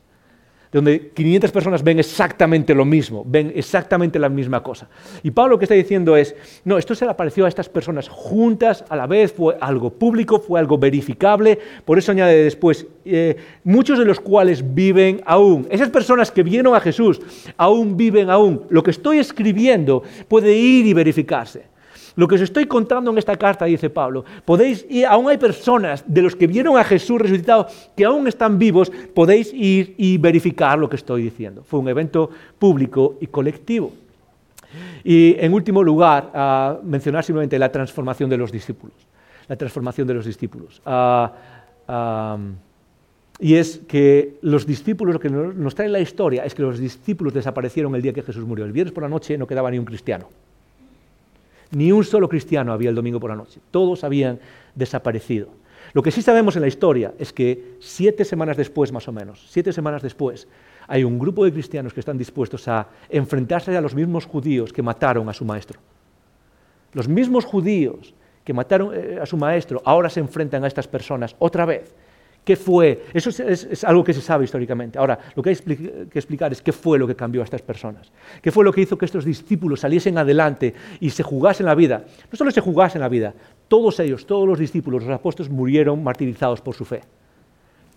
donde 0.72 1.10
500 1.10 1.50
personas 1.50 1.82
ven 1.82 1.98
exactamente 1.98 2.74
lo 2.74 2.86
mismo, 2.86 3.22
ven 3.26 3.52
exactamente 3.54 4.18
la 4.18 4.30
misma 4.30 4.62
cosa. 4.62 4.88
Y 5.22 5.32
Pablo 5.32 5.56
lo 5.56 5.58
que 5.58 5.66
está 5.66 5.74
diciendo 5.74 6.16
es, 6.16 6.34
no, 6.64 6.78
esto 6.78 6.94
se 6.94 7.04
le 7.04 7.10
apareció 7.10 7.44
a 7.44 7.48
estas 7.48 7.68
personas 7.68 8.08
juntas 8.08 8.84
a 8.88 8.96
la 8.96 9.06
vez, 9.06 9.32
fue 9.32 9.58
algo 9.60 9.90
público, 9.90 10.40
fue 10.40 10.58
algo 10.58 10.78
verificable, 10.78 11.58
por 11.84 11.98
eso 11.98 12.12
añade 12.12 12.44
después, 12.44 12.86
eh, 13.04 13.36
muchos 13.64 13.98
de 13.98 14.06
los 14.06 14.18
cuales 14.20 14.74
viven 14.74 15.20
aún. 15.26 15.66
Esas 15.70 15.90
personas 15.90 16.30
que 16.30 16.42
vieron 16.42 16.74
a 16.74 16.80
Jesús 16.80 17.20
aún 17.58 17.98
viven 17.98 18.30
aún. 18.30 18.62
Lo 18.70 18.82
que 18.82 18.92
estoy 18.92 19.18
escribiendo 19.18 20.04
puede 20.26 20.54
ir 20.54 20.86
y 20.86 20.94
verificarse. 20.94 21.69
Lo 22.20 22.28
que 22.28 22.34
os 22.34 22.42
estoy 22.42 22.66
contando 22.66 23.10
en 23.10 23.16
esta 23.16 23.34
carta, 23.34 23.64
dice 23.64 23.88
Pablo, 23.88 24.26
podéis 24.44 24.84
ir, 24.90 25.06
aún 25.06 25.30
hay 25.30 25.38
personas 25.38 26.04
de 26.06 26.20
los 26.20 26.36
que 26.36 26.46
vieron 26.46 26.76
a 26.76 26.84
Jesús 26.84 27.18
resucitado 27.18 27.66
que 27.96 28.04
aún 28.04 28.28
están 28.28 28.58
vivos, 28.58 28.92
podéis 29.14 29.50
ir 29.54 29.94
y 29.96 30.18
verificar 30.18 30.78
lo 30.78 30.86
que 30.86 30.96
estoy 30.96 31.22
diciendo. 31.22 31.62
Fue 31.64 31.80
un 31.80 31.88
evento 31.88 32.28
público 32.58 33.16
y 33.22 33.26
colectivo. 33.28 33.94
Y 35.02 35.34
en 35.38 35.54
último 35.54 35.82
lugar, 35.82 36.78
mencionar 36.84 37.24
simplemente 37.24 37.58
la 37.58 37.72
transformación 37.72 38.28
de 38.28 38.36
los 38.36 38.52
discípulos. 38.52 38.96
La 39.48 39.56
transformación 39.56 40.06
de 40.06 40.12
los 40.12 40.26
discípulos. 40.26 40.82
y 43.40 43.54
es 43.54 43.78
que 43.88 44.36
los 44.42 44.66
discípulos, 44.66 45.14
lo 45.14 45.20
que 45.20 45.30
nos 45.30 45.74
trae 45.74 45.88
la 45.88 46.00
historia 46.00 46.44
es 46.44 46.54
que 46.54 46.60
los 46.60 46.78
discípulos 46.78 47.32
desaparecieron 47.32 47.94
el 47.94 48.02
día 48.02 48.12
que 48.12 48.22
Jesús 48.22 48.44
murió. 48.44 48.66
El 48.66 48.72
viernes 48.72 48.92
por 48.92 49.04
la 49.04 49.08
noche 49.08 49.38
no 49.38 49.46
quedaba 49.46 49.70
ni 49.70 49.78
un 49.78 49.86
cristiano. 49.86 50.28
Ni 51.72 51.92
un 51.92 52.04
solo 52.04 52.28
cristiano 52.28 52.72
había 52.72 52.90
el 52.90 52.96
domingo 52.96 53.20
por 53.20 53.30
la 53.30 53.36
noche. 53.36 53.60
Todos 53.70 54.04
habían 54.04 54.40
desaparecido. 54.74 55.48
Lo 55.92 56.02
que 56.02 56.10
sí 56.10 56.22
sabemos 56.22 56.56
en 56.56 56.62
la 56.62 56.68
historia 56.68 57.14
es 57.18 57.32
que 57.32 57.76
siete 57.80 58.24
semanas 58.24 58.56
después, 58.56 58.92
más 58.92 59.08
o 59.08 59.12
menos, 59.12 59.46
siete 59.48 59.72
semanas 59.72 60.02
después, 60.02 60.46
hay 60.86 61.04
un 61.04 61.18
grupo 61.18 61.44
de 61.44 61.52
cristianos 61.52 61.92
que 61.92 62.00
están 62.00 62.18
dispuestos 62.18 62.66
a 62.68 62.88
enfrentarse 63.08 63.76
a 63.76 63.80
los 63.80 63.94
mismos 63.94 64.26
judíos 64.26 64.72
que 64.72 64.82
mataron 64.82 65.28
a 65.28 65.32
su 65.32 65.44
maestro. 65.44 65.80
Los 66.92 67.08
mismos 67.08 67.44
judíos 67.44 68.14
que 68.44 68.52
mataron 68.52 68.92
eh, 68.94 69.18
a 69.20 69.26
su 69.26 69.36
maestro 69.36 69.82
ahora 69.84 70.10
se 70.10 70.20
enfrentan 70.20 70.64
a 70.64 70.66
estas 70.66 70.88
personas 70.88 71.36
otra 71.38 71.64
vez 71.64 71.94
¿Qué 72.44 72.56
fue? 72.56 73.04
Eso 73.12 73.30
es, 73.30 73.84
algo 73.84 74.02
que 74.02 74.14
se 74.14 74.20
sabe 74.20 74.44
históricamente. 74.44 74.98
Ahora, 74.98 75.18
lo 75.34 75.42
que 75.42 75.50
hay 75.50 75.56
que 75.56 76.18
explicar 76.18 76.52
es 76.52 76.62
qué 76.62 76.72
fue 76.72 76.98
lo 76.98 77.06
que 77.06 77.14
cambió 77.14 77.42
a 77.42 77.44
estas 77.44 77.60
personas. 77.60 78.10
¿Qué 78.40 78.50
fue 78.50 78.64
lo 78.64 78.72
que 78.72 78.80
hizo 78.80 78.96
que 78.96 79.04
estos 79.04 79.24
discípulos 79.24 79.80
saliesen 79.80 80.16
adelante 80.16 80.74
y 81.00 81.10
se 81.10 81.22
jugasen 81.22 81.66
la 81.66 81.74
vida? 81.74 82.04
No 82.30 82.36
solo 82.36 82.50
se 82.50 82.60
jugasen 82.60 83.02
la 83.02 83.08
vida, 83.08 83.34
todos 83.68 84.00
ellos, 84.00 84.26
todos 84.26 84.48
los 84.48 84.58
discípulos, 84.58 85.04
los 85.04 85.14
apóstoles 85.14 85.50
murieron 85.50 86.02
martirizados 86.02 86.60
por 86.60 86.74
su 86.74 86.84
fe. 86.84 87.02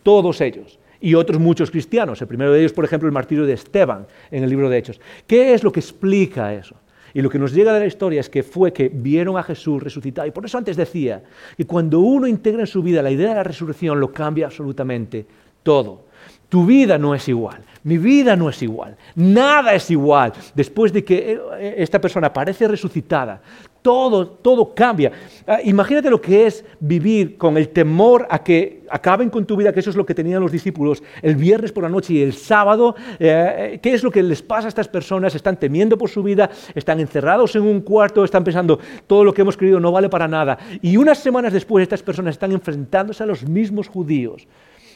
Todos 0.04 0.42
ellos. 0.42 0.78
Y 1.00 1.16
otros 1.16 1.40
muchos 1.40 1.72
cristianos. 1.72 2.22
El 2.22 2.28
primero 2.28 2.52
de 2.52 2.60
ellos, 2.60 2.74
por 2.74 2.86
ejemplo, 2.86 3.08
el 3.08 3.14
martirio 3.14 3.46
de 3.46 3.54
Esteban 3.54 4.06
en 4.30 4.44
el 4.44 4.50
libro 4.50 4.70
de 4.70 4.78
Hechos. 4.78 5.02
¿Qué 5.26 5.54
es 5.54 5.64
lo 5.64 5.72
que 5.72 5.80
explica 5.80 6.54
eso? 6.54 6.76
Y 7.13 7.21
lo 7.21 7.30
que 7.30 7.38
nos 7.39 7.54
llega 7.54 7.73
de 7.73 7.80
la 7.80 7.86
historia 7.86 8.21
es 8.21 8.30
que 8.30 8.41
fue 8.41 8.73
que 8.73 8.89
vieron 8.89 9.38
a 9.38 9.43
Jesús 9.43 9.82
resucitado. 9.82 10.28
Y 10.28 10.32
por 10.32 10.45
eso 10.45 10.58
antes 10.58 10.76
decía 10.76 11.21
que 11.56 11.65
cuando 11.65 11.99
uno 11.99 12.28
integra 12.28 12.62
en 12.62 12.67
su 12.67 12.82
vida 12.82 13.02
la 13.02 13.12
idea 13.12 13.30
de 13.30 13.36
la 13.36 13.43
resurrección, 13.43 13.99
lo 13.99 14.12
cambia 14.12 14.47
absolutamente 14.47 15.26
todo. 15.62 16.06
Tu 16.49 16.65
vida 16.65 16.97
no 16.97 17.15
es 17.15 17.28
igual, 17.28 17.63
mi 17.84 17.97
vida 17.97 18.36
no 18.36 18.49
es 18.49 18.62
igual, 18.62 18.95
nada 19.15 19.73
es 19.73 19.89
igual 19.89 20.34
después 20.54 20.93
de 20.93 21.04
que 21.04 21.39
eh, 21.58 21.76
esta 21.78 21.99
persona 21.99 22.28
aparece 22.28 22.67
resucitada 22.67 23.41
todo, 23.84 24.26
todo 24.26 24.74
cambia. 24.74 25.12
Ah, 25.46 25.60
imagínate 25.63 26.10
lo 26.10 26.19
que 26.19 26.48
es 26.48 26.65
vivir 26.80 27.38
con 27.38 27.58
el 27.58 27.69
temor 27.69 28.26
a 28.30 28.41
que 28.41 28.82
acaben 28.89 29.30
con 29.30 29.46
tu 29.46 29.56
vida, 29.56 29.72
que 29.72 29.82
eso 29.82 29.91
es 29.91 29.96
lo 29.96 30.06
que 30.06 30.15
tenían 30.15 30.41
los 30.41 30.52
discípulos 30.52 31.04
el 31.22 31.36
viernes 31.36 31.72
por 31.72 31.84
la 31.84 31.89
noche 31.89 32.13
y 32.13 32.22
el 32.22 32.34
sábado. 32.34 32.96
Eh, 33.19 33.80
¿Qué 33.82 33.93
es 33.93 34.02
lo 34.02 34.10
que 34.10 34.24
les 34.24 34.41
pasa 34.41 34.67
a 34.67 34.69
estas 34.69 34.88
personas? 34.88 35.36
Están 35.36 35.60
temiendo 35.60 35.98
por 35.98 36.10
su 36.10 36.24
vida, 36.24 36.50
están 36.74 37.00
encerrados 37.00 37.56
en 37.56 37.63
un 37.63 37.82
cuarto, 37.82 38.24
están 38.24 38.43
pensando, 38.43 38.80
todo 39.06 39.24
lo 39.24 39.34
que 39.34 39.41
hemos 39.41 39.58
creído 39.58 39.80
no 39.80 39.91
vale 39.91 40.10
para 40.10 40.28
nada. 40.28 40.58
Y 40.82 40.98
unas 40.98 41.19
semanas 41.19 41.54
después 41.54 41.84
estas 41.84 42.02
personas 42.02 42.36
están 42.36 42.52
enfrentándose 42.54 43.22
a 43.22 43.28
los 43.28 43.48
mismos 43.48 43.88
judíos 43.88 44.48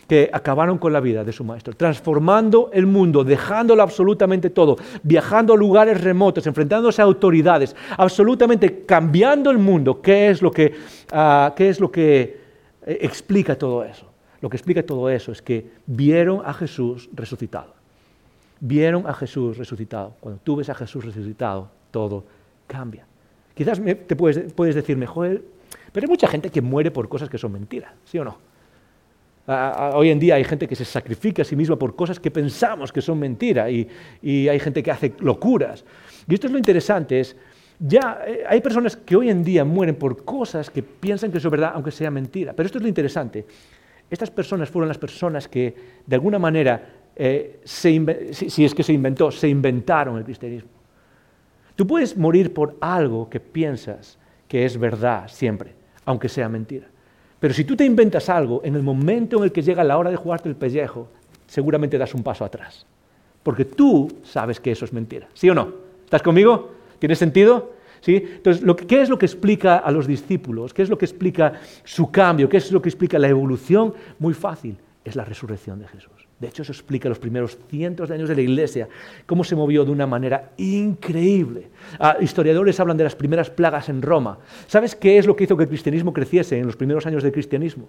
que 0.07 0.29
acabaron 0.31 0.77
con 0.77 0.93
la 0.93 0.99
vida 0.99 1.23
de 1.23 1.33
su 1.33 1.43
maestro, 1.43 1.73
transformando 1.73 2.69
el 2.73 2.85
mundo, 2.85 3.23
dejándolo 3.23 3.83
absolutamente 3.83 4.49
todo, 4.49 4.77
viajando 5.03 5.53
a 5.53 5.57
lugares 5.57 6.01
remotos, 6.01 6.47
enfrentándose 6.47 7.01
a 7.01 7.05
autoridades, 7.05 7.75
absolutamente 7.97 8.85
cambiando 8.85 9.51
el 9.51 9.57
mundo. 9.57 10.01
¿Qué 10.01 10.29
es 10.29 10.41
lo 10.41 10.51
que, 10.51 10.73
ah, 11.11 11.53
qué 11.55 11.69
es 11.69 11.79
lo 11.79 11.91
que 11.91 12.39
eh, 12.85 12.97
explica 13.01 13.57
todo 13.57 13.83
eso? 13.83 14.07
Lo 14.39 14.49
que 14.49 14.57
explica 14.57 14.83
todo 14.83 15.09
eso 15.09 15.31
es 15.31 15.41
que 15.41 15.69
vieron 15.85 16.41
a 16.45 16.53
Jesús 16.53 17.09
resucitado. 17.13 17.75
Vieron 18.59 19.05
a 19.07 19.13
Jesús 19.13 19.57
resucitado. 19.57 20.13
Cuando 20.19 20.39
tú 20.43 20.55
ves 20.55 20.69
a 20.69 20.75
Jesús 20.75 21.03
resucitado, 21.03 21.69
todo 21.91 22.23
cambia. 22.65 23.05
Quizás 23.53 23.81
te 23.81 24.15
puedes, 24.15 24.53
puedes 24.53 24.75
decirme, 24.75 25.05
Joel, 25.05 25.43
pero 25.91 26.05
hay 26.05 26.09
mucha 26.09 26.27
gente 26.27 26.49
que 26.49 26.61
muere 26.61 26.91
por 26.91 27.09
cosas 27.09 27.29
que 27.29 27.37
son 27.37 27.51
mentiras, 27.51 27.91
¿sí 28.05 28.19
o 28.19 28.23
no? 28.23 28.37
Hoy 29.47 30.09
en 30.09 30.19
día 30.19 30.35
hay 30.35 30.43
gente 30.43 30.67
que 30.67 30.75
se 30.75 30.85
sacrifica 30.85 31.41
a 31.41 31.45
sí 31.45 31.55
misma 31.55 31.77
por 31.77 31.95
cosas 31.95 32.19
que 32.19 32.31
pensamos 32.31 32.91
que 32.91 33.01
son 33.01 33.19
mentira 33.19 33.69
y, 33.69 33.87
hay 34.23 34.59
gente 34.59 34.83
que 34.83 34.91
hace 34.91 35.13
locuras. 35.19 35.85
Y 36.27 36.33
esto 36.33 36.47
es 36.47 36.53
lo 36.53 36.57
interesante, 36.57 37.19
es, 37.19 37.35
ya 37.79 38.19
eh, 38.27 38.43
hay 38.47 38.59
personas 38.59 38.97
que 38.97 39.15
hoy 39.15 39.29
en 39.29 39.43
día 39.43 39.63
mueren 39.63 39.95
por 39.95 40.25
cosas 40.25 40.69
que 40.69 40.83
piensan 40.83 41.31
que 41.31 41.39
son 41.39 41.51
verdad, 41.51 41.71
aunque 41.75 41.91
sea 41.91 42.11
mentira. 42.11 42.53
Pero 42.53 42.65
esto 42.65 42.79
es 42.79 42.81
lo 42.81 42.87
interesante. 42.87 43.45
Estas 44.09 44.31
personas 44.31 44.69
fueron 44.69 44.87
las 44.87 44.97
personas 44.97 45.47
que, 45.47 45.75
de 46.05 46.15
alguna 46.15 46.39
manera, 46.39 46.81
eh, 47.15 47.59
si 47.63 48.65
es 48.65 48.73
que 48.73 48.83
se 48.83 48.93
inventó, 48.93 49.31
se 49.31 49.47
inventaron 49.47 50.17
el 50.17 50.23
cristianismo. 50.23 50.69
Tú 51.75 51.85
puedes 51.85 52.17
morir 52.17 52.53
por 52.53 52.75
algo 52.81 53.29
que 53.29 53.39
piensas 53.39 54.17
que 54.47 54.65
es 54.65 54.77
verdad 54.77 55.27
siempre, 55.27 55.73
aunque 56.05 56.27
sea 56.27 56.49
mentira. 56.49 56.87
Pero 57.39 57.53
si 57.53 57.63
tú 57.63 57.75
te 57.75 57.85
inventas 57.85 58.29
algo, 58.29 58.61
en 58.63 58.75
el 58.75 58.83
momento 58.83 59.37
en 59.37 59.43
el 59.43 59.51
que 59.51 59.61
llega 59.61 59.83
la 59.83 59.97
hora 59.97 60.09
de 60.09 60.15
jugarte 60.15 60.49
el 60.49 60.55
pellejo, 60.55 61.07
seguramente 61.45 61.97
das 61.97 62.13
un 62.13 62.23
paso 62.23 62.43
atrás. 62.43 62.85
Porque 63.43 63.65
tú 63.65 64.09
sabes 64.23 64.59
que 64.59 64.71
eso 64.71 64.85
es 64.85 64.93
mentira. 64.93 65.27
¿Sí 65.33 65.49
o 65.49 65.53
no? 65.53 65.71
¿Estás 66.03 66.21
conmigo? 66.21 66.71
¿Tiene 66.99 67.15
sentido? 67.15 67.73
¿Sí? 68.01 68.15
Entonces, 68.15 68.63
¿qué 68.87 69.01
es 69.01 69.09
lo 69.09 69.17
que 69.17 69.25
explica 69.25 69.77
a 69.77 69.91
los 69.91 70.07
discípulos? 70.07 70.73
¿Qué 70.73 70.81
es 70.81 70.89
lo 70.89 70.97
que 70.97 71.05
explica 71.05 71.53
su 71.83 72.11
cambio? 72.11 72.49
¿Qué 72.49 72.57
es 72.57 72.71
lo 72.71 72.81
que 72.81 72.89
explica 72.89 73.17
la 73.19 73.27
evolución? 73.27 73.93
Muy 74.19 74.33
fácil, 74.33 74.77
es 75.03 75.15
la 75.15 75.25
resurrección 75.25 75.79
de 75.79 75.87
Jesús. 75.87 76.26
De 76.39 76.47
hecho, 76.47 76.61
eso 76.61 76.71
explica 76.71 77.09
los 77.09 77.17
primeros 77.17 77.57
cientos 77.67 78.09
de 78.09 78.15
años 78.15 78.29
de 78.29 78.35
la 78.35 78.41
Iglesia, 78.41 78.87
cómo 79.25 79.43
se 79.43 79.55
movió 79.55 79.83
de 79.83 79.91
una 79.91 80.05
manera 80.05 80.51
increíble. 80.57 81.69
Ah, 81.99 82.17
historiadores 82.21 82.79
hablan 82.79 82.97
de 82.97 83.05
las 83.05 83.15
primeras 83.15 83.49
plagas 83.49 83.89
en 83.89 84.03
Roma. 84.03 84.37
¿Sabes 84.67 84.95
qué 84.95 85.17
es 85.17 85.25
lo 85.25 85.35
que 85.35 85.45
hizo 85.45 85.57
que 85.57 85.63
el 85.63 85.69
cristianismo 85.69 86.13
creciese 86.13 86.59
en 86.59 86.67
los 86.67 86.75
primeros 86.75 87.07
años 87.07 87.23
del 87.23 87.31
cristianismo? 87.31 87.87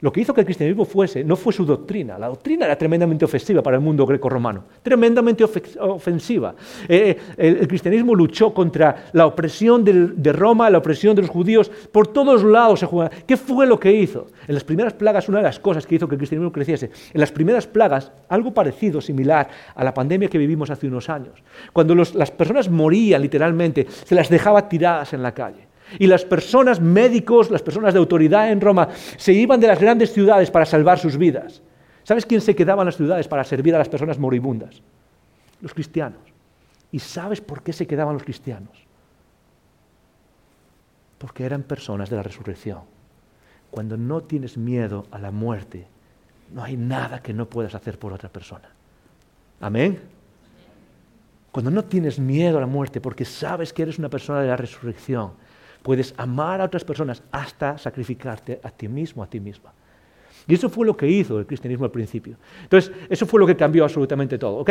Lo 0.00 0.12
que 0.12 0.20
hizo 0.20 0.34
que 0.34 0.42
el 0.42 0.44
cristianismo 0.44 0.84
fuese 0.84 1.24
no 1.24 1.36
fue 1.36 1.52
su 1.52 1.64
doctrina. 1.64 2.18
La 2.18 2.28
doctrina 2.28 2.66
era 2.66 2.76
tremendamente 2.76 3.24
ofensiva 3.24 3.62
para 3.62 3.76
el 3.76 3.82
mundo 3.82 4.04
greco-romano, 4.06 4.64
tremendamente 4.82 5.44
ofensiva. 5.44 6.54
Eh, 6.88 7.16
el, 7.36 7.66
cristianismo 7.66 8.14
luchó 8.14 8.52
contra 8.52 9.06
la 9.12 9.26
opresión 9.26 9.84
de 9.84 10.32
Roma, 10.32 10.68
la 10.68 10.78
opresión 10.78 11.16
de 11.16 11.22
los 11.22 11.30
judíos, 11.30 11.70
por 11.90 12.08
todos 12.08 12.44
lados 12.44 12.80
se 12.80 12.86
jugaba. 12.86 13.10
¿Qué 13.26 13.36
fue 13.36 13.66
lo 13.66 13.80
que 13.80 13.92
hizo? 13.92 14.26
En 14.46 14.54
las 14.54 14.64
primeras 14.64 14.92
plagas, 14.92 15.28
una 15.28 15.38
de 15.38 15.44
las 15.44 15.58
cosas 15.58 15.86
que 15.86 15.94
hizo 15.94 16.08
que 16.08 16.14
el 16.14 16.18
cristianismo 16.18 16.52
creciese, 16.52 16.90
en 17.12 17.20
las 17.20 17.32
primeras 17.32 17.66
plagas, 17.66 18.12
algo 18.28 18.52
parecido, 18.52 19.00
similar 19.00 19.48
a 19.74 19.84
la 19.84 19.94
pandemia 19.94 20.28
que 20.28 20.38
vivimos 20.38 20.70
hace 20.70 20.86
unos 20.86 21.08
años, 21.08 21.42
cuando 21.72 21.94
las 21.94 22.30
personas 22.30 22.68
morían 22.68 23.22
literalmente, 23.22 23.86
se 23.88 24.14
las 24.14 24.28
dejaba 24.28 24.68
tiradas 24.68 25.12
en 25.12 25.22
la 25.22 25.32
calle. 25.32 25.65
Y 25.98 26.06
las 26.06 26.24
personas 26.24 26.80
médicos, 26.80 27.50
las 27.50 27.62
personas 27.62 27.94
de 27.94 27.98
autoridad 27.98 28.50
en 28.50 28.60
Roma, 28.60 28.88
se 29.16 29.32
iban 29.32 29.60
de 29.60 29.68
las 29.68 29.80
grandes 29.80 30.12
ciudades 30.12 30.50
para 30.50 30.66
salvar 30.66 30.98
sus 30.98 31.16
vidas. 31.16 31.62
¿Sabes 32.02 32.26
quién 32.26 32.40
se 32.40 32.54
quedaba 32.54 32.82
en 32.82 32.86
las 32.86 32.96
ciudades 32.96 33.28
para 33.28 33.44
servir 33.44 33.74
a 33.74 33.78
las 33.78 33.88
personas 33.88 34.18
moribundas? 34.18 34.82
Los 35.60 35.74
cristianos. 35.74 36.20
¿Y 36.92 36.98
sabes 36.98 37.40
por 37.40 37.62
qué 37.62 37.72
se 37.72 37.86
quedaban 37.86 38.14
los 38.14 38.22
cristianos? 38.22 38.86
Porque 41.18 41.44
eran 41.44 41.62
personas 41.62 42.10
de 42.10 42.16
la 42.16 42.22
resurrección. 42.22 42.80
Cuando 43.70 43.96
no 43.96 44.22
tienes 44.22 44.56
miedo 44.56 45.06
a 45.10 45.18
la 45.18 45.30
muerte, 45.30 45.86
no 46.52 46.62
hay 46.62 46.76
nada 46.76 47.22
que 47.22 47.32
no 47.32 47.48
puedas 47.48 47.74
hacer 47.74 47.98
por 47.98 48.12
otra 48.12 48.28
persona. 48.28 48.68
Amén. 49.60 50.00
Cuando 51.50 51.70
no 51.70 51.84
tienes 51.84 52.18
miedo 52.18 52.58
a 52.58 52.60
la 52.60 52.66
muerte 52.66 53.00
porque 53.00 53.24
sabes 53.24 53.72
que 53.72 53.82
eres 53.82 53.98
una 53.98 54.10
persona 54.10 54.42
de 54.42 54.48
la 54.48 54.56
resurrección, 54.56 55.32
Puedes 55.86 56.12
amar 56.16 56.60
a 56.60 56.64
otras 56.64 56.84
personas 56.84 57.22
hasta 57.30 57.78
sacrificarte 57.78 58.58
a 58.60 58.72
ti 58.72 58.88
mismo, 58.88 59.22
a 59.22 59.30
ti 59.30 59.38
misma. 59.38 59.72
Y 60.48 60.54
eso 60.54 60.68
fue 60.68 60.84
lo 60.84 60.96
que 60.96 61.06
hizo 61.06 61.38
el 61.38 61.46
cristianismo 61.46 61.84
al 61.84 61.92
principio. 61.92 62.34
Entonces, 62.64 62.90
eso 63.08 63.24
fue 63.24 63.38
lo 63.38 63.46
que 63.46 63.54
cambió 63.54 63.84
absolutamente 63.84 64.36
todo. 64.36 64.56
Ok, 64.56 64.70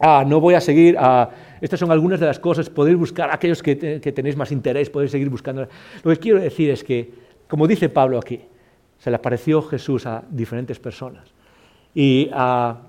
ah, 0.00 0.22
no 0.26 0.42
voy 0.42 0.52
a 0.52 0.60
seguir. 0.60 0.96
Ah, 0.98 1.30
estas 1.62 1.80
son 1.80 1.90
algunas 1.90 2.20
de 2.20 2.26
las 2.26 2.38
cosas. 2.38 2.68
Podéis 2.68 2.98
buscar, 2.98 3.30
aquellos 3.32 3.62
que, 3.62 3.74
tenéis 3.74 4.36
más 4.36 4.52
interés, 4.52 4.90
podéis 4.90 5.12
seguir 5.12 5.30
buscando. 5.30 5.66
Lo 6.02 6.10
que 6.10 6.18
quiero 6.18 6.38
decir 6.38 6.68
es 6.68 6.84
que, 6.84 7.10
como 7.48 7.66
dice 7.66 7.88
Pablo 7.88 8.18
aquí, 8.18 8.42
se 8.98 9.08
le 9.08 9.16
apareció 9.16 9.62
Jesús 9.62 10.04
a 10.04 10.24
diferentes 10.28 10.78
personas. 10.78 11.24
Y 11.94 12.28
ah, 12.34 12.82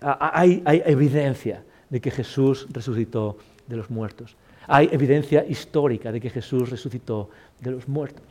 hay 0.00 0.62
evidencia 0.64 1.64
de 1.90 2.00
que 2.00 2.12
Jesús 2.12 2.68
resucitó 2.70 3.36
de 3.66 3.76
los 3.78 3.90
muertos. 3.90 4.36
Hay 4.66 4.88
evidencia 4.92 5.44
histórica 5.46 6.10
de 6.12 6.20
que 6.20 6.30
Jesús 6.30 6.70
resucitó 6.70 7.30
de 7.60 7.70
los 7.70 7.88
muertos. 7.88 8.24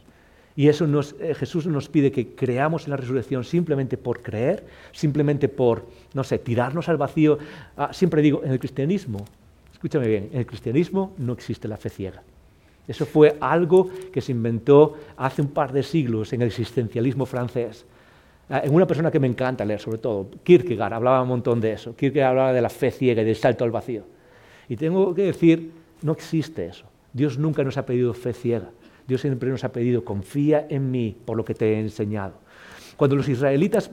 Y 0.56 0.70
eso 0.70 0.88
nos, 0.88 1.16
eh, 1.20 1.34
Jesús 1.34 1.68
nos 1.68 1.90
pide 1.90 2.12
que 2.12 2.34
creamos 2.34 2.86
en 2.86 2.92
la 2.92 2.98
resurrección 2.98 3.44
simplemente 3.44 3.98
por 3.98 4.22
creer, 4.22 4.66
simplemente 4.94 5.50
por, 5.50 5.86
no 6.14 6.24
sé, 6.24 6.40
tirarnos 6.40 6.88
al 6.88 6.98
vacío. 6.98 7.38
Ah, 7.76 7.90
siempre 7.92 8.22
digo, 8.22 8.42
en 8.44 8.52
el 8.52 8.60
cristianismo, 8.60 9.26
escúchame 9.74 10.08
bien, 10.08 10.30
en 10.32 10.40
el 10.40 10.46
cristianismo 10.46 11.14
no 11.18 11.34
existe 11.34 11.68
la 11.68 11.76
fe 11.76 11.90
ciega. 11.90 12.24
Eso 12.88 13.06
fue 13.06 13.36
algo 13.42 13.90
que 14.14 14.22
se 14.22 14.32
inventó 14.32 14.96
hace 15.18 15.42
un 15.42 15.50
par 15.50 15.74
de 15.74 15.84
siglos 15.84 16.32
en 16.32 16.42
el 16.42 16.48
existencialismo 16.48 17.26
francés. 17.26 17.86
Ah, 18.50 18.62
en 18.64 18.74
una 18.74 18.86
persona 18.86 19.12
que 19.12 19.20
me 19.20 19.28
encanta 19.28 19.66
leer, 19.66 19.82
sobre 19.82 19.98
todo, 19.98 20.30
Kierkegaard 20.44 20.94
hablaba 20.94 21.22
un 21.22 21.28
montón 21.28 21.60
de 21.60 21.74
eso. 21.74 21.96
Kierkegaard 21.96 22.30
hablaba 22.30 22.54
de 22.54 22.62
la 22.62 22.70
fe 22.70 22.92
ciega 22.92 23.24
y 23.24 23.26
del 23.26 23.36
salto 23.36 23.66
al 23.66 23.72
vacío. 23.72 24.04
Y 24.70 24.78
tengo 24.78 25.14
que 25.14 25.24
decir 25.24 25.72
no 26.06 26.12
existe 26.12 26.68
eso. 26.68 26.86
Dios 27.14 27.39
nunca 27.39 27.64
nos 27.64 27.78
ha 27.78 27.86
pedido 27.86 28.14
fe 28.14 28.32
ciega. 28.32 28.70
Dios 29.08 29.22
siempre 29.22 29.49
nos 29.49 29.64
ha 29.64 29.72
pedido, 29.72 30.06
confía 30.06 30.68
en 30.70 30.91
mí 30.91 31.16
por 31.26 31.36
lo 31.36 31.43
que 31.43 31.56
te 31.56 31.74
he 31.74 31.80
enseñado. 31.80 32.34
Cuando 32.95 33.16
los 33.16 33.28
israelitas 33.28 33.89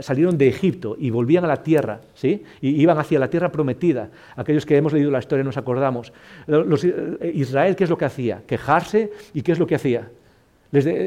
salieron 0.00 0.38
de 0.38 0.46
Egipto 0.46 0.96
y 0.96 1.10
volvían 1.10 1.44
a 1.44 1.48
la 1.48 1.64
tierra, 1.64 2.02
¿sí? 2.14 2.44
y 2.60 2.80
iban 2.80 2.96
hacia 2.98 3.18
la 3.18 3.28
tierra 3.28 3.50
prometida, 3.50 4.10
aquellos 4.36 4.64
que 4.64 4.76
hemos 4.76 4.92
leído 4.92 5.10
la 5.10 5.18
historia 5.18 5.44
nos 5.44 5.56
acordamos, 5.56 6.12
eh, 6.46 7.32
Israel, 7.34 7.74
¿qué 7.74 7.82
es 7.82 7.90
lo 7.90 7.98
que 7.98 8.04
hacía? 8.04 8.42
Quejarse 8.46 9.10
y 9.34 9.42
¿qué 9.42 9.50
es 9.50 9.58
lo 9.58 9.66
que 9.66 9.74
hacía? 9.74 10.08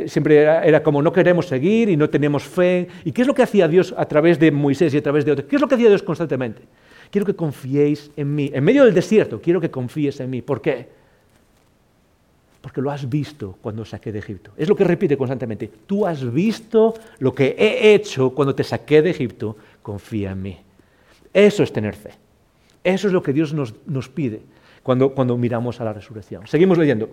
siempre 0.08 0.38
era, 0.42 0.66
era, 0.66 0.84
como 0.84 1.02
no 1.02 1.14
queremos 1.14 1.48
seguir 1.48 1.90
y 1.90 1.96
no 1.96 2.10
tenemos 2.10 2.44
fe. 2.44 2.88
¿Y 3.06 3.12
qué 3.12 3.22
es 3.22 3.28
lo 3.28 3.36
que 3.36 3.44
hacía 3.44 3.68
Dios 3.68 3.94
a 3.96 4.06
través 4.06 4.40
de 4.40 4.52
Moisés 4.52 4.94
y 4.94 4.98
a 4.98 5.04
través 5.04 5.26
de 5.26 5.32
otros? 5.34 5.48
¿Qué 5.48 5.56
es 5.58 5.62
lo 5.62 5.68
que 5.68 5.76
hacía 5.76 5.90
Dios 5.90 6.02
constantemente? 6.02 6.64
Quiero 7.12 7.26
que 7.26 7.36
confiéis 7.36 8.12
en 8.16 8.36
mí. 8.36 8.52
En 8.54 8.64
medio 8.64 8.86
del 8.86 8.94
desierto, 8.94 9.42
quiero 9.42 9.62
que 9.62 9.72
confíes 9.72 10.20
en 10.20 10.30
mí. 10.30 10.42
¿Por 10.42 10.62
qué? 10.62 10.88
Porque 12.62 12.82
lo 12.82 12.92
has 12.92 13.08
visto 13.08 13.58
cuando 13.62 13.86
saqué 13.86 14.12
de 14.12 14.20
Egipto. 14.20 14.52
Es 14.58 14.68
lo 14.68 14.76
que 14.76 14.84
repite 14.84 15.18
constantemente. 15.18 15.70
Tú 15.88 16.06
has 16.06 16.32
visto 16.32 16.94
lo 17.20 17.34
que 17.34 17.56
he 17.58 17.94
hecho 17.94 18.32
cuando 18.32 18.54
te 18.54 18.64
saqué 18.64 19.02
de 19.02 19.12
Egipto. 19.12 19.56
Confía 19.82 20.32
en 20.32 20.42
mí. 20.42 20.58
Eso 21.34 21.64
es 21.64 21.72
tener 21.72 21.96
fe. 21.96 22.12
Eso 22.84 23.08
es 23.08 23.14
lo 23.14 23.24
que 23.24 23.34
Dios 23.34 23.54
nos, 23.54 24.10
pide 24.10 24.42
cuando, 24.84 25.14
cuando 25.14 25.38
miramos 25.38 25.80
a 25.80 25.86
la 25.86 25.94
resurrección. 25.94 26.48
Seguimos 26.48 26.78
leyendo. 26.78 27.10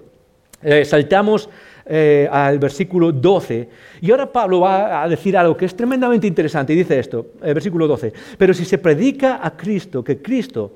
Eh, 0.63 0.85
saltamos 0.85 1.49
eh, 1.89 2.29
al 2.31 2.59
versículo 2.59 3.13
12 3.13 3.69
y 4.01 4.11
ahora 4.11 4.33
Pablo 4.33 4.61
va 4.61 5.03
a 5.03 5.09
decir 5.09 5.37
algo 5.37 5.57
que 5.57 5.67
es 5.67 5.77
tremendamente 5.77 6.27
interesante 6.27 6.73
y 6.73 6.77
dice 6.77 6.99
esto, 6.99 7.29
el 7.43 7.55
versículo 7.55 7.87
12, 7.87 8.13
pero 8.37 8.53
si 8.53 8.65
se 8.65 8.79
predica 8.79 9.39
a 9.41 9.57
Cristo, 9.57 10.03
que 10.03 10.21
Cristo 10.21 10.75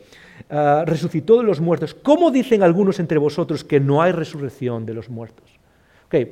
ah, 0.50 0.84
resucitó 0.86 1.38
de 1.38 1.44
los 1.44 1.60
muertos, 1.60 1.94
¿cómo 1.94 2.30
dicen 2.30 2.62
algunos 2.62 3.00
entre 3.00 3.18
vosotros 3.18 3.64
que 3.64 3.80
no 3.80 4.00
hay 4.00 4.12
resurrección 4.12 4.86
de 4.86 4.94
los 4.94 5.08
muertos? 5.08 5.50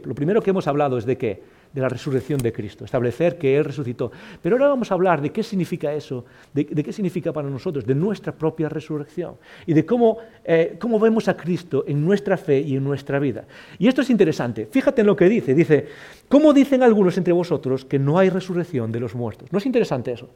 Lo 0.05 0.15
primero 0.15 0.43
que 0.43 0.51
hemos 0.51 0.67
hablado 0.67 0.97
es 0.97 1.05
de 1.07 1.17
qué? 1.19 1.43
De 1.73 1.81
la 1.81 1.89
resurrección 1.89 2.39
de 2.39 2.53
Cristo, 2.53 2.85
establecer 2.85 3.39
que 3.39 3.57
Él 3.57 3.65
resucitó. 3.65 4.11
Pero 4.43 4.57
ahora 4.57 4.69
vamos 4.69 4.91
a 4.91 4.95
hablar 4.95 5.21
de 5.21 5.31
qué 5.31 5.43
significa 5.43 5.93
eso, 5.93 6.25
de, 6.53 6.67
qué 6.67 6.93
significa 6.93 7.33
para 7.33 7.49
nosotros, 7.49 7.87
de 7.87 7.95
nuestra 7.95 8.33
propia 8.33 8.69
resurrección 8.69 9.37
y 9.67 9.75
de 9.75 9.85
cómo, 9.85 10.19
eh, 10.45 10.77
cómo 10.81 10.99
vemos 10.99 11.29
a 11.29 11.37
Cristo 11.37 11.85
en 11.87 12.05
nuestra 12.05 12.37
fe 12.37 12.61
y 12.61 12.77
en 12.77 12.85
nuestra 12.85 13.19
vida. 13.19 13.45
Y 13.79 13.89
esto 13.89 14.03
es 14.03 14.11
interesante. 14.11 14.67
Fíjate 14.71 15.03
en 15.03 15.07
lo 15.07 15.17
que 15.17 15.29
dice. 15.29 15.55
Dice, 15.55 15.87
¿cómo 16.29 16.53
dicen 16.53 16.83
algunos 16.83 17.17
entre 17.19 17.33
vosotros 17.33 17.85
que 17.85 17.99
no 17.99 18.19
hay 18.19 18.31
resurrección 18.31 18.91
de 18.93 19.01
los 19.01 19.15
muertos? 19.15 19.53
¿No 19.53 19.59
es 19.59 19.67
interesante 19.67 20.13
eso? 20.13 20.29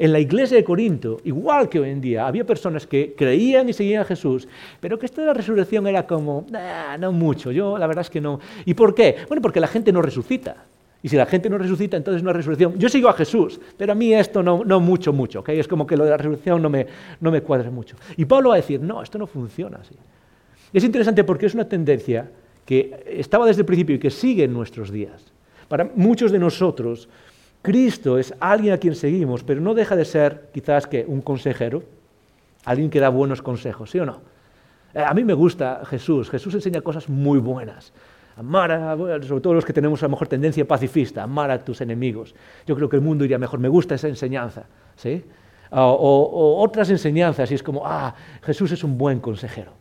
En 0.00 0.14
la 0.14 0.18
iglesia 0.18 0.56
de 0.56 0.64
Corinto, 0.64 1.18
igual 1.24 1.68
que 1.68 1.78
hoy 1.78 1.90
en 1.90 2.00
día, 2.00 2.26
había 2.26 2.46
personas 2.46 2.86
que 2.86 3.14
creían 3.14 3.68
y 3.68 3.74
seguían 3.74 4.00
a 4.00 4.06
Jesús, 4.06 4.48
pero 4.80 4.98
que 4.98 5.04
esto 5.04 5.20
de 5.20 5.26
la 5.26 5.34
resurrección 5.34 5.86
era 5.86 6.06
como, 6.06 6.46
no 6.98 7.12
mucho, 7.12 7.52
yo 7.52 7.76
la 7.76 7.86
verdad 7.86 8.00
es 8.00 8.08
que 8.08 8.18
no. 8.18 8.40
¿Y 8.64 8.72
por 8.72 8.94
qué? 8.94 9.16
Bueno, 9.28 9.42
porque 9.42 9.60
la 9.60 9.66
gente 9.66 9.92
no 9.92 10.00
resucita. 10.00 10.64
Y 11.02 11.10
si 11.10 11.16
la 11.16 11.26
gente 11.26 11.50
no 11.50 11.58
resucita, 11.58 11.98
entonces 11.98 12.22
no 12.22 12.30
hay 12.30 12.36
resurrección. 12.36 12.78
Yo 12.78 12.88
sigo 12.88 13.10
a 13.10 13.12
Jesús, 13.12 13.60
pero 13.76 13.92
a 13.92 13.94
mí 13.94 14.14
esto 14.14 14.42
no, 14.42 14.80
mucho, 14.80 15.12
mucho. 15.12 15.40
¿okay? 15.40 15.60
Es 15.60 15.68
como 15.68 15.86
que 15.86 15.98
lo 15.98 16.04
de 16.04 16.10
la 16.12 16.16
resurrección 16.16 16.62
no 16.62 16.70
me, 16.70 16.86
no 17.20 17.30
me 17.30 17.42
cuadra 17.42 17.70
mucho. 17.70 17.96
Y 18.16 18.24
Pablo 18.24 18.48
va 18.48 18.54
a 18.54 18.56
decir, 18.56 18.80
no, 18.80 19.02
esto 19.02 19.18
no 19.18 19.26
funciona 19.26 19.80
así. 19.82 19.96
Es 20.72 20.82
interesante 20.82 21.24
porque 21.24 21.44
es 21.44 21.52
una 21.52 21.68
tendencia 21.68 22.26
que 22.64 23.04
estaba 23.06 23.44
desde 23.44 23.60
el 23.60 23.66
principio 23.66 23.96
y 23.96 23.98
que 23.98 24.10
sigue 24.10 24.44
en 24.44 24.54
nuestros 24.54 24.90
días. 24.90 25.30
Para 25.68 25.90
muchos 25.94 26.32
de 26.32 26.38
nosotros, 26.38 27.06
Cristo 27.62 28.18
es 28.18 28.34
alguien 28.40 28.74
a 28.74 28.78
quien 28.78 28.94
seguimos, 28.94 29.44
pero 29.44 29.60
no 29.60 29.74
deja 29.74 29.96
de 29.96 30.04
ser 30.04 30.48
quizás 30.52 30.86
que 30.86 31.04
un 31.06 31.20
consejero, 31.20 31.82
alguien 32.64 32.90
que 32.90 33.00
da 33.00 33.08
buenos 33.08 33.42
consejos, 33.42 33.90
¿sí 33.90 33.98
o 33.98 34.06
no? 34.06 34.20
Eh, 34.94 35.02
a 35.06 35.12
mí 35.14 35.24
me 35.24 35.34
gusta 35.34 35.82
Jesús, 35.84 36.30
Jesús 36.30 36.54
enseña 36.54 36.80
cosas 36.80 37.08
muy 37.08 37.38
buenas. 37.38 37.92
Amar, 38.36 38.72
a, 38.72 38.96
sobre 38.96 39.40
todo 39.40 39.54
los 39.54 39.64
que 39.64 39.72
tenemos 39.72 40.02
a 40.02 40.06
lo 40.06 40.10
mejor 40.10 40.28
tendencia 40.28 40.66
pacifista, 40.66 41.22
amar 41.22 41.50
a 41.50 41.62
tus 41.62 41.80
enemigos. 41.80 42.34
Yo 42.66 42.74
creo 42.74 42.88
que 42.88 42.96
el 42.96 43.02
mundo 43.02 43.24
iría 43.24 43.38
mejor, 43.38 43.60
me 43.60 43.68
gusta 43.68 43.94
esa 43.96 44.08
enseñanza, 44.08 44.64
¿sí? 44.96 45.24
o, 45.70 45.78
o 45.80 46.62
otras 46.62 46.88
enseñanzas, 46.90 47.50
y 47.50 47.54
es 47.54 47.62
como, 47.62 47.82
ah, 47.84 48.14
Jesús 48.42 48.72
es 48.72 48.82
un 48.82 48.96
buen 48.96 49.20
consejero. 49.20 49.80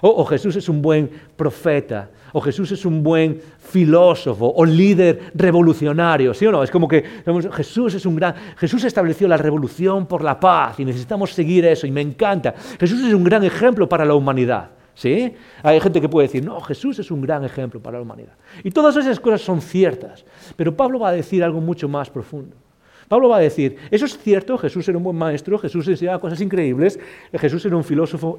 O, 0.00 0.24
Jesús 0.24 0.56
es 0.56 0.68
un 0.68 0.80
buen 0.80 1.10
profeta, 1.36 2.08
o 2.32 2.40
Jesús 2.40 2.72
es 2.72 2.84
un 2.84 3.02
buen 3.02 3.40
filósofo, 3.58 4.52
o 4.54 4.64
líder 4.64 5.32
revolucionario, 5.34 6.34
¿sí 6.34 6.46
o 6.46 6.52
no? 6.52 6.62
Es 6.62 6.70
como 6.70 6.88
que 6.88 7.04
Jesús 7.52 7.94
es 7.94 8.06
un 8.06 8.16
gran, 8.16 8.34
Jesús 8.56 8.84
estableció 8.84 9.28
la 9.28 9.36
revolución 9.36 10.06
por 10.06 10.22
la 10.22 10.38
paz 10.38 10.80
y 10.80 10.84
necesitamos 10.84 11.32
seguir 11.32 11.64
eso 11.64 11.86
y 11.86 11.90
me 11.90 12.00
encanta. 12.00 12.54
Jesús 12.78 13.04
es 13.04 13.14
un 13.14 13.24
gran 13.24 13.44
ejemplo 13.44 13.88
para 13.88 14.04
la 14.04 14.14
humanidad. 14.14 14.70
¿Sí? 14.92 15.32
Hay 15.62 15.80
gente 15.80 15.98
que 15.98 16.10
puede 16.10 16.26
decir, 16.26 16.44
no, 16.44 16.60
Jesús 16.60 16.98
es 16.98 17.10
un 17.10 17.22
gran 17.22 17.42
ejemplo 17.42 17.80
para 17.80 17.96
la 17.96 18.02
humanidad. 18.02 18.34
Y 18.62 18.70
todas 18.70 18.94
esas 18.96 19.18
cosas 19.18 19.40
son 19.40 19.62
ciertas, 19.62 20.26
pero 20.56 20.76
Pablo 20.76 20.98
va 20.98 21.08
a 21.08 21.12
decir 21.12 21.42
algo 21.42 21.60
mucho 21.60 21.88
más 21.88 22.10
profundo. 22.10 22.54
Pablo 23.10 23.28
va 23.28 23.38
a 23.38 23.40
decir, 23.40 23.76
eso 23.90 24.06
es 24.06 24.16
cierto, 24.16 24.56
Jesús 24.56 24.88
era 24.88 24.96
un 24.96 25.02
buen 25.02 25.16
maestro, 25.16 25.58
Jesús 25.58 25.88
enseñaba 25.88 26.20
cosas 26.20 26.40
increíbles, 26.42 26.96
Jesús 27.32 27.66
era 27.66 27.76
un 27.76 27.82
filósofo 27.82 28.38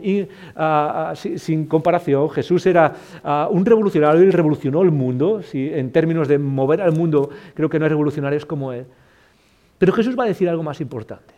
ah, 0.56 1.10
ah, 1.12 1.14
sin 1.14 1.66
comparación, 1.66 2.30
Jesús 2.30 2.66
era 2.66 2.94
ah, 3.22 3.50
un 3.52 3.66
revolucionario 3.66 4.24
y 4.24 4.32
revolucionó 4.32 4.82
el 4.82 4.92
mundo, 4.92 5.42
en 5.52 5.92
términos 5.92 6.30
de 6.30 6.38
mover 6.38 6.80
al 6.80 6.94
mundo, 6.94 7.32
creo 7.54 7.70
que 7.70 7.80
no 7.80 7.84
hay 7.84 7.90
revolucionarios 7.90 8.46
como 8.46 8.72
él. 8.72 8.86
Pero 9.78 9.92
Jesús 9.92 10.18
va 10.18 10.24
a 10.24 10.28
decir 10.28 10.48
algo 10.48 10.64
más 10.64 10.80
importante. 10.80 11.34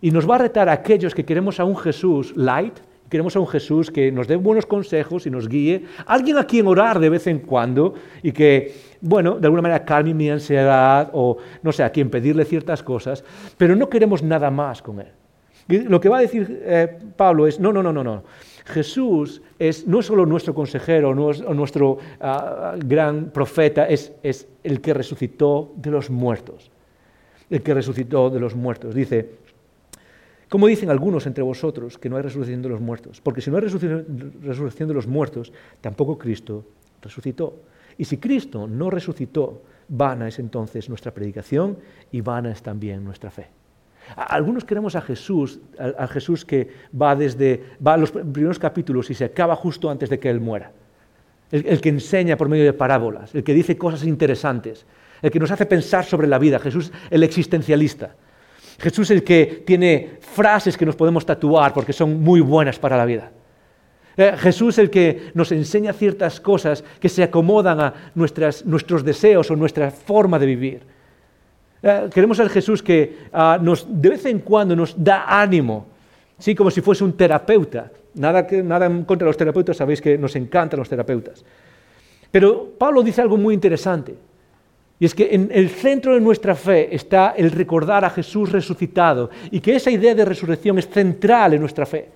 Y 0.00 0.10
nos 0.10 0.28
va 0.28 0.34
a 0.34 0.38
retar 0.38 0.68
a 0.68 0.72
aquellos 0.72 1.14
que 1.14 1.24
queremos 1.24 1.60
a 1.60 1.64
un 1.64 1.76
Jesús 1.76 2.36
light 2.36 2.74
Queremos 3.08 3.36
a 3.36 3.40
un 3.40 3.46
Jesús 3.46 3.90
que 3.90 4.10
nos 4.10 4.26
dé 4.26 4.36
buenos 4.36 4.66
consejos 4.66 5.26
y 5.26 5.30
nos 5.30 5.48
guíe, 5.48 5.84
alguien 6.06 6.38
a 6.38 6.44
quien 6.44 6.66
orar 6.66 6.98
de 6.98 7.08
vez 7.08 7.26
en 7.26 7.38
cuando 7.38 7.94
y 8.22 8.32
que, 8.32 8.74
bueno, 9.00 9.38
de 9.38 9.46
alguna 9.46 9.62
manera 9.62 9.84
calme 9.84 10.14
mi 10.14 10.28
ansiedad 10.28 11.10
o, 11.12 11.38
no 11.62 11.72
sé, 11.72 11.84
a 11.84 11.90
quien 11.90 12.10
pedirle 12.10 12.44
ciertas 12.44 12.82
cosas, 12.82 13.24
pero 13.56 13.76
no 13.76 13.88
queremos 13.88 14.22
nada 14.22 14.50
más 14.50 14.82
con 14.82 15.00
él. 15.00 15.08
lo 15.88 16.00
que 16.00 16.08
va 16.08 16.18
a 16.18 16.20
decir 16.22 16.62
eh, 16.64 16.98
Pablo 17.16 17.46
es, 17.46 17.60
no, 17.60 17.72
no, 17.72 17.82
no, 17.82 17.92
no, 17.92 18.02
no. 18.02 18.24
Jesús 18.66 19.40
es 19.58 19.86
no 19.86 20.02
solo 20.02 20.26
nuestro 20.26 20.52
consejero 20.52 21.10
o 21.10 21.54
nuestro 21.54 21.98
ah, 22.20 22.74
gran 22.76 23.30
profeta, 23.30 23.86
es, 23.86 24.12
es 24.22 24.48
el 24.64 24.80
que 24.80 24.92
resucitó 24.92 25.72
de 25.76 25.92
los 25.92 26.10
muertos. 26.10 26.70
El 27.48 27.62
que 27.62 27.74
resucitó 27.74 28.28
de 28.28 28.40
los 28.40 28.56
muertos. 28.56 28.92
Dice, 28.92 29.30
como 30.48 30.66
dicen 30.68 30.90
algunos 30.90 31.26
entre 31.26 31.42
vosotros 31.42 31.98
que 31.98 32.08
no 32.08 32.16
hay 32.16 32.22
resurrección 32.22 32.62
de 32.62 32.68
los 32.68 32.80
muertos? 32.80 33.20
Porque 33.20 33.40
si 33.40 33.50
no 33.50 33.56
hay 33.56 33.62
resurrección 33.62 34.88
de 34.88 34.94
los 34.94 35.06
muertos, 35.06 35.52
tampoco 35.80 36.16
Cristo 36.16 36.64
resucitó. 37.02 37.62
Y 37.98 38.04
si 38.04 38.18
Cristo 38.18 38.66
no 38.66 38.90
resucitó, 38.90 39.62
vana 39.88 40.28
es 40.28 40.38
entonces 40.38 40.88
nuestra 40.88 41.12
predicación 41.12 41.78
y 42.12 42.20
vana 42.20 42.52
es 42.52 42.62
también 42.62 43.04
nuestra 43.04 43.30
fe. 43.30 43.48
Algunos 44.14 44.64
queremos 44.64 44.94
a 44.94 45.00
Jesús, 45.00 45.58
a 45.78 46.06
Jesús 46.06 46.44
que 46.44 46.68
va 47.00 47.16
desde 47.16 47.64
va 47.84 47.94
a 47.94 47.96
los 47.96 48.12
primeros 48.12 48.58
capítulos 48.58 49.10
y 49.10 49.14
se 49.14 49.24
acaba 49.24 49.56
justo 49.56 49.90
antes 49.90 50.08
de 50.08 50.20
que 50.20 50.30
Él 50.30 50.40
muera. 50.40 50.70
el, 51.50 51.80
que 51.80 51.88
enseña 51.88 52.36
por 52.36 52.48
medio 52.48 52.64
de 52.64 52.72
parábolas, 52.72 53.34
el 53.34 53.42
que 53.42 53.54
dice 53.54 53.76
cosas 53.76 54.04
interesantes, 54.04 54.86
el 55.22 55.30
que 55.30 55.40
nos 55.40 55.50
hace 55.50 55.66
pensar 55.66 56.04
sobre 56.04 56.28
la 56.28 56.38
vida, 56.38 56.58
Jesús 56.58 56.92
el 57.10 57.22
existencialista. 57.24 58.14
Jesús 58.78 59.10
es 59.10 59.16
el 59.16 59.24
que 59.24 59.62
tiene 59.66 60.18
frases 60.20 60.76
que 60.76 60.86
nos 60.86 60.96
podemos 60.96 61.24
tatuar 61.24 61.72
porque 61.72 61.92
son 61.92 62.22
muy 62.22 62.40
buenas 62.40 62.78
para 62.78 62.96
la 62.96 63.04
vida. 63.04 63.30
Eh, 64.16 64.34
Jesús 64.38 64.74
es 64.74 64.78
el 64.78 64.90
que 64.90 65.30
nos 65.34 65.52
enseña 65.52 65.92
ciertas 65.92 66.40
cosas 66.40 66.82
que 67.00 67.08
se 67.08 67.22
acomodan 67.22 67.80
a 67.80 67.94
nuestros 68.14 69.04
deseos 69.04 69.50
o 69.50 69.56
nuestra 69.56 69.90
forma 69.90 70.38
de 70.38 70.46
vivir. 70.46 70.82
Eh, 71.82 72.08
queremos 72.12 72.40
al 72.40 72.48
Jesús 72.48 72.82
que 72.82 73.28
ah, 73.32 73.58
de 73.60 74.08
vez 74.08 74.24
en 74.24 74.40
cuando 74.40 74.74
nos 74.74 74.94
da 75.02 75.24
ánimo, 75.40 75.86
¿sí? 76.38 76.54
como 76.54 76.70
si 76.70 76.80
fuese 76.80 77.04
un 77.04 77.12
terapeuta. 77.12 77.90
Nada, 78.14 78.46
nada 78.64 78.86
en 78.86 79.04
contra 79.04 79.26
los 79.26 79.36
terapeutas, 79.36 79.76
sabéis 79.76 80.00
que 80.00 80.16
nos 80.16 80.34
encantan 80.36 80.78
los 80.78 80.88
terapeutas. 80.88 81.44
Pero 82.30 82.72
Pablo 82.78 83.02
dice 83.02 83.20
algo 83.20 83.36
muy 83.36 83.52
interesante. 83.52 84.14
Y 84.98 85.04
es 85.04 85.14
que 85.14 85.28
en 85.34 85.50
el 85.52 85.68
centro 85.68 86.14
de 86.14 86.20
nuestra 86.20 86.54
fe 86.54 86.94
está 86.94 87.34
el 87.36 87.50
recordar 87.50 88.04
a 88.04 88.10
Jesús 88.10 88.50
resucitado 88.50 89.30
y 89.50 89.60
que 89.60 89.76
esa 89.76 89.90
idea 89.90 90.14
de 90.14 90.24
resurrección 90.24 90.78
es 90.78 90.88
central 90.88 91.54
en 91.54 91.60
nuestra 91.60 91.84
fe. 91.84 92.08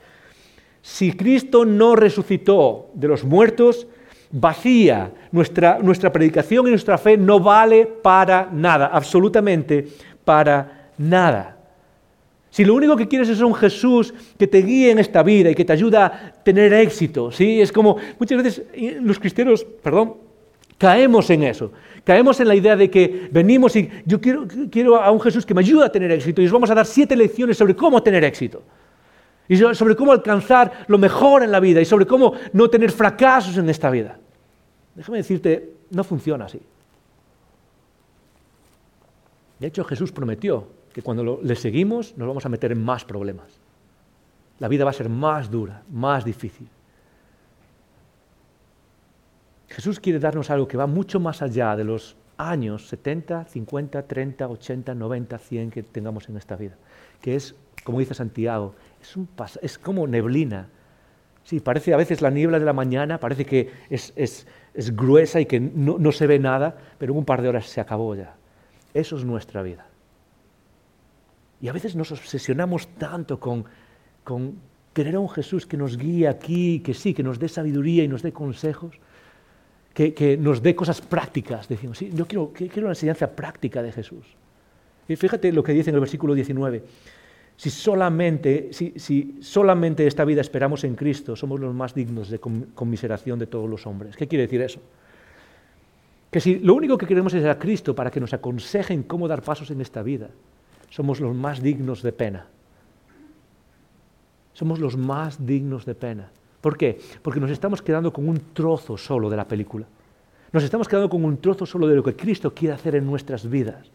Si 0.80 1.12
Cristo 1.12 1.66
no 1.66 1.94
resucitó 1.94 2.90
de 2.94 3.08
los 3.08 3.22
muertos, 3.22 3.86
vacía, 4.30 5.12
nuestra, 5.30 5.78
nuestra 5.78 6.10
predicación 6.10 6.66
y 6.66 6.70
nuestra 6.70 6.96
fe 6.96 7.18
no 7.18 7.38
vale 7.38 7.86
para 7.86 8.48
nada, 8.50 8.86
absolutamente 8.86 9.86
para 10.24 10.90
nada. 10.96 11.58
Si 12.48 12.64
lo 12.64 12.74
único 12.74 12.96
que 12.96 13.06
quieres 13.06 13.28
es 13.28 13.40
un 13.40 13.54
Jesús 13.54 14.12
que 14.38 14.46
te 14.46 14.62
guíe 14.62 14.90
en 14.90 14.98
esta 14.98 15.22
vida 15.22 15.50
y 15.50 15.54
que 15.54 15.64
te 15.64 15.72
ayuda 15.72 16.06
a 16.06 16.42
tener 16.42 16.72
éxito, 16.72 17.30
¿sí? 17.30 17.60
Es 17.60 17.70
como 17.70 17.96
muchas 18.18 18.42
veces 18.42 18.62
los 19.00 19.18
cristianos, 19.18 19.64
perdón, 19.64 20.14
caemos 20.80 21.28
en 21.28 21.42
eso. 21.42 21.70
Caemos 22.04 22.40
en 22.40 22.48
la 22.48 22.54
idea 22.54 22.74
de 22.74 22.90
que 22.90 23.28
venimos 23.30 23.76
y 23.76 23.90
yo 24.06 24.18
quiero, 24.18 24.96
a 24.96 25.10
un 25.10 25.20
Jesús 25.20 25.44
que 25.44 25.52
me 25.52 25.60
ayude 25.60 25.84
a 25.84 25.92
tener 25.92 26.10
éxito 26.10 26.40
y 26.40 26.46
os 26.46 26.52
vamos 26.52 26.70
a 26.70 26.74
dar 26.74 26.86
siete 26.86 27.14
lecciones 27.14 27.58
sobre 27.58 27.76
cómo 27.76 28.02
tener 28.02 28.24
éxito. 28.24 28.62
Y 29.46 29.58
sobre 29.58 29.94
cómo 29.94 30.12
alcanzar 30.12 30.86
lo 30.86 30.96
mejor 30.96 31.42
en 31.42 31.52
la 31.52 31.60
vida 31.60 31.82
y 31.82 31.84
sobre 31.84 32.06
cómo 32.06 32.32
no 32.54 32.70
tener 32.70 32.90
fracasos 32.92 33.58
en 33.58 33.68
esta 33.68 33.90
vida. 33.90 34.18
Déjame 34.94 35.18
decirte, 35.18 35.74
no 35.90 36.02
funciona 36.02 36.46
así. 36.46 36.60
De 39.58 39.66
hecho, 39.66 39.84
Jesús 39.84 40.12
prometió 40.12 40.66
que 40.94 41.02
cuando 41.02 41.40
le 41.42 41.56
seguimos 41.56 42.16
nos 42.16 42.26
vamos 42.26 42.46
a 42.46 42.48
meter 42.48 42.72
en 42.72 42.82
más 42.82 43.04
problemas. 43.04 43.60
La 44.60 44.68
vida 44.68 44.84
va 44.84 44.90
a 44.90 44.94
ser 44.94 45.10
más 45.10 45.50
dura, 45.50 45.82
más 45.90 46.24
difícil. 46.24 46.68
Jesús 49.70 50.00
quiere 50.00 50.18
darnos 50.18 50.50
algo 50.50 50.66
que 50.66 50.76
va 50.76 50.86
mucho 50.86 51.20
más 51.20 51.42
allá 51.42 51.76
de 51.76 51.84
los 51.84 52.16
años 52.36 52.88
70, 52.88 53.44
50, 53.44 54.02
30, 54.02 54.48
80, 54.48 54.94
90, 54.94 55.38
100 55.38 55.70
que 55.70 55.82
tengamos 55.84 56.28
en 56.28 56.36
esta 56.36 56.56
vida, 56.56 56.76
que 57.20 57.36
es, 57.36 57.54
como 57.84 58.00
dice 58.00 58.14
Santiago, 58.14 58.74
es, 59.62 59.78
como 59.78 60.06
neblina. 60.06 60.68
Sí, 61.44 61.60
parece 61.60 61.94
a 61.94 61.96
veces 61.96 62.20
la 62.20 62.30
niebla 62.30 62.58
de 62.58 62.64
la 62.64 62.72
mañana, 62.72 63.18
parece 63.20 63.46
que 63.46 63.70
es, 63.88 64.12
es, 64.16 64.46
es 64.74 64.94
gruesa 64.94 65.40
y 65.40 65.46
que 65.46 65.60
no, 65.60 65.98
no, 65.98 66.12
se 66.12 66.26
ve 66.26 66.38
nada, 66.38 66.76
pero 66.98 67.12
en 67.12 67.18
un 67.18 67.24
par 67.24 67.40
de 67.40 67.48
horas 67.48 67.66
se 67.66 67.80
acabó 67.80 68.14
ya. 68.14 68.34
Eso 68.92 69.16
es 69.16 69.24
nuestra 69.24 69.62
vida. 69.62 69.86
Y 71.60 71.68
a 71.68 71.72
veces 71.72 71.94
nos 71.94 72.10
obsesionamos 72.10 72.88
tanto 72.98 73.38
con, 73.38 73.64
con 74.24 74.58
querer 74.92 75.14
a 75.14 75.20
un 75.20 75.28
Jesús 75.28 75.66
que 75.66 75.76
nos 75.76 75.96
guíe 75.96 76.26
aquí, 76.26 76.80
que 76.80 76.94
sí, 76.94 77.14
que 77.14 77.22
nos 77.22 77.38
dé 77.38 77.48
sabiduría 77.48 78.02
y 78.02 78.08
nos 78.08 78.22
dé 78.22 78.32
consejos, 78.32 78.98
que, 79.94 80.38
nos 80.40 80.62
dé 80.62 80.74
cosas 80.74 81.00
prácticas. 81.00 81.68
Decimos, 81.68 81.98
sí, 81.98 82.10
yo 82.14 82.26
quiero, 82.26 82.52
quiero 82.52 82.82
una 82.82 82.90
enseñanza 82.90 83.30
práctica 83.30 83.82
de 83.82 83.92
Jesús. 83.92 84.24
Y 85.08 85.16
fíjate 85.16 85.52
lo 85.52 85.62
que 85.62 85.72
dice 85.72 85.90
en 85.90 85.96
el 85.96 86.00
versículo 86.00 86.34
19. 86.34 86.84
Si 87.56 87.68
solamente, 87.68 88.72
si, 88.72 88.94
si 88.96 89.38
solamente 89.40 90.06
esta 90.06 90.24
vida 90.24 90.40
esperamos 90.40 90.84
en 90.84 90.94
Cristo, 90.94 91.36
somos 91.36 91.60
los 91.60 91.74
más 91.74 91.94
dignos 91.94 92.30
de 92.30 92.38
conmiseración 92.38 93.38
de 93.38 93.46
todos 93.46 93.68
los 93.68 93.86
hombres. 93.86 94.16
¿Qué 94.16 94.28
quiere 94.28 94.42
decir 94.42 94.62
eso? 94.62 94.80
Que 96.30 96.40
si 96.40 96.60
lo 96.60 96.74
único 96.74 96.96
que 96.96 97.06
queremos 97.06 97.34
es 97.34 97.44
a 97.44 97.58
Cristo 97.58 97.94
para 97.94 98.10
que 98.10 98.20
nos 98.20 98.32
aconsejen 98.32 99.02
cómo 99.02 99.26
dar 99.26 99.42
pasos 99.42 99.70
en 99.70 99.80
esta 99.80 100.02
vida, 100.02 100.30
somos 100.88 101.20
los 101.20 101.34
más 101.34 101.60
dignos 101.60 102.02
de 102.02 102.12
pena. 102.12 102.46
Somos 104.52 104.78
los 104.78 104.96
más 104.96 105.44
dignos 105.44 105.84
de 105.84 105.94
pena. 105.94 106.30
¿Por 106.60 106.76
qué? 106.76 107.00
Porque 107.22 107.40
nos 107.40 107.50
estamos 107.50 107.80
quedando 107.80 108.12
con 108.12 108.28
un 108.28 108.52
trozo 108.52 108.96
solo 108.96 109.30
de 109.30 109.36
la 109.36 109.48
película. 109.48 109.86
Nos 110.52 110.64
estamos 110.64 110.88
quedando 110.88 111.08
con 111.08 111.24
un 111.24 111.38
trozo 111.38 111.64
solo 111.64 111.86
de 111.86 111.96
lo 111.96 112.02
que 112.02 112.16
Cristo 112.16 112.52
quiere 112.52 112.74
hacer 112.74 112.96
en 112.96 113.06
nuestras 113.06 113.48
vidas. 113.48 113.90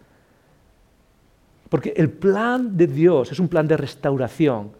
Porque 1.69 1.93
el 1.95 2.09
plan 2.09 2.77
de 2.77 2.87
Dios 2.87 3.31
es 3.31 3.39
un 3.39 3.47
plan 3.47 3.67
de 3.67 3.77
restauración, 3.77 4.71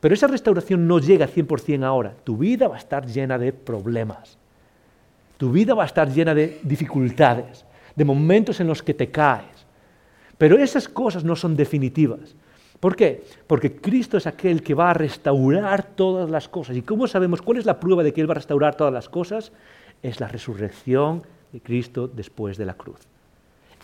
pero 0.00 0.14
esa 0.14 0.26
restauración 0.26 0.86
no 0.86 0.98
llega 0.98 1.28
100% 1.28 1.84
ahora. 1.84 2.14
Tu 2.24 2.36
vida 2.36 2.68
va 2.68 2.76
a 2.76 2.78
estar 2.78 3.06
llena 3.06 3.38
de 3.38 3.52
problemas. 3.52 4.36
Tu 5.38 5.50
vida 5.50 5.74
va 5.74 5.84
a 5.84 5.86
estar 5.86 6.10
llena 6.10 6.34
de 6.34 6.60
dificultades, 6.62 7.64
de 7.94 8.04
momentos 8.04 8.60
en 8.60 8.66
los 8.66 8.82
que 8.82 8.94
te 8.94 9.10
caes. 9.10 9.66
Pero 10.38 10.58
esas 10.58 10.88
cosas 10.88 11.24
no 11.24 11.36
son 11.36 11.56
definitivas. 11.56 12.34
¿Por 12.82 12.96
qué? 12.96 13.22
Porque 13.46 13.76
Cristo 13.76 14.16
es 14.16 14.26
aquel 14.26 14.60
que 14.60 14.74
va 14.74 14.90
a 14.90 14.94
restaurar 14.94 15.84
todas 15.94 16.28
las 16.28 16.48
cosas. 16.48 16.76
¿Y 16.76 16.82
cómo 16.82 17.06
sabemos 17.06 17.40
cuál 17.40 17.58
es 17.58 17.64
la 17.64 17.78
prueba 17.78 18.02
de 18.02 18.12
que 18.12 18.20
Él 18.20 18.28
va 18.28 18.32
a 18.32 18.42
restaurar 18.42 18.74
todas 18.74 18.92
las 18.92 19.08
cosas? 19.08 19.52
Es 20.02 20.18
la 20.18 20.26
resurrección 20.26 21.22
de 21.52 21.60
Cristo 21.60 22.10
después 22.12 22.56
de 22.56 22.66
la 22.66 22.74
cruz. 22.74 22.98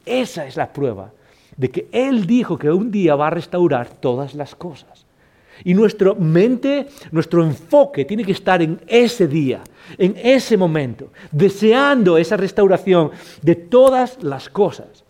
Esa 0.04 0.48
es 0.48 0.56
la 0.56 0.72
prueba 0.72 1.12
de 1.56 1.70
que 1.70 1.88
Él 1.92 2.26
dijo 2.26 2.58
que 2.58 2.72
un 2.72 2.90
día 2.90 3.14
va 3.14 3.28
a 3.28 3.30
restaurar 3.30 3.88
todas 3.88 4.34
las 4.34 4.56
cosas. 4.56 5.06
Y 5.62 5.74
nuestra 5.74 6.14
mente, 6.14 6.88
nuestro 7.12 7.44
enfoque 7.44 8.04
tiene 8.04 8.24
que 8.24 8.32
estar 8.32 8.60
en 8.62 8.80
ese 8.88 9.28
día, 9.28 9.60
en 9.96 10.16
ese 10.20 10.56
momento, 10.56 11.12
deseando 11.30 12.18
esa 12.18 12.36
restauración 12.36 13.12
de 13.42 13.54
todas 13.54 14.20
las 14.24 14.48
cosas. 14.48 15.04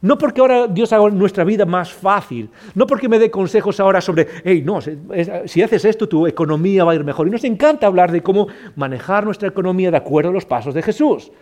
No 0.00 0.16
porque 0.16 0.40
ahora 0.40 0.66
Dios 0.68 0.92
haga 0.92 1.08
nuestra 1.10 1.44
vida 1.44 1.64
más 1.64 1.92
fácil, 1.92 2.50
no 2.74 2.86
porque 2.86 3.08
me 3.08 3.18
dé 3.18 3.30
consejos 3.30 3.80
ahora 3.80 4.00
sobre, 4.00 4.28
hey, 4.44 4.62
no, 4.64 4.78
si 4.80 5.62
haces 5.62 5.84
esto 5.84 6.08
tu 6.08 6.26
economía 6.26 6.84
va 6.84 6.92
a 6.92 6.94
ir 6.94 7.04
mejor. 7.04 7.26
Y 7.26 7.30
nos 7.30 7.44
encanta 7.44 7.86
hablar 7.86 8.12
de 8.12 8.22
cómo 8.22 8.46
manejar 8.76 9.24
nuestra 9.24 9.48
economía 9.48 9.90
de 9.90 9.96
acuerdo 9.96 10.30
a 10.30 10.32
los 10.32 10.44
pasos 10.44 10.74
de 10.74 10.82
Jesús. 10.82 11.32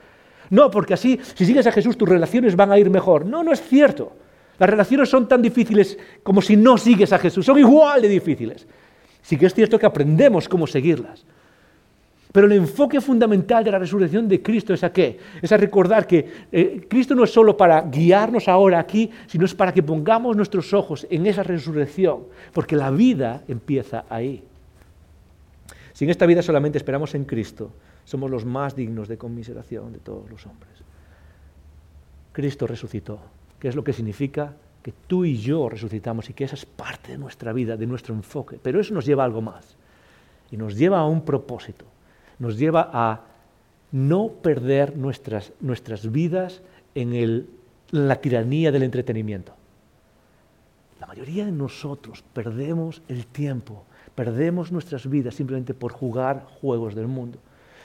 No, 0.49 0.71
porque 0.71 0.95
así, 0.95 1.21
si 1.35 1.45
sigues 1.45 1.67
a 1.67 1.73
Jesús, 1.73 1.99
tus 1.99 2.09
relaciones 2.09 2.57
van 2.57 2.73
a 2.73 2.79
ir 2.79 2.89
mejor. 2.89 3.27
No, 3.27 3.43
no 3.43 3.53
es 3.53 3.61
cierto. 3.61 4.13
Las 4.59 4.71
relaciones 4.71 5.09
son 5.09 5.29
tan 5.29 5.43
difíciles 5.43 5.99
como 6.23 6.41
si 6.41 6.57
no 6.57 6.79
sigues 6.79 7.13
a 7.13 7.19
Jesús, 7.19 7.45
son 7.45 7.59
igual 7.59 8.01
de 8.01 8.09
difíciles. 8.09 8.67
Sí 9.21 9.37
que 9.37 9.47
es 9.47 9.55
cierto 9.55 9.79
que 9.79 9.87
aprendemos 9.87 10.49
cómo 10.49 10.67
seguirlas. 10.67 11.27
Pero 12.33 12.47
el 12.47 12.53
enfoque 12.53 13.01
fundamental 13.01 13.65
de 13.65 13.71
la 13.71 13.79
resurrección 13.79 14.29
de 14.29 14.43
Cristo 14.43 14.75
es 14.75 14.85
a 14.85 14.93
qué? 14.93 15.19
Es 15.41 15.53
a 15.53 15.57
recordar 15.57 16.07
que 16.07 16.47
eh, 16.53 16.87
Cristo 16.89 17.15
no 17.15 17.25
es 17.25 17.31
solo 17.31 17.57
para 17.57 17.83
guiarnos 17.83 18.49
ahora 18.49 18.79
aquí, 18.79 19.11
sino 19.27 19.45
es 19.45 19.55
para 19.55 19.73
que 19.73 19.83
pongamos 19.83 20.37
nuestros 20.37 20.75
ojos 20.75 21.07
en 21.11 21.27
esa 21.27 21.43
resurrección, 21.43 22.25
porque 22.53 22.77
la 22.77 22.91
vida 22.91 23.43
empieza 23.49 24.05
ahí. 24.11 24.43
Si 25.93 26.05
en 26.05 26.11
esta 26.11 26.27
vida 26.27 26.43
solamente 26.43 26.79
esperamos 26.79 27.15
en 27.15 27.25
Cristo, 27.25 27.71
somos 28.05 28.31
los 28.31 28.45
más 28.45 28.77
dignos 28.77 29.09
de 29.09 29.17
conmiseración 29.17 29.93
de 29.93 29.99
todos 29.99 30.31
los 30.31 30.45
hombres. 30.47 30.73
Cristo 32.33 32.67
resucitó, 32.67 33.19
que 33.59 33.69
es 33.69 33.75
lo 33.75 33.83
que 33.83 33.95
significa 33.95 34.53
que 34.83 34.93
tú 35.07 35.25
y 35.25 35.39
yo 35.39 35.69
resucitamos 35.69 36.29
y 36.29 36.35
que 36.35 36.45
esa 36.45 36.55
es 36.55 36.67
parte 36.67 37.13
de 37.13 37.19
nuestra 37.19 37.53
vida, 37.53 37.77
de 37.77 37.87
nuestro 37.87 38.15
enfoque. 38.15 38.61
Pero 38.63 38.79
eso 38.79 38.93
nos 38.93 39.07
lleva 39.07 39.23
a 39.23 39.27
algo 39.27 39.41
más. 39.41 39.77
y 40.51 40.57
nos 40.57 40.77
lleva 40.77 41.01
a 41.01 41.07
un 41.07 41.25
propósito, 41.25 41.87
nos 42.39 42.59
lleva 42.59 42.91
a 42.93 43.21
no 43.93 44.29
perder 44.29 44.97
nuestras, 44.97 45.53
nuestras 45.61 46.11
vidas 46.11 46.61
en, 46.95 47.47
la 47.91 48.17
tiranía 48.17 48.73
del 48.73 48.83
entretenimiento. 48.83 49.53
La 51.01 51.07
mayoría 51.07 51.47
de 51.47 51.53
nosotros 51.53 52.25
perdemos 52.33 53.03
el 53.09 53.27
tiempo, 53.27 53.85
perdemos 54.15 54.73
nuestras 54.73 55.09
vidas 55.09 55.35
simplemente 55.35 55.73
por 55.75 55.93
jugar 55.93 56.47
juegos 56.61 56.95
del 56.95 57.07
mundo. 57.07 57.39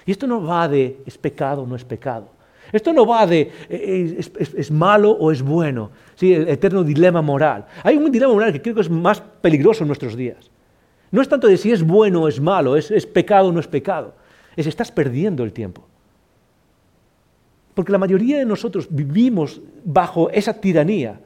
Y 0.06 0.12
esto 0.12 0.28
no 0.28 0.44
va 0.44 0.68
de 0.68 1.02
es 1.06 1.18
pecado 1.18 1.64
o 1.64 1.68
no 1.68 1.76
es 1.76 1.86
pecado. 1.86 2.28
Esto 2.72 2.94
no 2.94 3.06
va 3.06 3.28
de 3.28 3.42
eh, 3.42 3.52
eh, 3.70 4.32
es, 4.40 4.72
malo 4.72 5.12
o 5.12 5.32
es 5.32 5.42
bueno, 5.42 5.92
¿sí? 6.16 6.34
el 6.34 6.48
eterno 6.48 6.84
dilema 6.84 7.22
moral. 7.22 7.66
Hay 7.84 7.98
un 7.98 8.12
dilema 8.12 8.34
moral 8.34 8.54
que 8.54 8.62
creo 8.62 8.76
que 8.76 8.82
es 8.82 8.90
más 8.90 9.22
peligroso 9.42 9.84
en 9.84 9.88
nuestros 9.88 10.16
días. 10.16 10.50
No 11.12 11.22
es 11.22 11.28
tanto 11.28 11.48
de 11.48 11.58
si 11.58 11.72
es 11.72 11.84
bueno 11.84 12.22
o 12.22 12.28
es 12.28 12.40
malo, 12.40 12.78
es, 12.78 12.90
es 12.90 13.06
pecado 13.06 13.50
o 13.50 13.52
no 13.52 13.60
es 13.60 13.68
pecado. 13.68 14.14
Es 14.56 14.68
estás 14.68 14.92
perdiendo 14.92 15.44
el 15.44 15.54
tiempo. 15.54 15.88
Porque 17.74 17.92
la 17.92 17.98
mayoría 17.98 18.38
de 18.38 18.46
nosotros 18.46 18.88
vivimos 18.90 19.62
bajo 19.84 20.30
esa 20.30 20.54
tiranía 20.54 21.20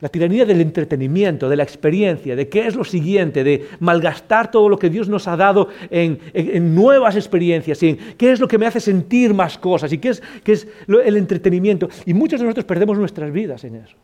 la 0.00 0.08
tiranía 0.08 0.46
del 0.46 0.60
entretenimiento, 0.60 1.48
de 1.48 1.56
la 1.56 1.62
experiencia, 1.62 2.34
de 2.34 2.48
qué 2.48 2.66
es 2.66 2.74
lo 2.74 2.84
siguiente, 2.84 3.44
de 3.44 3.68
malgastar 3.80 4.50
todo 4.50 4.68
lo 4.68 4.78
que 4.78 4.88
Dios 4.88 5.08
nos 5.08 5.28
ha 5.28 5.36
dado 5.36 5.68
en, 5.90 6.74
nuevas 6.74 7.16
experiencias, 7.16 7.82
en 7.82 7.98
qué 8.16 8.32
es 8.32 8.40
lo 8.40 8.48
que 8.48 8.56
me 8.56 8.66
hace 8.66 8.80
sentir 8.80 9.34
más 9.34 9.58
cosas 9.58 9.92
y 9.92 9.98
qué 9.98 10.10
es, 10.10 10.22
es 10.46 10.66
el 11.04 11.16
entretenimiento. 11.16 11.88
Y 12.06 12.14
muchos 12.14 12.40
de 12.40 12.46
nosotros 12.46 12.64
perdemos 12.64 12.96
nuestras 12.98 13.30
vidas 13.30 13.62
en 13.64 13.76
eso. 13.76 13.96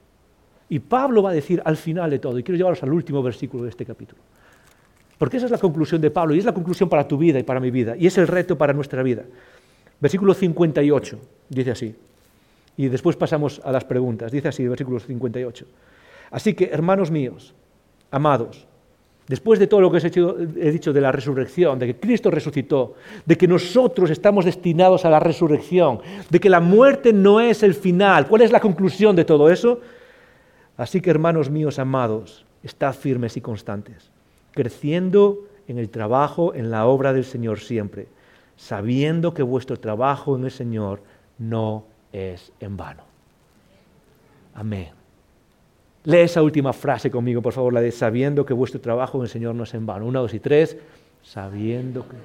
Y 0.68 0.80
Pablo 0.80 1.22
va 1.22 1.30
a 1.30 1.34
decir 1.34 1.62
al 1.64 1.76
final 1.76 2.11
de 2.11 2.18
todo, 2.18 2.38
y 2.38 2.42
quiero 2.42 2.59
llevaros 2.59 2.82
al 2.82 2.92
último 2.92 3.22
versículo 3.22 3.64
de 3.64 3.70
este 3.70 3.86
capítulo, 3.86 4.20
porque 5.19 5.39
esa 5.39 5.47
es 5.47 5.53
la 5.53 5.59
conclusión 5.59 6.01
de 6.01 6.11
Pablo 6.11 6.35
y 6.35 6.39
es 6.39 6.45
la 6.45 6.55
conclusión 6.55 6.89
para 6.89 7.07
tu 7.07 7.17
vida 7.17 7.39
y 7.39 7.43
para 7.43 7.61
mi 7.61 7.71
vida, 7.71 7.97
y 7.97 8.07
es 8.07 8.19
el 8.19 8.29
reto 8.29 8.57
para 8.57 8.73
nuestra 8.73 9.03
vida. 9.03 9.25
Versículo 10.01 10.35
58 10.35 11.19
dice 11.49 11.71
así. 11.71 11.95
Y 12.77 12.89
después 12.89 13.17
pasamos 13.17 13.61
a 13.64 13.73
las 13.73 13.85
preguntas. 13.85 14.31
Dice 14.31 14.49
así, 14.49 14.67
versículo 14.69 15.01
58. 15.01 15.67
Así 16.31 16.55
que, 16.55 16.67
hermanos 16.67 17.11
míos, 17.11 17.55
amados, 18.11 18.67
después 19.27 19.59
de 19.59 19.67
todo 19.67 19.81
lo 19.81 19.91
que 19.91 19.99
he 19.99 20.71
dicho 20.71 20.93
de 20.93 21.01
la 21.01 21.11
resurrección, 21.11 21.79
de 21.79 21.87
que 21.87 21.97
Cristo 21.97 22.31
resucitó, 22.31 22.95
de 23.25 23.37
que 23.37 23.49
nosotros 23.49 24.11
estamos 24.11 24.45
destinados 24.45 25.05
a 25.05 25.11
la 25.11 25.21
resurrección, 25.21 26.01
de 26.29 26.39
que 26.39 26.51
la 26.51 26.61
muerte 26.61 27.12
no 27.12 27.41
es 27.41 27.62
el 27.62 27.75
final, 27.75 28.27
¿cuál 28.27 28.43
es 28.43 28.53
la 28.53 28.61
conclusión 28.61 29.17
de 29.17 29.25
todo 29.25 29.49
eso? 29.49 29.81
Así 30.77 31.01
que, 31.01 31.09
hermanos 31.09 31.49
míos, 31.49 31.79
amados, 31.79 32.45
estad 32.62 32.95
firmes 32.95 33.37
y 33.39 33.41
constantes, 33.41 34.11
creciendo 34.57 35.45
en 35.69 35.79
el 35.79 35.91
trabajo, 35.91 36.55
en 36.55 36.71
la 36.71 36.87
obra 36.87 37.13
del 37.13 37.25
Señor 37.25 37.61
siempre, 37.61 38.09
sabiendo 38.57 39.35
que 39.35 39.43
vuestro 39.43 39.79
trabajo 39.79 40.35
en 40.37 40.45
el 40.45 40.51
Señor 40.51 41.01
no 41.39 41.85
es 42.13 42.51
en 42.59 42.77
vano. 42.77 43.05
Amén. 44.55 44.89
Lee 46.05 46.19
esa 46.19 46.43
última 46.43 46.73
frase 46.73 47.11
conmigo, 47.11 47.43
por 47.43 47.53
favor, 47.53 47.73
la 47.73 47.81
de 47.81 47.93
sabiendo 47.93 48.47
que 48.47 48.55
vuestro 48.55 48.81
trabajo 48.81 49.19
en 49.19 49.25
el 49.25 49.29
Señor 49.29 49.55
no 49.55 49.65
es 49.65 49.75
en 49.75 49.85
vano. 49.85 50.07
Una, 50.07 50.21
dos 50.21 50.33
y 50.35 50.41
tres. 50.41 50.77
Sabiendo 51.23 52.09
que... 52.09 52.17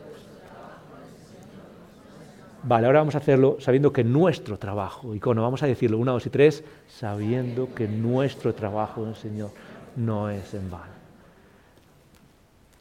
Vale, 2.64 2.86
ahora 2.86 3.00
vamos 3.00 3.16
a 3.16 3.18
hacerlo 3.18 3.58
sabiendo 3.60 3.92
que 3.92 4.04
nuestro 4.04 4.60
trabajo, 4.60 5.16
icono, 5.16 5.42
vamos 5.42 5.64
a 5.64 5.66
decirlo, 5.66 5.98
una, 5.98 6.12
dos 6.12 6.28
y 6.28 6.30
tres, 6.30 6.64
sabiendo 6.88 7.74
que 7.74 7.88
nuestro 7.88 8.54
trabajo 8.54 9.02
en 9.02 9.10
el 9.10 9.16
Señor 9.16 9.50
no 9.96 10.30
es 10.30 10.54
en 10.54 10.70
vano. 10.70 11.01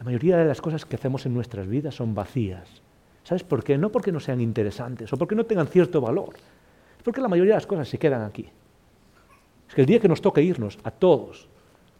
La 0.00 0.04
mayoría 0.04 0.38
de 0.38 0.46
las 0.46 0.62
cosas 0.62 0.86
que 0.86 0.96
hacemos 0.96 1.26
en 1.26 1.34
nuestras 1.34 1.68
vidas 1.68 1.94
son 1.94 2.14
vacías. 2.14 2.66
¿Sabes 3.22 3.44
por 3.44 3.62
qué? 3.62 3.76
No 3.76 3.92
porque 3.92 4.10
no 4.10 4.18
sean 4.18 4.40
interesantes 4.40 5.12
o 5.12 5.18
porque 5.18 5.34
no 5.34 5.44
tengan 5.44 5.66
cierto 5.66 6.00
valor, 6.00 6.30
es 6.96 7.02
porque 7.04 7.20
la 7.20 7.28
mayoría 7.28 7.52
de 7.52 7.58
las 7.58 7.66
cosas 7.66 7.86
se 7.86 7.98
quedan 7.98 8.22
aquí. 8.22 8.48
Es 9.68 9.74
que 9.74 9.82
el 9.82 9.86
día 9.86 10.00
que 10.00 10.08
nos 10.08 10.22
toque 10.22 10.42
irnos, 10.42 10.78
a 10.84 10.90
todos, 10.90 11.48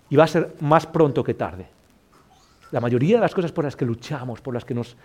y 0.08 0.16
va 0.16 0.24
a 0.24 0.28
ser 0.28 0.56
más 0.60 0.86
pronto 0.86 1.22
que 1.22 1.34
tarde, 1.34 1.66
la 2.72 2.80
mayoría 2.80 3.16
de 3.16 3.20
las 3.20 3.34
cosas 3.34 3.52
por 3.52 3.64
las 3.64 3.76
que 3.76 3.84
luchamos, 3.84 4.40
por 4.40 4.54
las 4.54 4.64
que 4.64 4.74
nos, 4.74 4.96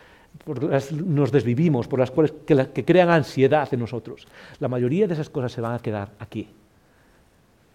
nos 0.91 1.31
desvivimos, 1.33 1.89
por 1.89 1.99
las 1.99 2.11
cuales 2.11 2.33
que, 2.45 2.85
crean 2.85 3.09
ansiedad 3.09 3.67
en 3.73 3.81
nosotros, 3.81 4.25
la 4.59 4.69
mayoría 4.69 5.05
de 5.05 5.15
esas 5.15 5.29
cosas 5.29 5.51
se 5.51 5.59
van 5.59 5.73
a 5.73 5.79
quedar 5.79 6.11
aquí. 6.19 6.47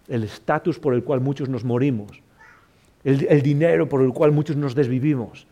El 0.07 0.23
estatus 0.23 0.79
por 0.79 0.95
el 0.95 1.03
cual 1.03 1.21
muchos 1.21 1.47
nos 1.47 1.63
morimos, 1.63 2.23
el, 3.03 3.41
dinero 3.41 3.87
por 3.87 4.01
el 4.01 4.13
cual 4.13 4.31
muchos 4.31 4.55
nos 4.55 4.75
desvivimos, 4.75 5.47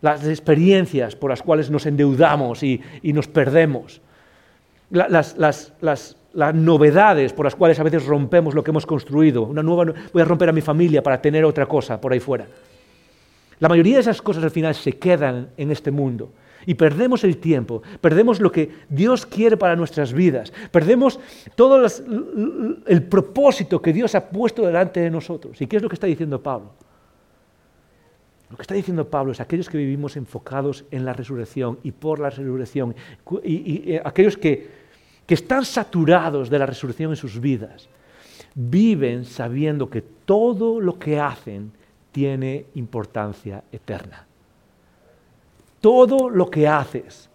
las 0.00 0.26
experiencias 0.26 1.16
por 1.16 1.30
las 1.30 1.42
cuales 1.42 1.70
nos 1.70 1.86
endeudamos 1.86 2.62
y, 2.62 2.80
nos 3.02 3.28
perdemos, 3.28 4.00
las, 4.90 5.36
las, 5.36 6.16
novedades 6.54 7.32
por 7.32 7.46
las 7.46 7.54
cuales 7.54 7.78
a 7.78 7.82
veces 7.82 8.06
rompemos 8.06 8.54
lo 8.54 8.64
que 8.64 8.70
hemos 8.70 8.86
construido. 8.86 9.42
Una 9.42 9.62
nueva, 9.62 9.92
voy 10.12 10.22
a 10.22 10.24
romper 10.24 10.48
a 10.48 10.52
mi 10.52 10.60
familia 10.60 11.02
para 11.02 11.20
tener 11.20 11.44
otra 11.44 11.66
cosa 11.66 12.00
por 12.00 12.12
ahí 12.12 12.20
fuera. 12.20 12.46
La 13.60 13.68
mayoría 13.68 13.94
de 13.94 14.00
esas 14.00 14.20
cosas 14.20 14.42
al 14.42 14.50
final 14.50 14.74
se 14.74 14.94
quedan 14.94 15.50
en 15.56 15.70
este 15.70 15.90
mundo 15.90 16.32
y 16.66 16.74
perdemos 16.74 17.24
el 17.24 17.38
tiempo, 17.38 17.82
perdemos 18.00 18.40
lo 18.40 18.50
que 18.52 18.70
Dios 18.88 19.26
quiere 19.26 19.56
para 19.56 19.76
nuestras 19.76 20.12
vidas, 20.12 20.52
perdemos 20.70 21.18
todo 21.54 21.84
el 22.86 23.02
propósito 23.04 23.80
que 23.80 23.92
Dios 23.92 24.14
ha 24.14 24.28
puesto 24.28 24.66
delante 24.66 25.00
de 25.00 25.10
nosotros. 25.10 25.60
¿Y 25.60 25.66
qué 25.66 25.76
es 25.76 25.82
lo 25.82 25.88
que 25.88 25.96
está 25.96 26.06
diciendo 26.06 26.42
Pablo? 26.42 26.72
Lo 28.50 28.56
que 28.56 28.62
está 28.62 28.74
diciendo 28.74 29.08
Pablo 29.08 29.32
es 29.32 29.40
aquellos 29.40 29.68
que 29.68 29.78
vivimos 29.78 30.16
enfocados 30.16 30.84
en 30.90 31.04
la 31.04 31.14
resurrección 31.14 31.78
y 31.82 31.92
por 31.92 32.18
la 32.18 32.28
resurrección, 32.28 32.94
y, 33.42 33.94
eh, 33.94 34.02
aquellos 34.04 34.36
que 34.36 34.82
que 35.26 35.34
están 35.34 35.64
saturados 35.64 36.50
de 36.50 36.58
la 36.58 36.66
resurrección 36.66 37.10
en 37.10 37.16
sus 37.16 37.40
vidas, 37.40 37.88
viven 38.54 39.24
sabiendo 39.24 39.88
que 39.88 40.02
todo 40.02 40.80
lo 40.80 40.98
que 40.98 41.18
hacen 41.18 41.72
tiene 42.10 42.66
importancia 42.74 43.64
eterna. 43.72 44.26
Todo 45.82 46.30
lo 46.30 46.48
que 46.48 46.66
haces, 46.68 47.28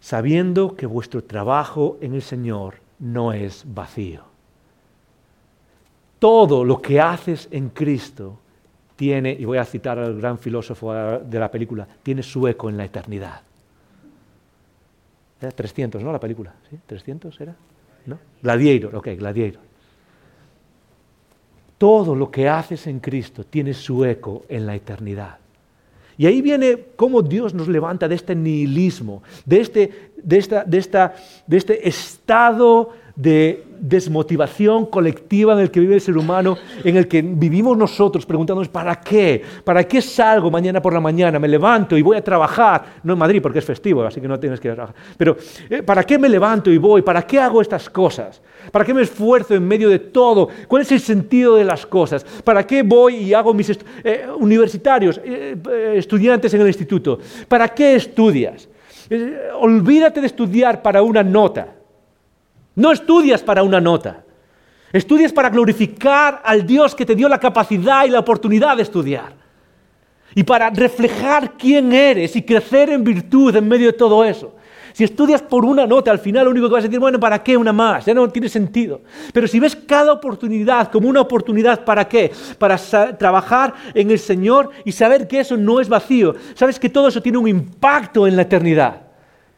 sabiendo 0.00 0.74
que 0.74 0.86
vuestro 0.86 1.22
trabajo 1.22 1.98
en 2.00 2.14
el 2.14 2.22
Señor 2.22 2.76
no 2.98 3.32
es 3.32 3.62
vacío. 3.66 4.22
Todo 6.18 6.64
lo 6.64 6.80
que 6.82 7.00
haces 7.00 7.46
en 7.50 7.68
Cristo 7.68 8.38
tiene, 8.96 9.32
y 9.32 9.44
voy 9.44 9.58
a 9.58 9.64
citar 9.64 9.98
al 9.98 10.18
gran 10.18 10.38
filósofo 10.38 10.92
de 10.92 11.38
la 11.38 11.50
película, 11.50 11.86
tiene 12.02 12.22
su 12.22 12.48
eco 12.48 12.68
en 12.68 12.78
la 12.78 12.86
eternidad. 12.86 13.42
Era 15.40 15.50
300, 15.50 16.02
¿no? 16.02 16.12
La 16.12 16.20
película. 16.20 16.54
¿Sí? 16.68 16.78
¿300 16.88 17.38
era? 17.40 17.54
¿No? 18.06 18.18
Gladiator, 18.42 18.96
ok, 18.96 19.08
Gladiator. 19.18 19.62
Todo 21.76 22.14
lo 22.14 22.30
que 22.30 22.48
haces 22.48 22.86
en 22.86 23.00
Cristo 23.00 23.44
tiene 23.44 23.74
su 23.74 24.04
eco 24.06 24.44
en 24.48 24.66
la 24.66 24.74
eternidad. 24.74 25.38
Y 26.20 26.26
ahí 26.26 26.42
viene 26.42 26.78
cómo 26.96 27.22
Dios 27.22 27.54
nos 27.54 27.66
levanta 27.66 28.06
de 28.06 28.14
este 28.14 28.34
nihilismo, 28.34 29.22
de 29.46 29.60
este, 29.62 30.10
de 30.22 30.36
esta, 30.36 30.64
de 30.64 30.76
esta, 30.76 31.14
de 31.46 31.56
este 31.56 31.88
estado 31.88 32.90
de 33.20 33.64
desmotivación 33.80 34.86
colectiva 34.86 35.54
en 35.54 35.60
el 35.60 35.70
que 35.70 35.80
vive 35.80 35.94
el 35.94 36.00
ser 36.00 36.16
humano, 36.16 36.56
en 36.84 36.96
el 36.96 37.08
que 37.08 37.22
vivimos 37.22 37.76
nosotros 37.76 38.26
preguntándonos, 38.26 38.68
¿para 38.68 39.00
qué? 39.00 39.42
¿Para 39.64 39.84
qué 39.84 40.02
salgo 40.02 40.50
mañana 40.50 40.80
por 40.82 40.92
la 40.92 41.00
mañana? 41.00 41.38
Me 41.38 41.48
levanto 41.48 41.96
y 41.96 42.02
voy 42.02 42.16
a 42.16 42.24
trabajar, 42.24 43.00
no 43.02 43.14
en 43.14 43.18
Madrid 43.18 43.40
porque 43.42 43.58
es 43.58 43.64
festivo, 43.64 44.02
así 44.02 44.20
que 44.20 44.28
no 44.28 44.38
tienes 44.38 44.60
que 44.60 44.70
trabajar, 44.70 44.94
pero 45.16 45.36
eh, 45.68 45.82
¿para 45.82 46.04
qué 46.04 46.18
me 46.18 46.28
levanto 46.28 46.70
y 46.70 46.78
voy? 46.78 47.02
¿Para 47.02 47.22
qué 47.22 47.38
hago 47.38 47.60
estas 47.60 47.88
cosas? 47.88 48.40
¿Para 48.70 48.84
qué 48.84 48.92
me 48.92 49.02
esfuerzo 49.02 49.54
en 49.54 49.66
medio 49.66 49.88
de 49.88 49.98
todo? 49.98 50.48
¿Cuál 50.68 50.82
es 50.82 50.92
el 50.92 51.00
sentido 51.00 51.56
de 51.56 51.64
las 51.64 51.86
cosas? 51.86 52.24
¿Para 52.44 52.66
qué 52.66 52.82
voy 52.82 53.16
y 53.16 53.34
hago 53.34 53.54
mis 53.54 53.70
eh, 54.04 54.26
universitarios, 54.38 55.20
eh, 55.24 55.56
estudiantes 55.96 56.52
en 56.52 56.60
el 56.60 56.66
instituto? 56.66 57.18
¿Para 57.48 57.68
qué 57.68 57.96
estudias? 57.96 58.68
olvídate 59.60 60.20
de 60.20 60.28
estudiar 60.28 60.82
para 60.82 61.02
una 61.02 61.24
nota. 61.24 61.79
No 62.74 62.92
estudias 62.92 63.42
para 63.42 63.62
una 63.62 63.80
nota. 63.80 64.24
Estudias 64.92 65.32
para 65.32 65.50
glorificar 65.50 66.42
al 66.44 66.66
Dios 66.66 66.94
que 66.94 67.06
te 67.06 67.14
dio 67.14 67.28
la 67.28 67.38
capacidad 67.38 68.04
y 68.04 68.10
la 68.10 68.20
oportunidad 68.20 68.76
de 68.76 68.82
estudiar. 68.82 69.32
Y 70.34 70.42
para 70.42 70.70
reflejar 70.70 71.56
quién 71.56 71.92
eres 71.92 72.34
y 72.36 72.42
crecer 72.42 72.90
en 72.90 73.04
virtud 73.04 73.54
en 73.54 73.68
medio 73.68 73.88
de 73.88 73.92
todo 73.92 74.24
eso. 74.24 74.54
Si 74.92 75.04
estudias 75.04 75.42
por 75.42 75.64
una 75.64 75.86
nota, 75.86 76.10
al 76.10 76.18
final 76.18 76.44
lo 76.44 76.50
único 76.50 76.68
que 76.68 76.74
vas 76.74 76.84
a 76.84 76.88
decir, 76.88 76.98
bueno, 76.98 77.20
¿para 77.20 77.42
qué 77.42 77.56
una 77.56 77.72
más? 77.72 78.06
Ya 78.06 78.14
no 78.14 78.28
tiene 78.28 78.48
sentido. 78.48 79.02
Pero 79.32 79.46
si 79.46 79.60
ves 79.60 79.76
cada 79.76 80.12
oportunidad 80.12 80.90
como 80.90 81.08
una 81.08 81.20
oportunidad, 81.20 81.84
¿para 81.84 82.08
qué? 82.08 82.32
Para 82.58 82.76
trabajar 83.16 83.74
en 83.94 84.10
el 84.10 84.18
Señor 84.18 84.70
y 84.84 84.92
saber 84.92 85.28
que 85.28 85.40
eso 85.40 85.56
no 85.56 85.80
es 85.80 85.88
vacío. 85.88 86.34
Sabes 86.54 86.78
que 86.78 86.88
todo 86.88 87.08
eso 87.08 87.22
tiene 87.22 87.38
un 87.38 87.48
impacto 87.48 88.26
en 88.26 88.34
la 88.34 88.42
eternidad. 88.42 89.02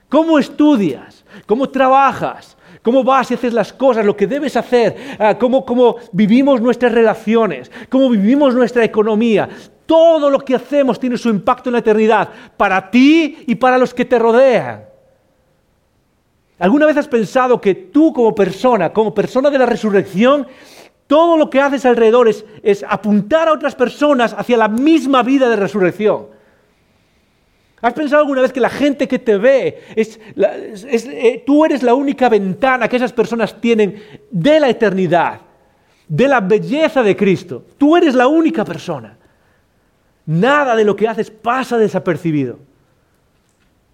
¿Cómo 0.09 0.39
estudias? 0.39 1.25
¿Cómo 1.47 1.69
trabajas? 1.71 2.57
Cómo 2.83 3.05
vas 3.05 3.31
y 3.31 3.35
haces 3.35 3.53
las 3.53 3.73
cosas, 3.73 4.05
lo 4.05 4.17
que 4.17 4.27
debes 4.27 4.57
hacer, 4.57 5.17
ah, 5.19 5.37
cómo, 5.39 5.65
cómo 5.65 5.97
vivimos 6.13 6.61
nuestras 6.61 6.93
relaciones, 6.93 7.71
cómo 7.89 8.11
vivimos 8.11 8.55
nuestra 8.55 8.85
economía. 8.85 9.49
Todo 9.87 10.29
lo 10.31 10.41
que 10.41 10.55
hacemos 10.55 10.99
tiene 10.99 11.17
su 11.17 11.29
impacto 11.29 11.69
en 11.69 11.75
la 11.75 11.79
eternidad, 11.79 12.29
para 12.57 12.91
ti 12.91 13.45
y 13.47 13.55
para 13.55 13.79
los 13.79 13.95
que 13.95 14.05
te 14.05 14.19
rodean. 14.19 14.85
¿Alguna 16.59 16.87
vez 16.87 16.97
has 16.97 17.09
pensado 17.09 17.61
que 17.61 17.75
tú 17.75 18.13
como 18.13 18.35
persona, 18.35 18.93
como 18.93 19.13
persona 19.13 19.51
de 19.51 19.59
la 19.59 19.67
resurrección, 19.67 20.47
todo 21.09 21.37
lo 21.37 21.51
que 21.51 21.61
haces 21.61 21.85
alrededor 21.85 22.29
es, 22.29 22.85
apuntar 22.89 23.49
a 23.49 23.53
otras 23.53 23.75
personas 23.75 24.35
hacia 24.39 24.57
la 24.57 24.69
misma 24.69 25.23
vida 25.23 25.49
de 25.49 25.57
resurrección? 25.57 26.29
¿Has 27.83 27.95
pensado 27.95 28.23
alguna 28.23 28.43
vez 28.43 28.53
que 28.53 28.61
la 28.61 28.71
gente 28.71 29.09
que 29.09 29.19
te 29.19 29.37
ve, 29.37 29.83
es, 29.97 30.21
eh, 30.37 31.43
tú 31.45 31.65
eres 31.65 31.83
la 31.83 31.95
única 31.95 32.29
ventana 32.29 32.87
que 32.87 32.95
esas 32.95 33.13
personas 33.13 33.61
tienen 33.61 34.01
de 34.31 34.61
la 34.61 34.69
eternidad, 34.69 35.41
de 36.07 36.29
la 36.29 36.41
belleza 36.41 37.03
de 37.03 37.17
Cristo? 37.17 37.65
Tú 37.77 37.97
eres 37.97 38.15
la 38.15 38.29
única 38.29 38.65
persona. 38.65 39.19
Nada 40.25 40.77
de 40.77 40.85
lo 40.85 40.95
que 40.95 41.09
haces 41.09 41.29
pasa 41.29 41.77
desapercibido. 41.77 42.61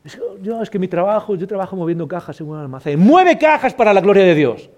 Es, 0.05 0.21
yo, 0.43 0.61
es 0.61 0.69
que 0.69 0.79
mi 0.79 0.87
trabajo, 0.87 1.35
yo 1.35 1.47
trabajo 1.47 1.75
moviendo 1.75 2.07
cajas 2.07 2.39
en 2.43 2.49
un 2.49 2.59
almacén. 2.59 2.99
Mueve 3.01 3.39
cajas 3.39 3.73
para 3.73 3.95
la 3.95 4.03
gloria 4.03 4.25
de 4.25 4.35
Dios. 4.35 4.69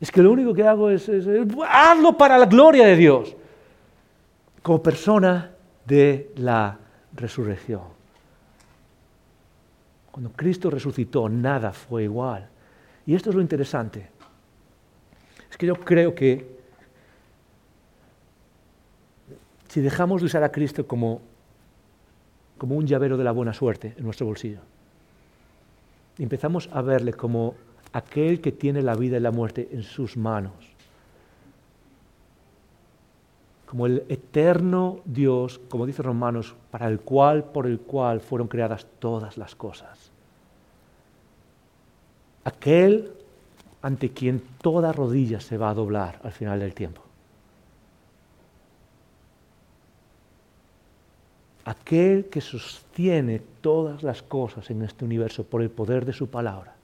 Es 0.00 0.12
que 0.12 0.22
lo 0.22 0.30
único 0.30 0.54
que 0.54 0.62
hago 0.62 0.88
es, 0.88 1.08
es 1.08 1.26
hazlo 1.68 2.16
para 2.16 2.38
la 2.38 2.46
gloria 2.46 2.86
de 2.86 2.94
Dios. 2.94 3.34
Como 4.62 4.80
persona 4.80 5.50
de 5.84 6.30
la 6.36 6.78
resurrección. 7.14 7.82
Cuando 10.10 10.30
Cristo 10.32 10.70
resucitó, 10.70 11.28
nada 11.28 11.72
fue 11.72 12.04
igual. 12.04 12.48
Y 13.06 13.14
esto 13.14 13.30
es 13.30 13.36
lo 13.36 13.42
interesante. 13.42 14.08
Es 15.50 15.56
que 15.56 15.66
yo 15.66 15.74
creo 15.74 16.14
que 16.14 16.60
si 19.68 19.80
dejamos 19.80 20.20
de 20.20 20.26
usar 20.26 20.44
a 20.44 20.52
Cristo 20.52 20.86
como, 20.86 21.22
como 22.58 22.76
un 22.76 22.86
llavero 22.86 23.16
de 23.16 23.24
la 23.24 23.32
buena 23.32 23.54
suerte 23.54 23.94
en 23.96 24.04
nuestro 24.04 24.26
bolsillo, 24.26 24.60
empezamos 26.18 26.68
a 26.72 26.82
verle 26.82 27.14
como 27.14 27.54
aquel 27.92 28.40
que 28.40 28.52
tiene 28.52 28.82
la 28.82 28.94
vida 28.94 29.16
y 29.16 29.20
la 29.20 29.30
muerte 29.30 29.70
en 29.72 29.82
sus 29.82 30.16
manos, 30.16 30.52
como 33.72 33.86
el 33.86 34.04
eterno 34.10 35.00
Dios, 35.06 35.58
como 35.70 35.86
dice 35.86 36.02
Romanos, 36.02 36.54
para 36.70 36.88
el 36.88 37.00
cual, 37.00 37.44
por 37.44 37.66
el 37.66 37.80
cual 37.80 38.20
fueron 38.20 38.46
creadas 38.46 38.86
todas 38.98 39.38
las 39.38 39.54
cosas. 39.54 40.10
Aquel 42.44 43.10
ante 43.80 44.10
quien 44.10 44.42
toda 44.60 44.92
rodilla 44.92 45.40
se 45.40 45.56
va 45.56 45.70
a 45.70 45.74
doblar 45.74 46.20
al 46.22 46.32
final 46.32 46.60
del 46.60 46.74
tiempo. 46.74 47.00
Aquel 51.64 52.26
que 52.26 52.42
sostiene 52.42 53.40
todas 53.62 54.02
las 54.02 54.20
cosas 54.20 54.68
en 54.68 54.82
este 54.82 55.06
universo 55.06 55.44
por 55.44 55.62
el 55.62 55.70
poder 55.70 56.04
de 56.04 56.12
su 56.12 56.28
palabra. 56.28 56.74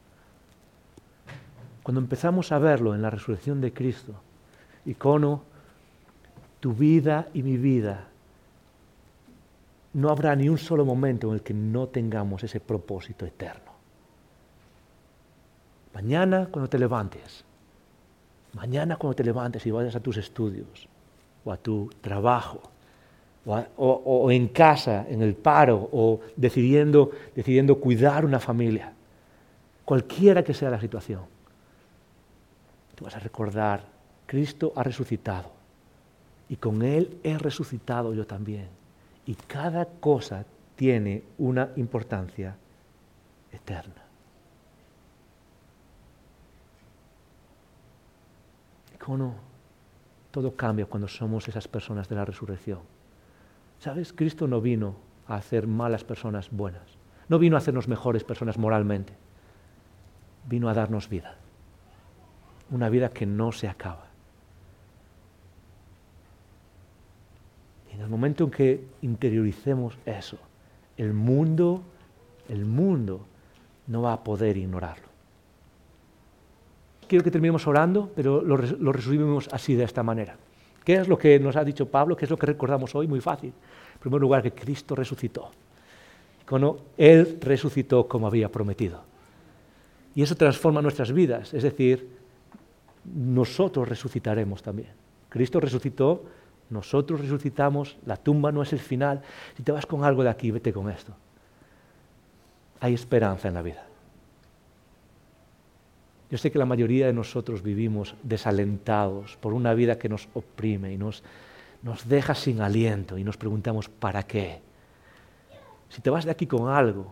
Cuando 1.82 2.00
empezamos 2.00 2.50
a 2.50 2.58
verlo 2.58 2.94
en 2.94 3.02
la 3.02 3.10
resurrección 3.10 3.60
de 3.60 3.74
Cristo, 3.74 4.14
icono 4.86 5.47
tu 6.60 6.72
vida 6.72 7.28
y 7.34 7.42
mi 7.42 7.56
vida, 7.56 8.06
no 9.94 10.10
habrá 10.10 10.34
ni 10.36 10.48
un 10.48 10.58
solo 10.58 10.84
momento 10.84 11.28
en 11.28 11.34
el 11.34 11.42
que 11.42 11.54
no 11.54 11.88
tengamos 11.88 12.42
ese 12.42 12.60
propósito 12.60 13.24
eterno. 13.26 13.72
Mañana 15.94 16.48
cuando 16.50 16.68
te 16.68 16.78
levantes, 16.78 17.44
mañana 18.52 18.96
cuando 18.96 19.16
te 19.16 19.24
levantes 19.24 19.64
y 19.66 19.70
vayas 19.70 19.96
a 19.96 20.00
tus 20.00 20.16
estudios 20.16 20.88
o 21.44 21.52
a 21.52 21.56
tu 21.56 21.90
trabajo, 22.00 22.60
o, 23.76 24.30
en 24.30 24.48
casa, 24.48 25.06
en 25.08 25.22
el 25.22 25.34
paro, 25.34 25.88
o 25.92 26.20
decidiendo, 26.36 27.12
decidiendo 27.34 27.80
cuidar 27.80 28.26
una 28.26 28.38
familia, 28.38 28.92
cualquiera 29.86 30.44
que 30.44 30.52
sea 30.52 30.68
la 30.68 30.78
situación, 30.78 31.22
tú 32.94 33.04
vas 33.04 33.16
a 33.16 33.20
recordar, 33.20 33.80
Cristo 34.26 34.74
ha 34.76 34.82
resucitado 34.82 35.57
y 36.48 36.56
con 36.56 36.82
Él 36.82 37.18
he 37.22 37.36
resucitado 37.38 38.14
yo 38.14 38.26
también. 38.26 38.68
Y 39.26 39.34
cada 39.34 39.86
cosa 39.86 40.44
tiene 40.76 41.22
una 41.36 41.70
importancia 41.76 42.56
eterna. 43.52 44.02
¿Cómo 48.98 49.34
Todo 50.30 50.54
cambia 50.54 50.86
cuando 50.86 51.08
somos 51.08 51.48
esas 51.48 51.66
personas 51.66 52.08
de 52.08 52.16
la 52.16 52.24
resurrección. 52.24 52.80
¿Sabes? 53.78 54.12
Cristo 54.12 54.46
no 54.46 54.60
vino 54.60 54.96
a 55.26 55.36
hacer 55.36 55.66
malas 55.66 56.04
personas 56.04 56.50
buenas. 56.50 56.82
No 57.28 57.38
vino 57.38 57.56
a 57.56 57.58
hacernos 57.58 57.88
mejores 57.88 58.24
personas 58.24 58.58
moralmente. 58.58 59.14
Vino 60.46 60.68
a 60.68 60.74
darnos 60.74 61.08
vida. 61.08 61.36
Una 62.70 62.88
vida 62.88 63.08
que 63.10 63.24
no 63.24 63.52
se 63.52 63.68
acaba. 63.68 64.07
En 67.98 68.04
el 68.04 68.08
momento 68.08 68.44
en 68.44 68.50
que 68.52 68.84
interioricemos 69.02 69.98
eso, 70.06 70.38
el 70.96 71.12
mundo, 71.12 71.82
el 72.48 72.64
mundo 72.64 73.26
no 73.88 74.02
va 74.02 74.12
a 74.12 74.22
poder 74.22 74.56
ignorarlo. 74.56 75.08
Quiero 77.08 77.24
que 77.24 77.32
terminemos 77.32 77.66
orando, 77.66 78.12
pero 78.14 78.40
lo, 78.40 78.56
resumimos 78.92 79.48
así, 79.50 79.74
de 79.74 79.82
esta 79.82 80.04
manera. 80.04 80.36
¿Qué 80.84 80.94
es 80.94 81.08
lo 81.08 81.18
que 81.18 81.40
nos 81.40 81.56
ha 81.56 81.64
dicho 81.64 81.88
Pablo? 81.88 82.16
¿Qué 82.16 82.26
es 82.26 82.30
lo 82.30 82.36
que 82.36 82.46
recordamos 82.46 82.94
hoy? 82.94 83.08
Muy 83.08 83.20
fácil. 83.20 83.52
En 83.94 83.98
primer 83.98 84.20
lugar, 84.20 84.44
que 84.44 84.52
Cristo 84.52 84.94
resucitó. 84.94 85.50
Cuando 86.48 86.86
Él 86.96 87.38
resucitó 87.40 88.06
como 88.06 88.28
había 88.28 88.48
prometido. 88.48 89.02
Y 90.14 90.22
eso 90.22 90.36
transforma 90.36 90.80
nuestras 90.80 91.12
vidas. 91.12 91.52
Es 91.52 91.64
decir, 91.64 92.08
nosotros 93.04 93.88
resucitaremos 93.88 94.62
también. 94.62 94.90
Cristo 95.28 95.58
resucitó 95.58 96.37
nosotros 96.70 97.20
resucitamos, 97.20 97.96
la 98.04 98.16
tumba 98.16 98.52
no 98.52 98.62
es 98.62 98.72
el 98.72 98.78
final. 98.78 99.22
Si 99.56 99.62
te 99.62 99.72
vas 99.72 99.86
con 99.86 100.04
algo 100.04 100.22
de 100.22 100.30
aquí, 100.30 100.50
vete 100.50 100.72
con 100.72 100.90
esto. 100.90 101.12
Hay 102.80 102.94
esperanza 102.94 103.48
en 103.48 103.54
la 103.54 103.62
vida. 103.62 103.84
Yo 106.30 106.36
sé 106.36 106.52
que 106.52 106.58
la 106.58 106.66
mayoría 106.66 107.06
de 107.06 107.14
nosotros 107.14 107.62
vivimos 107.62 108.14
desalentados 108.22 109.36
por 109.38 109.54
una 109.54 109.72
vida 109.72 109.98
que 109.98 110.10
nos 110.10 110.28
oprime 110.34 110.92
y 110.92 110.98
nos, 110.98 111.22
nos 111.82 112.06
deja 112.06 112.34
sin 112.34 112.60
aliento 112.60 113.16
y 113.16 113.24
nos 113.24 113.38
preguntamos, 113.38 113.88
¿para 113.88 114.22
qué? 114.24 114.60
Si 115.88 116.02
te 116.02 116.10
vas 116.10 116.26
de 116.26 116.30
aquí 116.30 116.46
con 116.46 116.68
algo, 116.68 117.10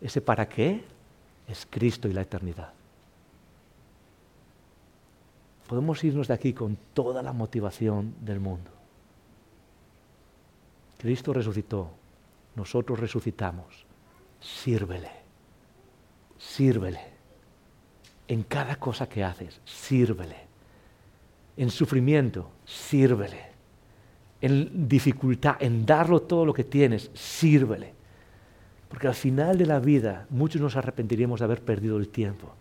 ese 0.00 0.22
para 0.22 0.48
qué 0.48 0.82
es 1.46 1.66
Cristo 1.70 2.08
y 2.08 2.14
la 2.14 2.22
eternidad 2.22 2.72
podemos 5.66 6.02
irnos 6.04 6.28
de 6.28 6.34
aquí 6.34 6.52
con 6.52 6.76
toda 6.92 7.22
la 7.22 7.32
motivación 7.32 8.14
del 8.20 8.40
mundo. 8.40 8.70
Cristo 10.98 11.32
resucitó, 11.32 11.90
nosotros 12.54 12.98
resucitamos. 12.98 13.86
Sírvele, 14.40 15.10
sírvele. 16.38 17.00
En 18.26 18.42
cada 18.42 18.76
cosa 18.76 19.08
que 19.08 19.24
haces, 19.24 19.60
sírvele. 19.64 20.36
En 21.56 21.70
sufrimiento, 21.70 22.50
sírvele. 22.64 23.52
En 24.40 24.88
dificultad, 24.88 25.56
en 25.60 25.86
darlo 25.86 26.22
todo 26.22 26.44
lo 26.44 26.52
que 26.52 26.64
tienes, 26.64 27.10
sírvele. 27.14 27.94
Porque 28.88 29.08
al 29.08 29.14
final 29.14 29.58
de 29.58 29.66
la 29.66 29.80
vida 29.80 30.26
muchos 30.30 30.60
nos 30.60 30.76
arrepentiríamos 30.76 31.40
de 31.40 31.44
haber 31.44 31.62
perdido 31.62 31.96
el 31.96 32.08
tiempo 32.08 32.54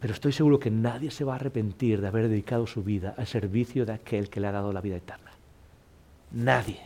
pero 0.00 0.14
estoy 0.14 0.32
seguro 0.32 0.58
que 0.58 0.70
nadie 0.70 1.10
se 1.10 1.24
va 1.24 1.34
a 1.34 1.36
arrepentir 1.36 2.00
de 2.00 2.08
haber 2.08 2.28
dedicado 2.28 2.66
su 2.66 2.82
vida 2.82 3.14
al 3.18 3.26
servicio 3.26 3.84
de 3.84 3.92
aquel 3.92 4.30
que 4.30 4.40
le 4.40 4.46
ha 4.46 4.52
dado 4.52 4.72
la 4.72 4.80
vida 4.80 4.96
eterna. 4.96 5.30
Nadie, 6.32 6.80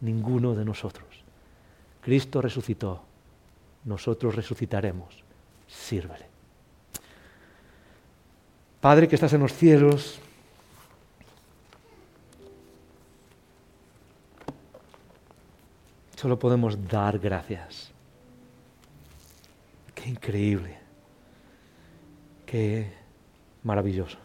ninguno 0.00 0.54
de 0.54 0.64
nosotros. 0.64 1.06
Cristo 2.00 2.40
resucitó, 2.40 3.02
nosotros 3.84 4.36
resucitaremos. 4.36 5.24
Sírvele. 5.66 6.26
Padre 8.80 9.08
que 9.08 9.16
estás 9.16 9.32
en 9.32 9.40
los 9.40 9.52
cielos, 9.52 10.20
solo 16.14 16.38
podemos 16.38 16.86
dar 16.86 17.18
gracias. 17.18 17.90
Qué 19.96 20.10
increíble. 20.10 20.75
Qué 22.56 22.86
maravilloso. 23.64 24.16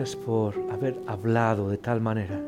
Por 0.00 0.54
haber 0.72 0.96
hablado 1.06 1.68
de 1.68 1.76
tal 1.76 2.00
manera, 2.00 2.40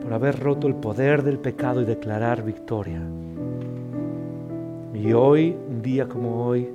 por 0.00 0.12
haber 0.14 0.40
roto 0.40 0.66
el 0.66 0.74
poder 0.76 1.22
del 1.22 1.38
pecado 1.38 1.82
y 1.82 1.84
declarar 1.84 2.42
victoria. 2.42 3.02
Y 4.94 5.12
hoy, 5.12 5.54
un 5.68 5.82
día 5.82 6.08
como 6.08 6.46
hoy, 6.46 6.70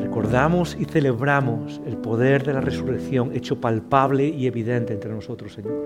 recordamos 0.00 0.76
y 0.78 0.86
celebramos 0.86 1.80
el 1.86 1.98
poder 1.98 2.42
de 2.42 2.54
la 2.54 2.60
resurrección 2.60 3.30
hecho 3.32 3.60
palpable 3.60 4.26
y 4.26 4.48
evidente 4.48 4.92
entre 4.92 5.12
nosotros, 5.12 5.52
Señor. 5.52 5.80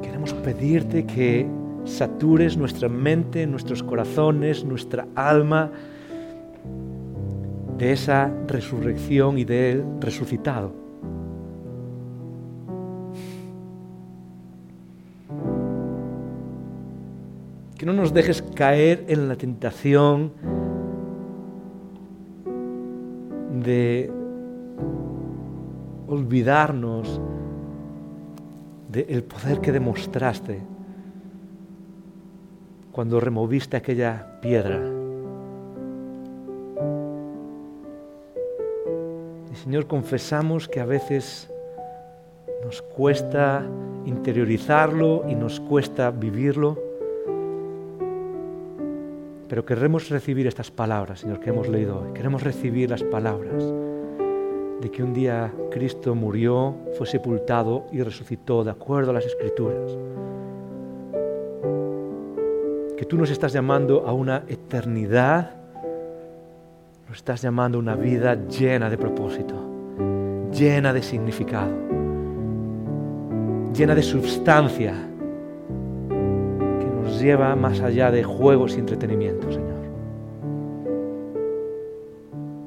Queremos 0.00 0.32
pedirte 0.34 1.04
que 1.04 1.48
satures 1.84 2.56
nuestra 2.56 2.88
mente, 2.88 3.44
nuestros 3.44 3.82
corazones, 3.82 4.64
nuestra 4.64 5.08
alma 5.16 5.72
de 7.78 7.92
esa 7.92 8.30
resurrección 8.46 9.38
y 9.38 9.44
de 9.44 9.72
Él 9.72 9.84
resucitado. 10.00 10.72
Que 17.76 17.84
no 17.84 17.92
nos 17.92 18.14
dejes 18.14 18.40
caer 18.42 19.04
en 19.08 19.28
la 19.28 19.36
tentación 19.36 20.32
de 23.62 24.10
olvidarnos 26.06 27.20
del 28.90 29.24
poder 29.24 29.60
que 29.60 29.72
demostraste 29.72 30.62
cuando 32.92 33.20
removiste 33.20 33.76
aquella 33.76 34.40
piedra. 34.40 34.95
Señor, 39.66 39.88
confesamos 39.88 40.68
que 40.68 40.78
a 40.78 40.84
veces 40.84 41.50
nos 42.64 42.82
cuesta 42.82 43.66
interiorizarlo 44.04 45.24
y 45.28 45.34
nos 45.34 45.58
cuesta 45.58 46.12
vivirlo, 46.12 46.78
pero 49.48 49.66
queremos 49.66 50.08
recibir 50.08 50.46
estas 50.46 50.70
palabras, 50.70 51.18
Señor, 51.18 51.40
que 51.40 51.50
hemos 51.50 51.68
leído 51.68 51.98
hoy. 51.98 52.12
Queremos 52.12 52.44
recibir 52.44 52.90
las 52.90 53.02
palabras 53.02 53.64
de 54.80 54.88
que 54.88 55.02
un 55.02 55.12
día 55.12 55.52
Cristo 55.72 56.14
murió, 56.14 56.76
fue 56.96 57.08
sepultado 57.08 57.86
y 57.90 58.02
resucitó 58.02 58.62
de 58.62 58.70
acuerdo 58.70 59.10
a 59.10 59.14
las 59.14 59.26
Escrituras. 59.26 59.98
Que 62.96 63.04
tú 63.04 63.18
nos 63.18 63.30
estás 63.30 63.52
llamando 63.52 64.06
a 64.06 64.12
una 64.12 64.44
eternidad, 64.46 65.56
nos 67.16 67.20
estás 67.20 67.40
llamando 67.40 67.78
a 67.78 67.80
una 67.80 67.96
vida 67.96 68.34
llena 68.46 68.90
de 68.90 68.98
propósito, 68.98 69.54
llena 70.52 70.92
de 70.92 71.02
significado, 71.02 71.72
llena 73.72 73.94
de 73.94 74.02
sustancia 74.02 74.92
lleva 77.18 77.56
más 77.56 77.80
allá 77.80 78.10
de 78.10 78.22
juegos 78.22 78.76
y 78.76 78.80
entretenimiento, 78.80 79.50
Señor. 79.50 79.80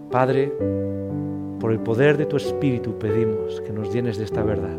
Padre, 0.10 0.52
por 1.60 1.72
el 1.72 1.80
poder 1.82 2.18
de 2.18 2.26
tu 2.26 2.38
Espíritu 2.38 2.98
pedimos 2.98 3.62
que 3.62 3.72
nos 3.72 3.94
llenes 3.94 4.18
de 4.18 4.24
esta 4.24 4.42
verdad. 4.42 4.78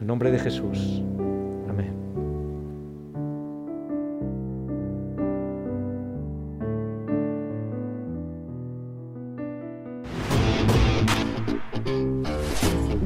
En 0.00 0.06
nombre 0.06 0.32
de 0.32 0.40
Jesús. 0.40 1.04